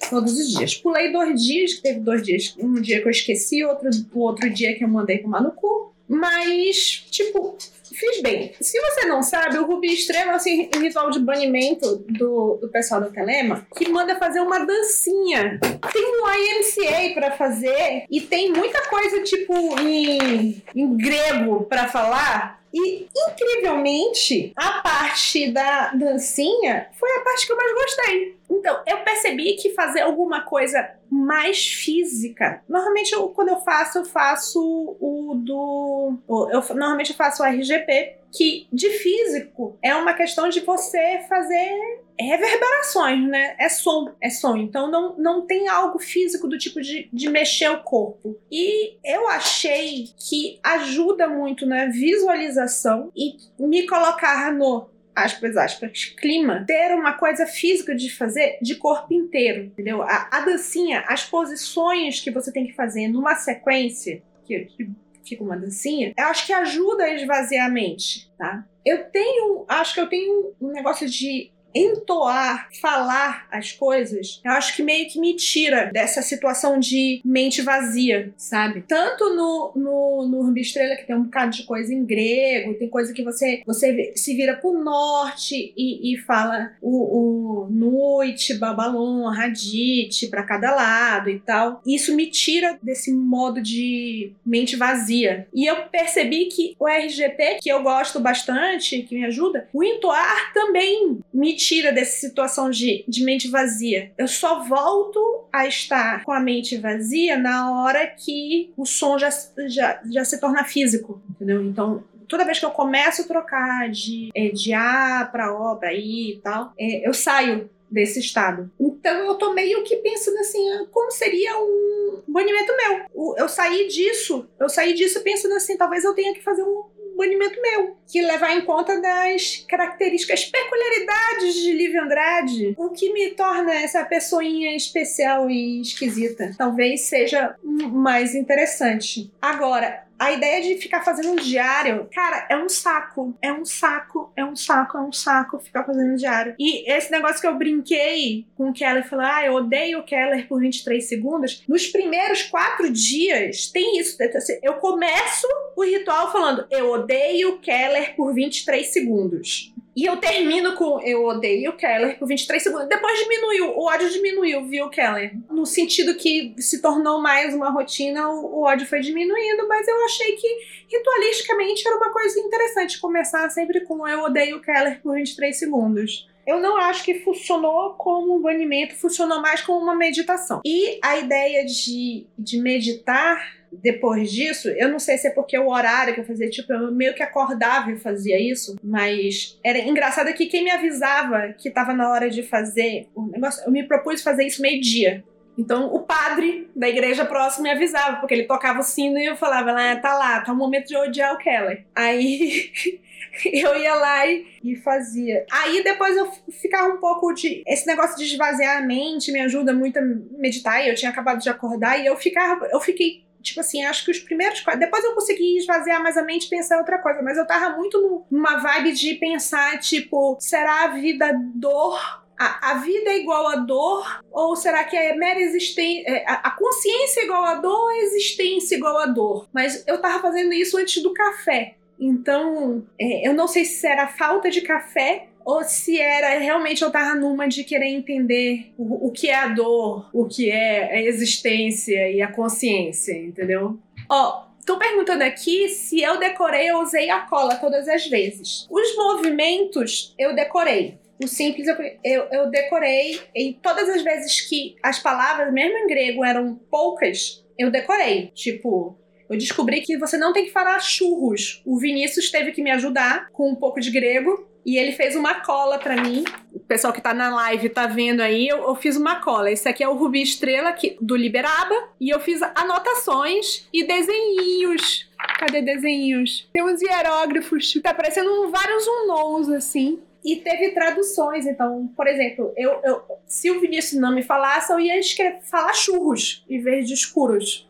[0.10, 0.76] Todos os dias.
[0.76, 2.56] Pulei dois dias, que teve dois dias.
[2.58, 5.92] Um dia que eu esqueci, outro, outro dia que eu mandei tomar no cu.
[6.08, 7.58] Mas, tipo,
[7.94, 8.54] fiz bem.
[8.60, 12.68] Se você não sabe, o Rubi Estrela é assim, um ritual de banimento do, do
[12.68, 15.58] pessoal do Telema que manda fazer uma dancinha.
[15.94, 22.62] Tem um IMCA pra fazer e tem muita coisa, tipo, em, em grego pra falar.
[22.74, 28.36] E, incrivelmente, a parte da dancinha foi a parte que eu mais gostei.
[28.52, 32.62] Então, eu percebi que fazer alguma coisa mais física.
[32.68, 34.60] Normalmente, eu- quando eu faço, eu faço
[35.00, 36.14] o do.
[36.52, 42.00] Eu, normalmente, eu faço o RGP, que de físico é uma questão de você fazer
[42.20, 43.56] reverberações, né?
[43.60, 44.56] É som, é som.
[44.56, 48.38] Então não, não tem algo físico do tipo de, de mexer o corpo.
[48.52, 56.64] E eu achei que ajuda muito na visualização e me colocar no aspas, aspas, clima,
[56.66, 60.02] ter uma coisa física de fazer de corpo inteiro, entendeu?
[60.02, 64.90] A, a dancinha, as posições que você tem que fazer numa sequência, que, que
[65.26, 68.66] fica uma dancinha, eu acho que ajuda a esvaziar a mente, tá?
[68.84, 74.76] Eu tenho, acho que eu tenho um negócio de entoar, falar as coisas, eu acho
[74.76, 78.84] que meio que me tira dessa situação de mente vazia, sabe?
[78.88, 82.90] Tanto no, no, no Rubi Estrela, que tem um bocado de coisa em grego, tem
[82.90, 89.30] coisa que você, você se vira pro norte e, e fala o, o noite, babalon,
[89.30, 91.82] radite pra cada lado e tal.
[91.86, 95.48] Isso me tira desse modo de mente vazia.
[95.54, 100.54] E eu percebi que o RGP, que eu gosto bastante, que me ajuda, o entoar
[100.54, 104.12] também me tira dessa situação de, de mente vazia.
[104.18, 109.30] Eu só volto a estar com a mente vazia na hora que o som já,
[109.68, 111.64] já, já se torna físico, entendeu?
[111.64, 115.94] Então, toda vez que eu começo a trocar de, é, de A para O, para
[115.94, 118.72] I e tal, é, eu saio desse estado.
[118.80, 123.36] Então eu tô meio que pensando assim, ah, como seria um banimento meu?
[123.38, 126.86] Eu saí disso, eu saí disso pensando assim, talvez eu tenha que fazer um
[127.22, 133.30] banimento meu, que levar em conta das características, peculiaridades de Lívia Andrade, o que me
[133.32, 136.52] torna essa pessoinha especial e esquisita.
[136.58, 139.32] Talvez seja mais interessante.
[139.40, 143.36] Agora, a ideia de ficar fazendo um diário, cara, é um saco.
[143.42, 146.54] É um saco, é um saco, é um saco ficar fazendo um diário.
[146.60, 150.48] E esse negócio que eu brinquei com o Keller, falando, ah, eu odeio o Keller
[150.48, 151.64] por 23 segundos.
[151.68, 154.16] Nos primeiros quatro dias, tem isso.
[154.62, 159.71] Eu começo o ritual falando, eu odeio o Keller por 23 segundos.
[159.96, 162.88] E eu termino com eu odeio o Keller por 23 segundos.
[162.88, 165.34] Depois diminuiu, o ódio diminuiu, viu, Keller?
[165.50, 170.34] No sentido que se tornou mais uma rotina, o ódio foi diminuindo, mas eu achei
[170.34, 170.48] que
[170.90, 176.30] ritualisticamente era uma coisa interessante começar sempre com eu odeio o Keller por 23 segundos.
[176.48, 180.62] Eu não acho que funcionou como um banimento, funcionou mais como uma meditação.
[180.66, 185.70] E a ideia de, de meditar depois disso, eu não sei se é porque o
[185.70, 190.34] horário que eu fazia, tipo, eu meio que acordava e fazia isso, mas era engraçado
[190.34, 194.22] que quem me avisava que tava na hora de fazer o negócio, eu me propus
[194.22, 195.24] fazer isso meio-dia.
[195.58, 199.36] Então, o padre da igreja próxima me avisava, porque ele tocava o sino e eu
[199.36, 201.86] falava, ah, tá lá, tá o momento de odiar o Keller.
[201.94, 202.72] Aí
[203.46, 205.46] eu ia lá e, e, fazia.
[205.52, 207.64] Aí depois eu ficava um pouco de.
[207.68, 210.84] Esse negócio de esvaziar a mente me ajuda muito a meditar.
[210.84, 212.68] E eu tinha acabado de acordar e eu ficava.
[212.72, 214.64] Eu fiquei tipo assim, acho que os primeiros.
[214.78, 217.76] Depois eu consegui esvaziar mais a mente e pensar em outra coisa, mas eu tava
[217.76, 222.00] muito numa vibe de pensar, tipo, será a vida dor?
[222.38, 224.24] A, a vida é igual a dor?
[224.32, 226.04] Ou será que é mera existência.
[226.08, 229.48] É, a, a consciência é igual a dor ou a existência é igual a dor?
[229.54, 231.76] Mas eu tava fazendo isso antes do café.
[232.00, 236.92] Então, é, eu não sei se era falta de café ou se era realmente eu
[236.92, 241.02] tava numa de querer entender o, o que é a dor, o que é a
[241.02, 243.80] existência e a consciência, entendeu?
[244.10, 248.68] Ó, Tô perguntando aqui se eu decorei ou usei a cola todas as vezes.
[248.70, 251.00] Os movimentos eu decorei.
[251.22, 253.20] O simples eu, eu, eu, decorei.
[253.36, 258.32] E todas as vezes que as palavras, mesmo em grego, eram poucas, eu decorei.
[258.34, 258.98] Tipo,
[259.30, 261.62] eu descobri que você não tem que falar churros.
[261.66, 264.48] O Vinícius teve que me ajudar com um pouco de grego.
[264.66, 266.24] E ele fez uma cola para mim.
[266.54, 269.52] O pessoal que tá na live tá vendo aí, eu, eu, fiz uma cola.
[269.52, 271.76] Esse aqui é o Rubi Estrela aqui, do Liberaba.
[272.00, 275.10] E eu fiz anotações e desenhinhos.
[275.40, 276.48] Cadê desenhinhos?
[276.54, 277.74] Tem uns hierógrafos.
[277.82, 280.00] Tá parecendo vários unknowns, assim.
[280.24, 284.80] E teve traduções, então, por exemplo, eu, eu, se o Vinícius não me falasse, eu
[284.80, 287.68] ia escrever, falar churros em vez de escuros.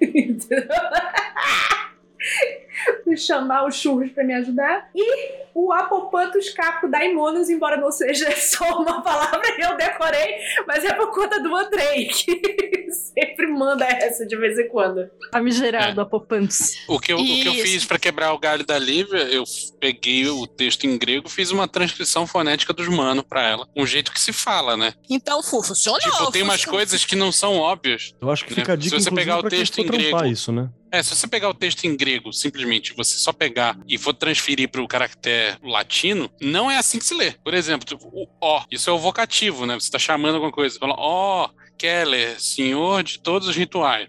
[3.16, 4.88] chamar os churros para me ajudar.
[4.94, 10.84] E o Apopantus Caco Daimonos, embora não seja só uma palavra que eu decorei, mas
[10.84, 15.08] é por conta do Andrei, que sempre manda essa de vez em quando.
[15.32, 16.02] Famigerado, é.
[16.02, 16.74] Apopantus.
[16.88, 19.44] O que, eu, o que eu fiz para quebrar o galho da Lívia, eu
[19.78, 23.68] peguei o texto em grego, fiz uma transcrição fonética dos mano para ela.
[23.76, 24.94] Um jeito que se fala, né?
[25.08, 26.00] Então, funcionou.
[26.00, 28.12] Tipo, tem umas coisas que não são óbvias.
[28.20, 28.56] Eu acho que né?
[28.56, 30.24] fica a dica, Se você pegar o texto em grego.
[30.24, 30.68] Isso, né?
[30.94, 34.68] É, se você pegar o texto em grego, simplesmente você só pegar e for transferir
[34.68, 37.32] para o caractere latino, não é assim que se lê.
[37.32, 39.74] Por exemplo, tipo, o ó, isso é o vocativo, né?
[39.74, 40.78] Você está chamando alguma coisa.
[40.78, 44.08] Fala, ó, Keller, senhor de todos os rituais.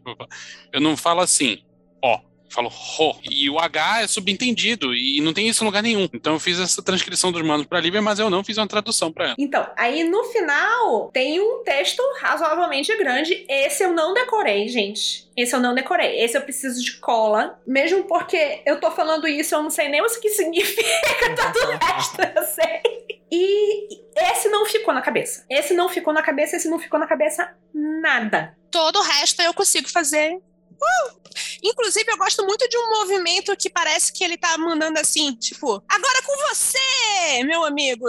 [0.71, 1.63] Eu não falo assim,
[2.03, 2.19] ó
[2.55, 3.17] falo ro.
[3.29, 6.07] E o H é subentendido e não tem isso em lugar nenhum.
[6.13, 9.11] Então eu fiz essa transcrição dos manos para Lívia, mas eu não fiz uma tradução
[9.11, 9.35] para ela.
[9.37, 13.45] Então, aí no final tem um texto razoavelmente grande.
[13.49, 15.29] Esse eu não decorei, gente.
[15.35, 16.21] Esse eu não decorei.
[16.21, 17.59] Esse eu preciso de cola.
[17.67, 21.77] Mesmo porque eu tô falando isso, eu não sei nem o que significa todo o
[21.77, 23.05] resto, eu sei.
[23.31, 25.45] E esse não ficou na cabeça.
[25.49, 28.55] Esse não ficou na cabeça, esse não ficou na cabeça nada.
[28.71, 30.39] Todo o resto eu consigo fazer
[30.81, 31.25] Uh!
[31.63, 35.83] Inclusive, eu gosto muito de um movimento que parece que ele tá mandando assim, tipo,
[35.89, 38.05] agora com você, meu amigo.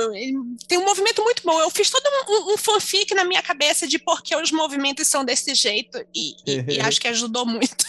[0.69, 1.59] Tem um movimento muito bom.
[1.61, 5.25] Eu fiz todo um, um fanfic na minha cabeça de por que os movimentos são
[5.25, 7.85] desse jeito e, e, e acho que ajudou muito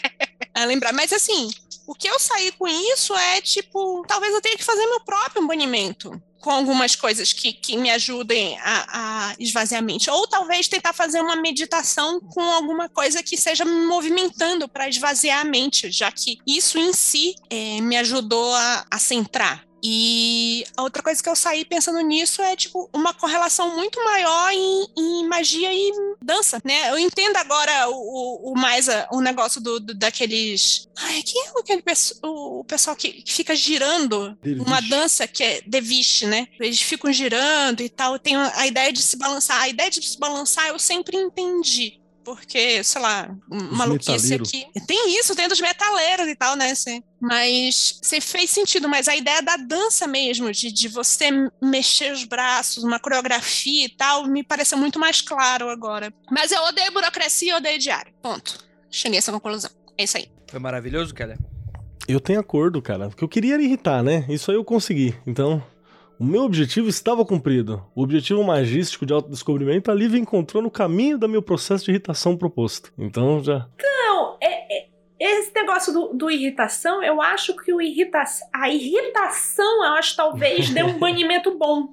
[0.54, 0.92] a lembrar.
[0.92, 1.50] Mas assim,
[1.86, 5.46] o que eu saí com isso é tipo, talvez eu tenha que fazer meu próprio
[5.46, 10.10] banimento com algumas coisas que, que me ajudem a, a esvaziar a mente.
[10.10, 15.40] Ou talvez tentar fazer uma meditação com alguma coisa que seja me movimentando para esvaziar
[15.40, 19.71] a mente, já que isso em si é, me ajudou a, a centrar.
[19.82, 24.52] E a outra coisa que eu saí pensando nisso é, tipo, uma correlação muito maior
[24.52, 26.90] em, em magia e dança, né?
[26.90, 30.88] Eu entendo agora o, o, mais a, o negócio do, do, daqueles.
[30.96, 31.82] Ai, quem é aquele
[32.22, 36.46] o, o pessoal que fica girando uma dança que é Devish, né?
[36.60, 38.18] Eles ficam girando e tal.
[38.18, 39.60] Tem a ideia de se balançar.
[39.60, 44.66] A ideia de se balançar eu sempre entendi porque, sei lá, maluquice aqui.
[44.86, 46.70] Tem isso, tem dos metaleiros e tal, né?
[46.70, 47.02] assim.
[47.20, 52.24] Mas você fez sentido, mas a ideia da dança mesmo, de, de você mexer os
[52.24, 56.12] braços, uma coreografia e tal, me pareceu muito mais claro agora.
[56.30, 58.12] Mas eu odeio burocracia e odeio diário.
[58.20, 58.58] Ponto.
[58.90, 59.70] Cheguei a essa conclusão.
[59.96, 60.28] É isso aí.
[60.48, 61.38] Foi maravilhoso, Keller?
[62.08, 63.08] Eu tenho acordo, cara.
[63.08, 64.26] O que eu queria era irritar, né?
[64.28, 65.14] Isso aí eu consegui.
[65.26, 65.64] Então,
[66.22, 67.84] o meu objetivo estava cumprido.
[67.96, 72.36] O objetivo magístico de autodescobrimento a Lívia encontrou no caminho do meu processo de irritação
[72.36, 72.92] proposto.
[72.96, 73.66] Então, já.
[73.82, 74.86] Não, é, é-
[75.18, 78.22] esse negócio do, do irritação, eu acho que o irrita
[78.52, 81.92] a irritação, eu acho talvez dê um banimento bom.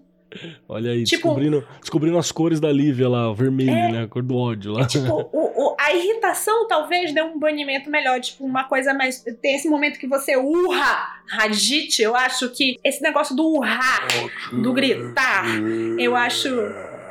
[0.68, 3.92] Olha aí, Tipo- descobrindo, descobrindo as cores da Lívia lá, vermelho, É.
[3.92, 4.04] né?
[4.04, 4.86] A cor do ódio lá.
[4.86, 9.24] Tipo, o- o- a irritação talvez dê um banimento melhor, tipo, uma coisa mais.
[9.42, 12.02] Tem esse momento que você urra, ragite.
[12.02, 14.08] Eu acho que esse negócio do urrar,
[14.52, 15.46] do gritar,
[15.98, 16.50] eu acho.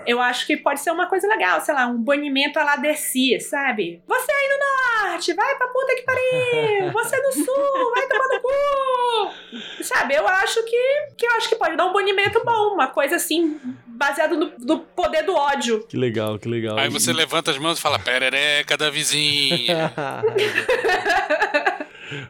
[0.08, 3.38] Eu acho que pode ser uma coisa legal, sei lá, um banimento a lá descia,
[3.40, 4.00] sabe?
[4.08, 6.92] Você aí no norte, vai pra puta que pariu!
[6.96, 9.84] Você no sul, vai tomar no cu!
[9.84, 13.16] Sabe, eu acho que, que eu acho que pode dar um banimento bom, uma coisa
[13.16, 15.86] assim, baseado no, no poder do ódio.
[15.86, 16.78] Que legal, que legal.
[16.78, 19.92] Aí você levanta as mãos e fala, perereca da vizinha.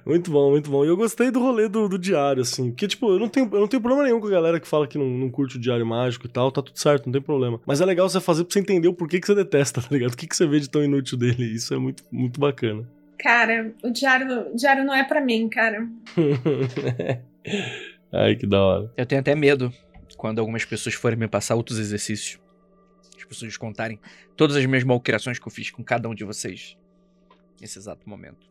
[0.05, 0.84] muito bom, muito bom.
[0.84, 2.70] E eu gostei do rolê do, do diário, assim.
[2.70, 4.86] Porque, tipo, eu não, tenho, eu não tenho problema nenhum com a galera que fala
[4.86, 6.50] que não, não curte o diário mágico e tal.
[6.50, 7.60] Tá tudo certo, não tem problema.
[7.66, 10.12] Mas é legal você fazer pra você entender o porquê que você detesta, tá ligado?
[10.12, 11.44] O que, que você vê de tão inútil dele.
[11.44, 12.88] Isso é muito, muito bacana.
[13.18, 15.88] Cara, o diário, o diário não é pra mim, cara.
[18.12, 18.92] Ai, que da hora.
[18.96, 19.72] Eu tenho até medo
[20.16, 22.40] quando algumas pessoas forem me passar outros exercícios.
[23.16, 23.98] As pessoas contarem
[24.36, 26.76] todas as minhas malcriações que eu fiz com cada um de vocês
[27.60, 28.48] nesse exato momento.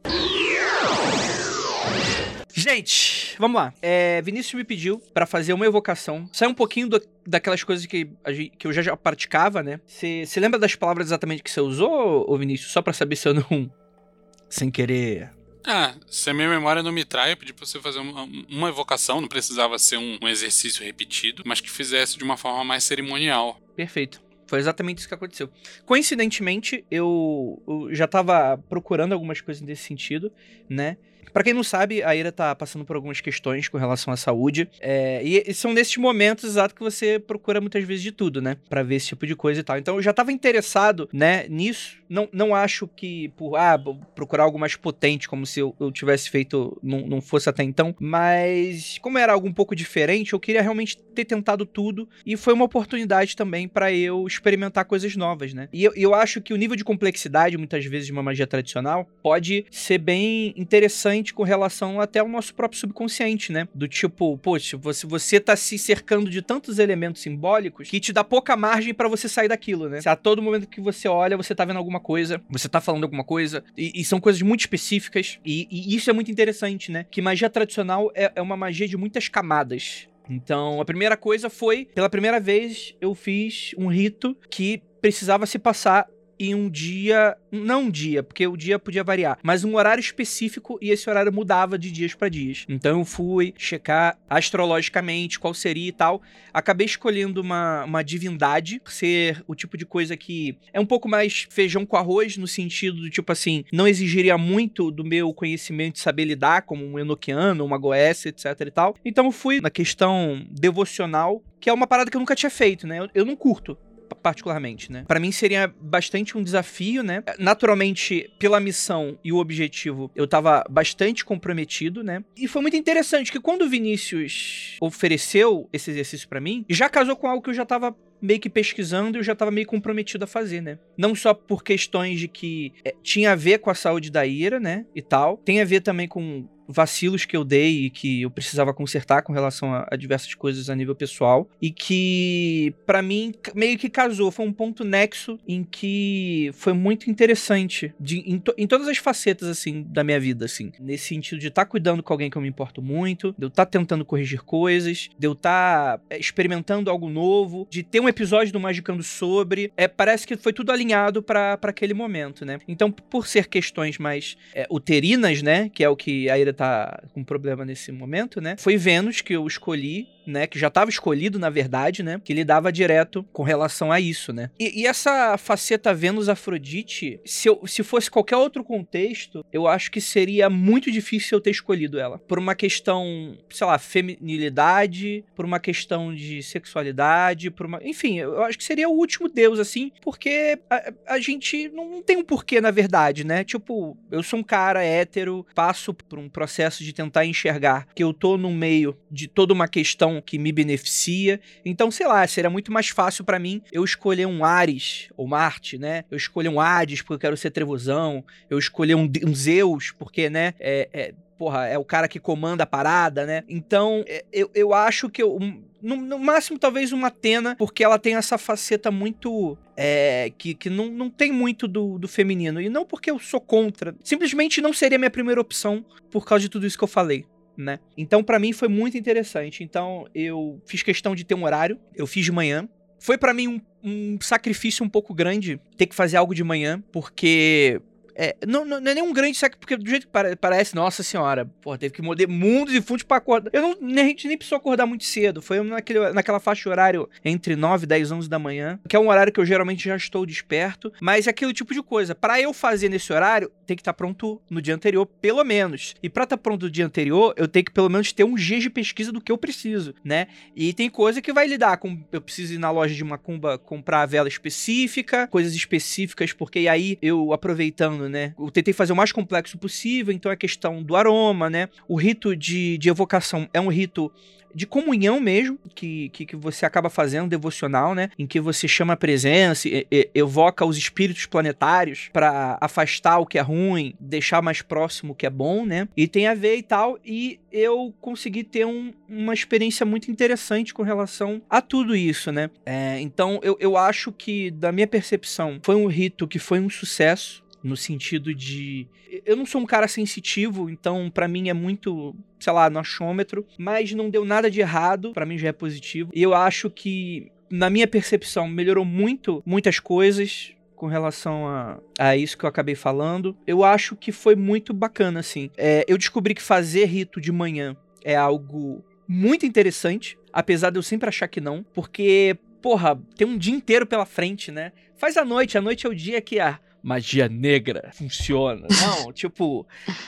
[2.53, 3.72] Gente, vamos lá.
[3.81, 6.27] É, Vinícius me pediu pra fazer uma evocação.
[6.34, 8.09] Sai um pouquinho do- daquelas coisas que,
[8.57, 9.80] que eu já, já praticava, né?
[9.85, 12.72] Você lembra das palavras exatamente que você usou, ô Vinícius?
[12.72, 13.72] Só pra saber se eu não.
[14.49, 15.30] Sem querer.
[15.65, 18.69] Ah, se a minha memória não me trai, eu pedi pra você fazer uma, uma
[18.69, 22.85] evocação, não precisava ser um, um exercício repetido, mas que fizesse de uma forma mais
[22.85, 23.59] cerimonial.
[23.76, 24.22] Perfeito.
[24.47, 25.49] Foi exatamente isso que aconteceu.
[25.85, 30.31] Coincidentemente, eu, eu já tava procurando algumas coisas desse sentido,
[30.69, 30.97] né?
[31.33, 34.69] Pra quem não sabe, a Ira tá passando por algumas questões com relação à saúde.
[34.79, 38.57] é, e, e são nesses momentos exato que você procura muitas vezes de tudo, né?
[38.69, 39.77] Pra ver esse tipo de coisa e tal.
[39.77, 41.97] Então eu já tava interessado, né, nisso.
[42.09, 43.77] Não, não acho que por ah,
[44.15, 47.95] procurar algo mais potente, como se eu, eu tivesse feito, não, não fosse até então.
[47.99, 52.07] Mas, como era algo um pouco diferente, eu queria realmente ter tentado tudo.
[52.25, 55.67] E foi uma oportunidade também pra eu experimentar coisas novas, né?
[55.73, 59.07] E eu, eu acho que o nível de complexidade, muitas vezes, de uma magia tradicional,
[59.21, 63.68] pode ser bem interessante com relação até ao nosso próprio subconsciente, né?
[63.73, 68.23] Do tipo, poxa, você, você tá se cercando de tantos elementos simbólicos que te dá
[68.23, 70.02] pouca margem pra você sair daquilo, né?
[70.02, 73.03] Se a todo momento que você olha, você tá vendo alguma coisa, você tá falando
[73.03, 77.06] alguma coisa, e, e são coisas muito específicas, e, e isso é muito interessante, né?
[77.10, 80.07] Que magia tradicional é, é uma magia de muitas camadas.
[80.30, 85.57] Então, a primeira coisa foi, pela primeira vez, eu fiz um rito que precisava se
[85.57, 86.07] passar
[86.39, 90.77] em um dia, não um dia, porque o dia podia variar, mas um horário específico
[90.81, 92.65] e esse horário mudava de dias para dias.
[92.68, 96.22] Então eu fui checar astrologicamente qual seria e tal.
[96.53, 101.47] Acabei escolhendo uma, uma divindade, ser o tipo de coisa que é um pouco mais
[101.49, 105.99] feijão com arroz, no sentido do tipo assim, não exigiria muito do meu conhecimento de
[105.99, 108.95] saber lidar, como um enoquiano, uma goécia, etc e tal.
[109.03, 112.85] Então eu fui na questão devocional, que é uma parada que eu nunca tinha feito,
[112.85, 112.99] né?
[112.99, 113.77] Eu, eu não curto
[114.15, 115.05] particularmente, né?
[115.07, 117.23] Para mim seria bastante um desafio, né?
[117.39, 122.23] Naturalmente, pela missão e o objetivo, eu tava bastante comprometido, né?
[122.35, 127.15] E foi muito interessante que quando o Vinícius ofereceu esse exercício para mim, já casou
[127.15, 130.23] com algo que eu já tava meio que pesquisando e eu já tava meio comprometido
[130.23, 130.79] a fazer, né?
[130.97, 134.59] Não só por questões de que é, tinha a ver com a saúde da Ira,
[134.59, 134.85] né?
[134.95, 135.38] E tal.
[135.38, 139.34] Tem a ver também com vacilos que eu dei e que eu precisava consertar com
[139.34, 144.31] relação a, a diversas coisas a nível pessoal e que pra mim meio que casou,
[144.31, 148.98] foi um ponto nexo em que foi muito interessante de, em, to- em todas as
[148.98, 152.41] facetas assim da minha vida assim, nesse sentido de estar cuidando com alguém que eu
[152.41, 157.10] me importo muito, de eu estar tentando corrigir coisas, de eu estar é, experimentando algo
[157.10, 161.57] novo, de ter um episódio do Magicando sobre, é, parece que foi tudo alinhado pra
[161.64, 162.60] aquele momento, né?
[162.68, 167.03] Então, por ser questões mais é, uterinas, né, que é o que a Ira tá
[167.13, 168.55] com problema nesse momento, né?
[168.57, 170.47] Foi Vênus que eu escolhi, né?
[170.47, 172.19] Que já estava escolhido, na verdade, né?
[172.23, 174.49] Que lidava direto com relação a isso, né?
[174.59, 180.01] E, e essa faceta Vênus-Afrodite, se, eu, se fosse qualquer outro contexto, eu acho que
[180.01, 182.17] seria muito difícil eu ter escolhido ela.
[182.17, 187.79] Por uma questão, sei lá, feminilidade, por uma questão de sexualidade, por uma.
[187.84, 192.17] Enfim, eu acho que seria o último deus, assim, porque a, a gente não tem
[192.17, 193.43] um porquê, na verdade, né?
[193.43, 196.46] Tipo, eu sou um cara hétero, passo por um processo
[196.83, 201.39] de tentar enxergar que eu tô no meio de toda uma questão que me beneficia.
[201.65, 205.77] Então, sei lá, seria muito mais fácil para mim eu escolher um Ares ou Marte,
[205.77, 206.03] né?
[206.09, 210.29] Eu escolher um Hades porque eu quero ser trevosão, eu escolher um, um Zeus porque,
[210.29, 213.43] né, é, é porra, é o cara que comanda a parada, né?
[213.47, 215.39] Então, é, eu, eu acho que eu,
[215.81, 219.57] no, no, máximo, talvez uma Atena, porque ela tem essa faceta muito.
[219.76, 222.59] É, que, que não, não tem muito do, do feminino.
[222.59, 223.95] E não porque eu sou contra.
[224.03, 227.26] Simplesmente não seria minha primeira opção por causa de tudo isso que eu falei.
[227.55, 227.80] Né?
[227.95, 229.64] Então, para mim, foi muito interessante.
[229.64, 231.80] Então, eu fiz questão de ter um horário.
[231.95, 232.68] Eu fiz de manhã.
[232.99, 236.84] Foi para mim um, um sacrifício um pouco grande ter que fazer algo de manhã,
[236.91, 237.80] porque
[238.19, 241.45] é, não, não, não, é nenhum grande sacrifício, porque do jeito que parece, nossa senhora,
[241.61, 243.52] pô, teve que morder mundos e fundos pra acordar.
[243.53, 245.39] Eu não, a gente nem precisou acordar muito cedo.
[245.39, 249.10] Foi naquele, naquela faixa horário entre 9 e 10, 11 da manhã, que é um
[249.10, 250.91] horário que eu geralmente já estou desperto.
[250.99, 252.15] Mas é aquele tipo de coisa.
[252.15, 255.94] para eu fazer nesse horário, tem que estar tá pronto no dia anterior, pelo menos.
[256.02, 258.35] E pra estar tá pronto no dia anterior, eu tenho que pelo menos ter um
[258.35, 260.27] G de pesquisa do que eu preciso, né?
[260.56, 262.02] E tem coisa que vai lidar com.
[262.11, 266.98] Eu preciso ir na loja de macumba comprar a vela específica, coisas específicas, porque aí
[266.99, 268.34] eu aproveitando né?
[268.38, 271.69] Eu tentei fazer o mais complexo possível, então a questão do aroma, né?
[271.88, 274.11] O rito de, de evocação é um rito
[274.57, 278.09] de comunhão mesmo, que, que, que, você acaba fazendo, devocional, né?
[278.17, 283.25] Em que você chama a presença, e, e, evoca os espíritos planetários para afastar o
[283.25, 285.88] que é ruim, deixar mais próximo o que é bom, né?
[285.95, 286.97] E tem a ver e tal.
[287.05, 292.49] E eu consegui ter um, uma experiência muito interessante com relação a tudo isso, né?
[292.65, 296.69] É, então eu, eu acho que, da minha percepção, foi um rito que foi um
[296.69, 298.88] sucesso no sentido de
[299.26, 303.45] eu não sou um cara sensitivo, então para mim é muito, sei lá, no achômetro,
[303.57, 306.11] mas não deu nada de errado, para mim já é positivo.
[306.14, 312.15] E eu acho que na minha percepção melhorou muito muitas coisas com relação a, a
[312.15, 313.35] isso que eu acabei falando.
[313.45, 315.49] Eu acho que foi muito bacana assim.
[315.57, 320.84] É, eu descobri que fazer rito de manhã é algo muito interessante, apesar de eu
[320.84, 324.72] sempre achar que não, porque porra, tem um dia inteiro pela frente, né?
[324.95, 328.67] Faz a noite, a noite é o dia que a magia negra funciona.
[328.81, 329.67] Não, tipo,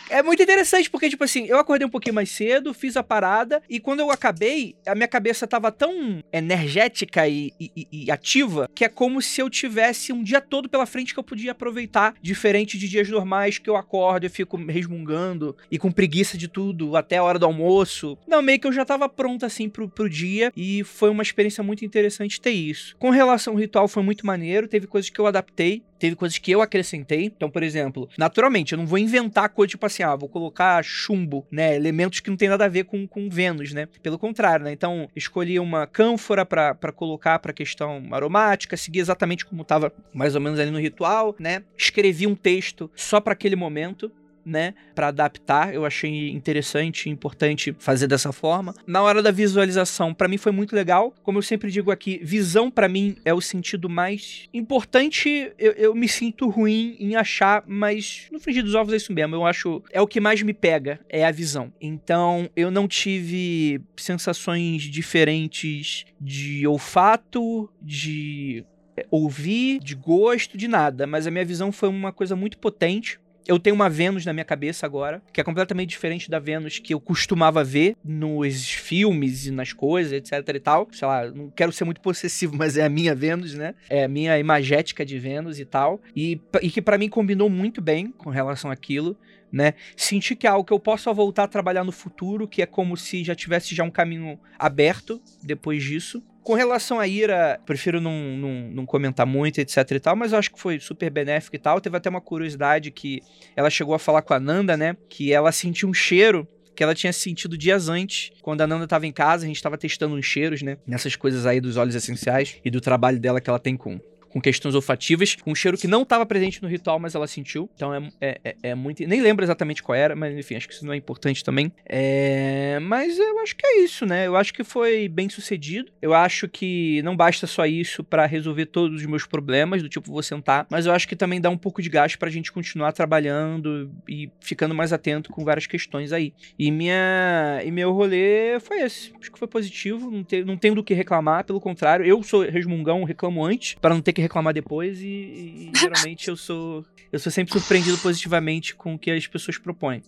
[0.09, 3.61] é muito interessante porque, tipo assim, eu acordei um pouquinho mais cedo, fiz a parada
[3.69, 8.85] e quando eu acabei, a minha cabeça tava tão energética e, e, e ativa que
[8.85, 12.77] é como se eu tivesse um dia todo pela frente que eu podia aproveitar, diferente
[12.77, 17.17] de dias normais que eu acordo e fico resmungando e com preguiça de tudo até
[17.17, 18.17] a hora do almoço.
[18.27, 21.63] Não, meio que eu já tava pronto assim pro, pro dia e foi uma experiência
[21.63, 22.95] muito interessante ter isso.
[22.97, 26.51] Com relação ao ritual, foi muito maneiro, teve coisas que eu adaptei, teve coisas que
[26.51, 27.25] eu acrescentei.
[27.25, 31.45] Então, por exemplo, naturalmente, eu não vou inventar coisa tipo assim, ah, vou colocar chumbo,
[31.51, 31.75] né?
[31.75, 33.87] Elementos que não tem nada a ver com, com Vênus, né?
[34.01, 34.71] Pelo contrário, né?
[34.71, 40.41] Então, escolhi uma cânfora para colocar para questão aromática, segui exatamente como estava mais ou
[40.41, 41.63] menos ali no ritual, né?
[41.77, 44.11] Escrevi um texto só para aquele momento
[44.45, 45.73] né, para adaptar.
[45.73, 48.73] Eu achei interessante e importante fazer dessa forma.
[48.85, 51.13] Na hora da visualização, para mim foi muito legal.
[51.23, 55.51] Como eu sempre digo aqui, visão para mim é o sentido mais importante.
[55.57, 59.35] Eu, eu, me sinto ruim em achar, mas no frigir dos ovos é isso mesmo.
[59.35, 61.71] Eu acho é o que mais me pega, é a visão.
[61.79, 68.65] Então, eu não tive sensações diferentes de olfato, de
[68.97, 73.19] é, ouvir, de gosto, de nada, mas a minha visão foi uma coisa muito potente
[73.47, 76.93] eu tenho uma Vênus na minha cabeça agora, que é completamente diferente da Vênus que
[76.93, 80.87] eu costumava ver nos filmes e nas coisas, etc e tal.
[80.91, 83.75] Sei lá, não quero ser muito possessivo, mas é a minha Vênus, né?
[83.89, 85.99] É a minha imagética de Vênus e tal.
[86.15, 89.17] E, e que para mim combinou muito bem com relação àquilo.
[89.51, 89.73] Né?
[89.97, 92.95] Sentir que é algo que eu possa voltar a trabalhar no futuro, que é como
[92.95, 96.23] se já tivesse já um caminho aberto depois disso.
[96.43, 100.39] Com relação à Ira, prefiro não, não, não, comentar muito, etc e tal, mas eu
[100.39, 101.81] acho que foi super benéfico e tal.
[101.81, 103.21] Teve até uma curiosidade que
[103.55, 104.95] ela chegou a falar com a Nanda, né?
[105.07, 106.47] Que ela sentiu um cheiro
[106.79, 109.77] que ela tinha sentido dias antes, quando a Nanda estava em casa, a gente estava
[109.77, 110.77] testando uns cheiros, né?
[110.87, 113.99] Nessas coisas aí dos óleos essenciais e do trabalho dela que ela tem com
[114.29, 117.69] com questões olfativas, um cheiro que não estava presente no ritual, mas ela sentiu.
[117.75, 119.05] Então é, é, é- é muito.
[119.07, 121.71] Nem lembro exatamente qual era, mas enfim, acho que isso não é importante também.
[121.85, 124.27] É, mas eu acho que é isso, né?
[124.27, 125.91] Eu acho que foi bem sucedido.
[126.01, 130.11] Eu acho que não basta só isso pra resolver todos os meus problemas, do tipo,
[130.11, 132.91] vou sentar, mas eu acho que também dá um pouco de gasto pra gente continuar
[132.91, 136.33] trabalhando e ficando mais atento com várias questões aí.
[136.57, 139.11] E minha e meu rolê foi esse.
[139.19, 142.43] Acho que foi positivo, não, te, não tenho do que reclamar, pelo contrário, eu sou
[142.43, 147.19] resmungão, reclamo antes, pra não ter que reclamar depois e, e- geralmente eu sou eu
[147.19, 150.03] sou sempre surpreendido positivamente com o que as pessoas propõem.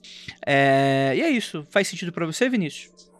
[0.45, 1.65] É, e é isso.
[1.71, 3.10] Faz sentido pra você, Vinícius?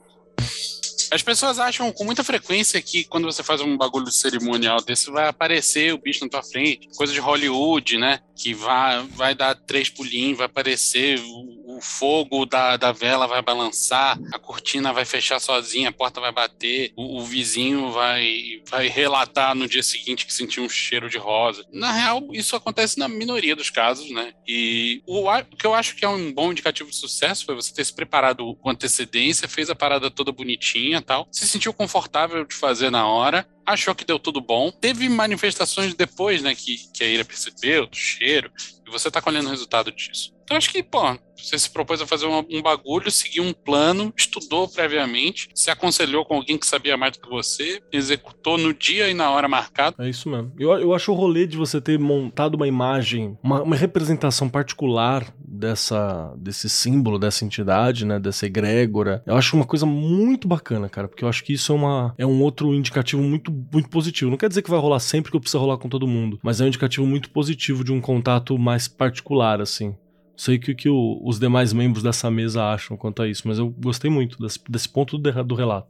[1.12, 5.28] As pessoas acham com muita frequência que quando você faz um bagulho cerimonial desse, vai
[5.28, 6.88] aparecer o bicho na tua frente.
[6.96, 8.22] Coisa de Hollywood, né?
[8.34, 13.42] Que vai, vai dar três pulinhos, vai aparecer, o, o fogo da, da vela vai
[13.42, 18.88] balançar, a cortina vai fechar sozinha, a porta vai bater, o, o vizinho vai, vai
[18.88, 21.66] relatar no dia seguinte que sentiu um cheiro de rosa.
[21.74, 24.34] Na real, isso acontece na minoria dos casos, né?
[24.48, 27.74] E o, o que eu acho que é um bom indicativo de sucesso foi você
[27.74, 31.01] ter se preparado com antecedência, fez a parada toda bonitinha
[31.32, 34.72] se sentiu confortável de fazer na hora, achou que deu tudo bom.
[34.72, 38.52] Teve manifestações depois, né, que, que a Ira percebeu, do cheiro,
[38.86, 40.34] e você tá colhendo o resultado disso.
[40.52, 41.00] Então acho que, pô,
[41.38, 46.26] você se propôs a fazer um, um bagulho, seguiu um plano, estudou previamente, se aconselhou
[46.26, 49.96] com alguém que sabia mais do que você, executou no dia e na hora marcado.
[49.98, 50.52] É isso mesmo.
[50.60, 55.34] Eu, eu acho o rolê de você ter montado uma imagem, uma, uma representação particular
[55.40, 58.20] dessa, desse símbolo, dessa entidade, né?
[58.20, 59.24] Dessa egrégora.
[59.26, 62.26] Eu acho uma coisa muito bacana, cara, porque eu acho que isso é, uma, é
[62.26, 64.30] um outro indicativo muito, muito positivo.
[64.30, 66.60] Não quer dizer que vai rolar sempre que eu preciso rolar com todo mundo, mas
[66.60, 69.96] é um indicativo muito positivo de um contato mais particular, assim.
[70.36, 73.60] Sei que o que o- os demais membros dessa mesa acham quanto a isso, mas
[73.60, 75.88] eu gostei muito desse, desse ponto do, do relato.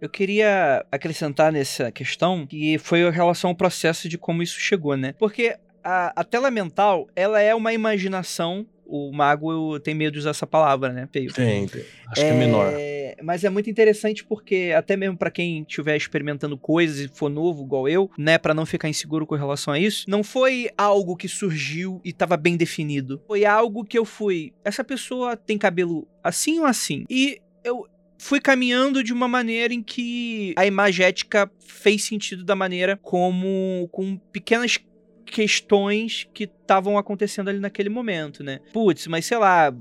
[0.00, 4.96] Eu queria acrescentar nessa questão que foi em relação ao processo de como isso chegou,
[4.96, 5.14] né?
[5.18, 8.66] Porque a, a tela mental, ela é uma imaginação.
[8.94, 11.08] O mago tem medo de usar essa palavra, né?
[11.10, 11.32] Feio.
[11.32, 11.82] Tem, tem.
[12.08, 12.74] Acho que é menor.
[13.22, 17.64] Mas é muito interessante porque até mesmo pra quem estiver experimentando coisas e for novo
[17.64, 21.26] igual eu, né, Pra não ficar inseguro com relação a isso, não foi algo que
[21.26, 23.22] surgiu e tava bem definido.
[23.26, 27.04] Foi algo que eu fui, essa pessoa tem cabelo assim ou assim?
[27.08, 27.86] E eu
[28.18, 34.16] fui caminhando de uma maneira em que a imagética fez sentido da maneira como com
[34.32, 34.78] pequenas
[35.24, 38.60] questões que estavam acontecendo ali naquele momento, né?
[38.72, 39.72] Putz, mas sei lá,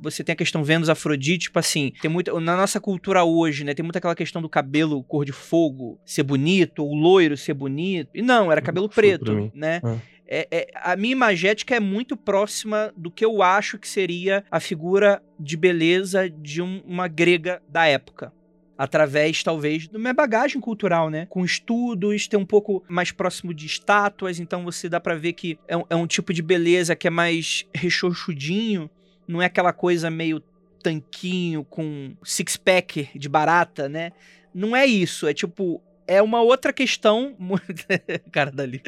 [0.00, 3.74] você tem a questão Vênus Afrodite, tipo assim, tem muita na nossa cultura hoje, né?
[3.74, 8.10] Tem muita aquela questão do cabelo cor de fogo ser bonito, ou loiro ser bonito.
[8.14, 9.80] E não, era cabelo preto, né?
[9.84, 9.96] Ah.
[10.30, 14.60] É, é- a minha imagética é muito próxima do que eu acho que seria a
[14.60, 18.30] figura de beleza de um- uma grega da época.
[18.78, 21.26] Através, talvez, da minha bagagem cultural, né?
[21.26, 25.58] Com estudos, ter um pouco mais próximo de estátuas, então você dá pra ver que
[25.66, 28.88] é um, é um tipo de beleza que é mais rechonchudinho,
[29.26, 30.40] não é aquela coisa meio
[30.80, 34.12] tanquinho com six-pack de barata, né?
[34.54, 35.82] Não é isso, é tipo.
[36.08, 37.36] É uma outra questão.
[38.32, 38.82] Cara dali.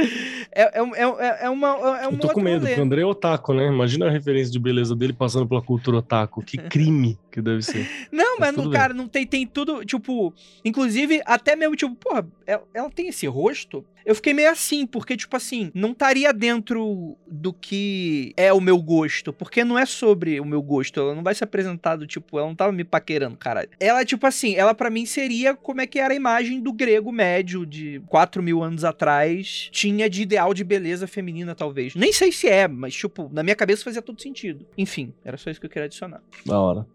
[0.51, 1.69] É, é, é, é uma.
[2.01, 3.67] É um Eu tô com medo, porque o André é otaku, né?
[3.67, 6.43] Imagina a referência de beleza dele passando pela cultura otaku.
[6.43, 7.89] Que crime que deve ser.
[8.11, 8.71] Não, Mas mas, bem.
[8.71, 10.35] cara, não tem, tem tudo, tipo,
[10.65, 13.85] inclusive, até mesmo, tipo, porra, ela, ela tem esse rosto?
[14.05, 18.79] Eu fiquei meio assim, porque, tipo assim, não estaria dentro do que é o meu
[18.79, 22.39] gosto, porque não é sobre o meu gosto, ela não vai se apresentar do tipo,
[22.39, 23.71] ela não tava me paquerando, caralho.
[23.79, 27.13] Ela, tipo assim, ela pra mim seria como é que era a imagem do grego
[27.13, 31.95] médio de 4 mil anos atrás, tinha de ideal de beleza feminina, talvez.
[31.95, 34.67] Nem sei se é, mas, tipo, na minha cabeça fazia todo sentido.
[34.77, 36.23] Enfim, era só isso que eu queria adicionar.
[36.45, 36.87] Da hora.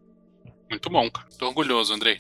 [0.70, 1.28] Muito bom, cara.
[1.38, 2.20] Tô orgulhoso, Andrei.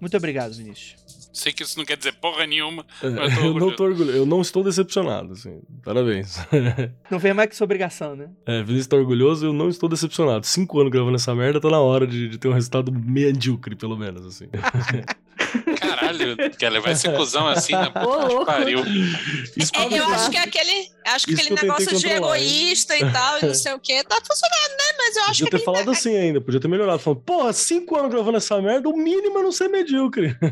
[0.00, 1.07] Muito obrigado, Vinícius.
[1.32, 2.84] Sei que isso não quer dizer porra nenhuma.
[3.02, 4.16] É, Mas tô eu não tô orgulhoso.
[4.16, 5.60] Eu não estou decepcionado, assim.
[5.84, 6.38] Parabéns.
[7.10, 8.28] Não vem mais que sua obrigação, né?
[8.46, 10.46] É, Vinícius tá orgulhoso eu não estou decepcionado.
[10.46, 13.96] Cinco anos gravando essa merda, tá na hora de, de ter um resultado medíocre, pelo
[13.96, 14.46] menos, assim.
[15.98, 17.86] Caralho, Keller, vai ser cuzão assim, né?
[17.86, 18.80] Puta pariu.
[18.80, 23.12] É, eu acho que é aquele, acho que Isso aquele que negócio de egoísta e
[23.12, 24.84] tal, e não sei o que, tá funcionando, né?
[24.98, 26.98] Mas eu acho Podia que ter ele falado assim ainda, podia ter melhorado.
[26.98, 30.36] Falando, porra, cinco anos gravando essa merda, o mínimo é não ser medíocre.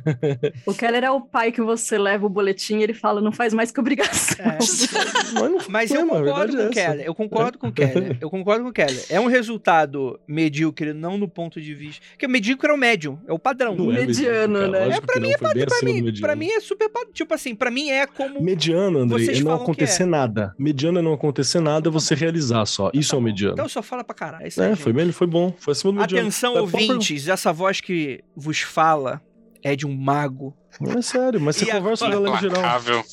[0.64, 3.52] O Keller é o pai que você leva o boletim e ele fala, não faz
[3.54, 4.44] mais que obrigação.
[4.44, 4.58] É.
[5.32, 6.72] Mas, não Mas foi, eu concordo verdade com o é.
[6.72, 7.06] Keller.
[7.06, 8.16] Eu concordo com o Keller.
[8.20, 9.04] Eu concordo com o Keller.
[9.08, 12.02] É um resultado medíocre, não no ponto de vista.
[12.10, 13.74] Porque medíocre é o médio, é o padrão.
[13.76, 14.86] Não é Mediano, cara.
[14.88, 14.96] né?
[14.96, 16.26] É, pra mim não, foi bem Pra acima do mim, mediano.
[16.26, 16.90] pra mim é super.
[17.12, 18.42] Tipo assim, pra mim é como.
[18.42, 20.06] Mediano, Andrei, Vocês é não acontecer é.
[20.06, 20.54] nada.
[20.58, 22.90] Mediano é não acontecer nada, é você realizar só.
[22.94, 23.54] Isso é o mediano.
[23.54, 24.44] Então só fala pra caralho.
[24.46, 25.54] É, aí, É, foi bem, foi bom.
[25.58, 26.22] Foi acima do mediano.
[26.22, 29.20] Atenção, ouvintes, essa voz que vos fala
[29.62, 30.54] é de um mago.
[30.78, 30.98] perguntar.
[30.98, 33.04] É sério, mas você E conversa com a agora- galera em geral.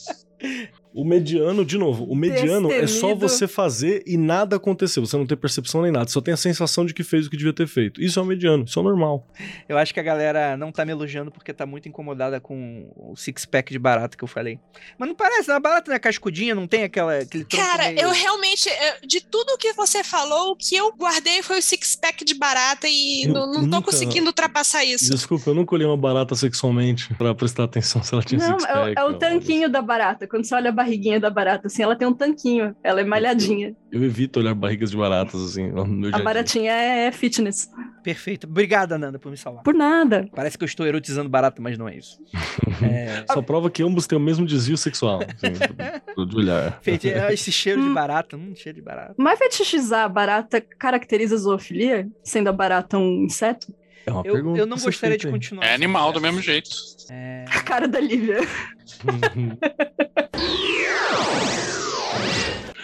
[0.94, 3.20] O mediano, de novo, o mediano é só Destemido.
[3.28, 5.06] você fazer e nada aconteceu.
[5.06, 6.08] Você não tem percepção nem nada.
[6.10, 8.02] Só tem a sensação de que fez o que devia ter feito.
[8.02, 9.28] Isso é o mediano, isso é o normal.
[9.68, 13.16] Eu acho que a galera não tá me elogiando porque tá muito incomodada com o
[13.16, 14.60] six-pack de barata que eu falei.
[14.98, 18.00] Mas não parece, a barata não é cascudinha, não tem aquela, aquele tronco Cara, meio-
[18.00, 18.70] eu realmente,
[19.08, 23.24] de tudo que você falou, o que eu guardei foi o six-pack de barata e
[23.26, 25.10] Eu não, não tô nunca- conseguindo ultrapassar isso.
[25.12, 28.78] Desculpa, eu nunca olhei uma barata sexualmente pra prestar atenção se ela tinha Não, six-pack.
[28.78, 30.28] é, o- é o ou- tanquinho da barata.
[30.28, 32.76] Quando você olha a barriguinha da barata, assim, ela tem um tanquinho.
[32.84, 33.76] Ela é malhadinha.
[33.92, 37.70] Eu evito olhar barrigas de baratas, assim, no meu dia A baratinha é fitness.
[38.04, 38.46] Perfeito.
[38.46, 39.64] Obrigada, Nanda, por me salvar.
[39.64, 40.28] Por nada.
[40.36, 42.20] Parece que eu estou erotizando barata, mas não é isso.
[42.82, 43.24] É...
[43.32, 45.54] Só prova que ambos têm o mesmo desvio sexual, assim,
[46.28, 46.80] de olhar.
[46.82, 49.14] Feito, é, esse cheiro de barata, hum, cheiro de barata.
[49.18, 52.10] Mas fetichizar a barata caracteriza zoofilia?
[52.24, 53.74] Sendo a barata um inseto?
[54.06, 55.66] É uma Eu, pergunta eu não gostaria de continuar.
[55.66, 56.70] É animal do mesmo jeito.
[57.10, 57.46] É...
[57.48, 58.40] A cara da Lívia.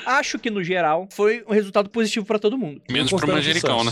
[0.06, 2.82] Acho que, no geral, foi um resultado positivo pra todo mundo.
[2.90, 3.92] Menos Eu pro manjericão, né?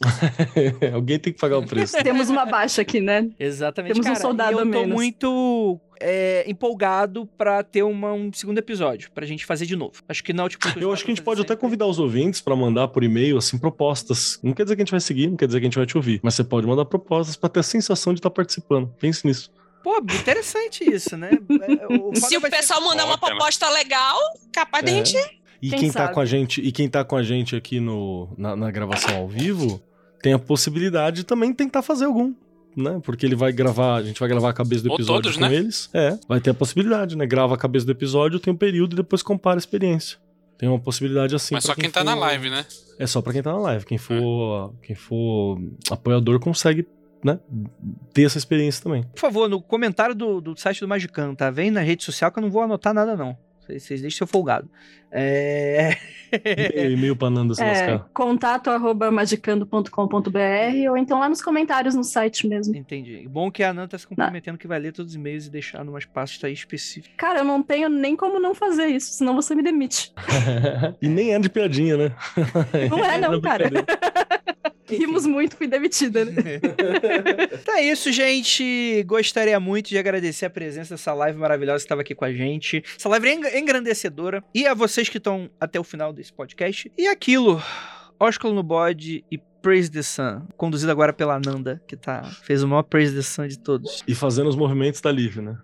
[0.94, 1.96] Alguém tem que pagar o preço.
[2.02, 3.28] Temos uma baixa aqui, né?
[3.38, 4.20] Exatamente, Temos um cara.
[4.20, 4.94] soldado e eu a tô menos.
[4.94, 9.92] muito é, empolgado pra ter uma- um segundo episódio, pra gente fazer de novo.
[10.08, 10.66] Acho que não, tipo...
[10.76, 13.58] Eu acho que a gente pode até convidar os ouvintes pra mandar por e-mail, assim,
[13.58, 14.40] propostas.
[14.42, 15.86] Não quer dizer que a gente vai seguir, não quer dizer que a gente vai
[15.86, 16.18] te ouvir.
[16.22, 18.88] Mas você pode mandar propostas pra ter a sensação de estar participando.
[18.98, 19.52] Pense nisso.
[19.82, 21.30] Pô, interessante isso, né?
[21.32, 24.16] É, o Se o vai ser- pessoal mandar uma proposta legal,
[24.52, 24.94] capaz da É.
[24.94, 25.16] gente.
[25.60, 28.28] E Quem quem, tá com a gente, e quem tá com a gente aqui no,
[28.36, 29.80] na, na gravação ao vivo,
[30.20, 32.34] tem a possibilidade de também tentar fazer algum.
[32.76, 33.00] Né?
[33.04, 35.42] Porque ele vai gravar, a gente vai gravar a cabeça do Ou episódio todos, com
[35.46, 35.54] né?
[35.54, 35.90] eles.
[35.92, 37.26] É, vai ter a possibilidade, né?
[37.26, 40.16] Grava a cabeça do episódio, tem um período e depois compara a experiência.
[40.58, 41.54] Tem uma possibilidade assim.
[41.54, 42.64] Mas só quem tá na for- live, né?
[42.98, 43.84] É só pra quem tá na live.
[43.84, 45.58] Quem for, quem for
[45.90, 46.86] apoiador consegue,
[47.24, 47.38] né?
[48.12, 49.02] Ter essa experiência também.
[49.04, 51.50] Por favor, no comentário do, do site do Magicano, tá?
[51.50, 53.36] Vem na rede social que eu não vou anotar nada, não.
[53.78, 54.68] Vocês, deixem seu folgado.
[55.10, 55.96] É...
[56.90, 58.08] E-mail, Nanda se É, lascar.
[58.12, 62.74] contato arroba magicando.com.br ou então lá nos comentários no site mesmo.
[62.74, 63.26] Entendi.
[63.28, 65.84] Bom que a Nanda tá se comprometendo que vai ler todos os e-mails e deixar
[65.84, 67.14] numas pastas aí específicas.
[67.16, 70.12] Cara, eu não tenho nem como não fazer isso, senão você me demite.
[71.00, 72.16] e nem é de piadinha, né?
[72.90, 73.70] Não é não, Era cara.
[74.88, 76.32] Rimos muito, fui demitida, né?
[77.62, 79.02] Então é isso, gente.
[79.04, 82.82] Gostaria muito de agradecer a presença dessa live maravilhosa que estava aqui com a gente.
[82.96, 84.42] Essa live é eng- engrandecedora.
[84.54, 86.90] E a vocês que estão até o final desse podcast.
[86.98, 87.62] E aquilo,
[88.18, 90.42] Ósculo no bode e Praise the Sun.
[90.56, 94.02] Conduzido agora pela Nanda, que tá, fez o maior Praise the Sun de todos.
[94.08, 95.56] E fazendo os movimentos da Liv, né?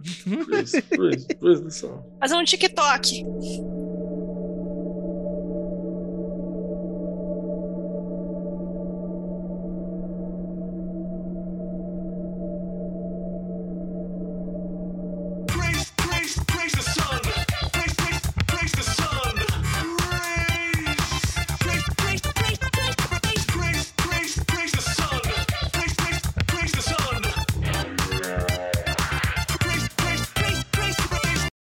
[0.46, 2.00] Praise, praise, praise the sun.
[2.20, 3.24] Fazer um TikTok.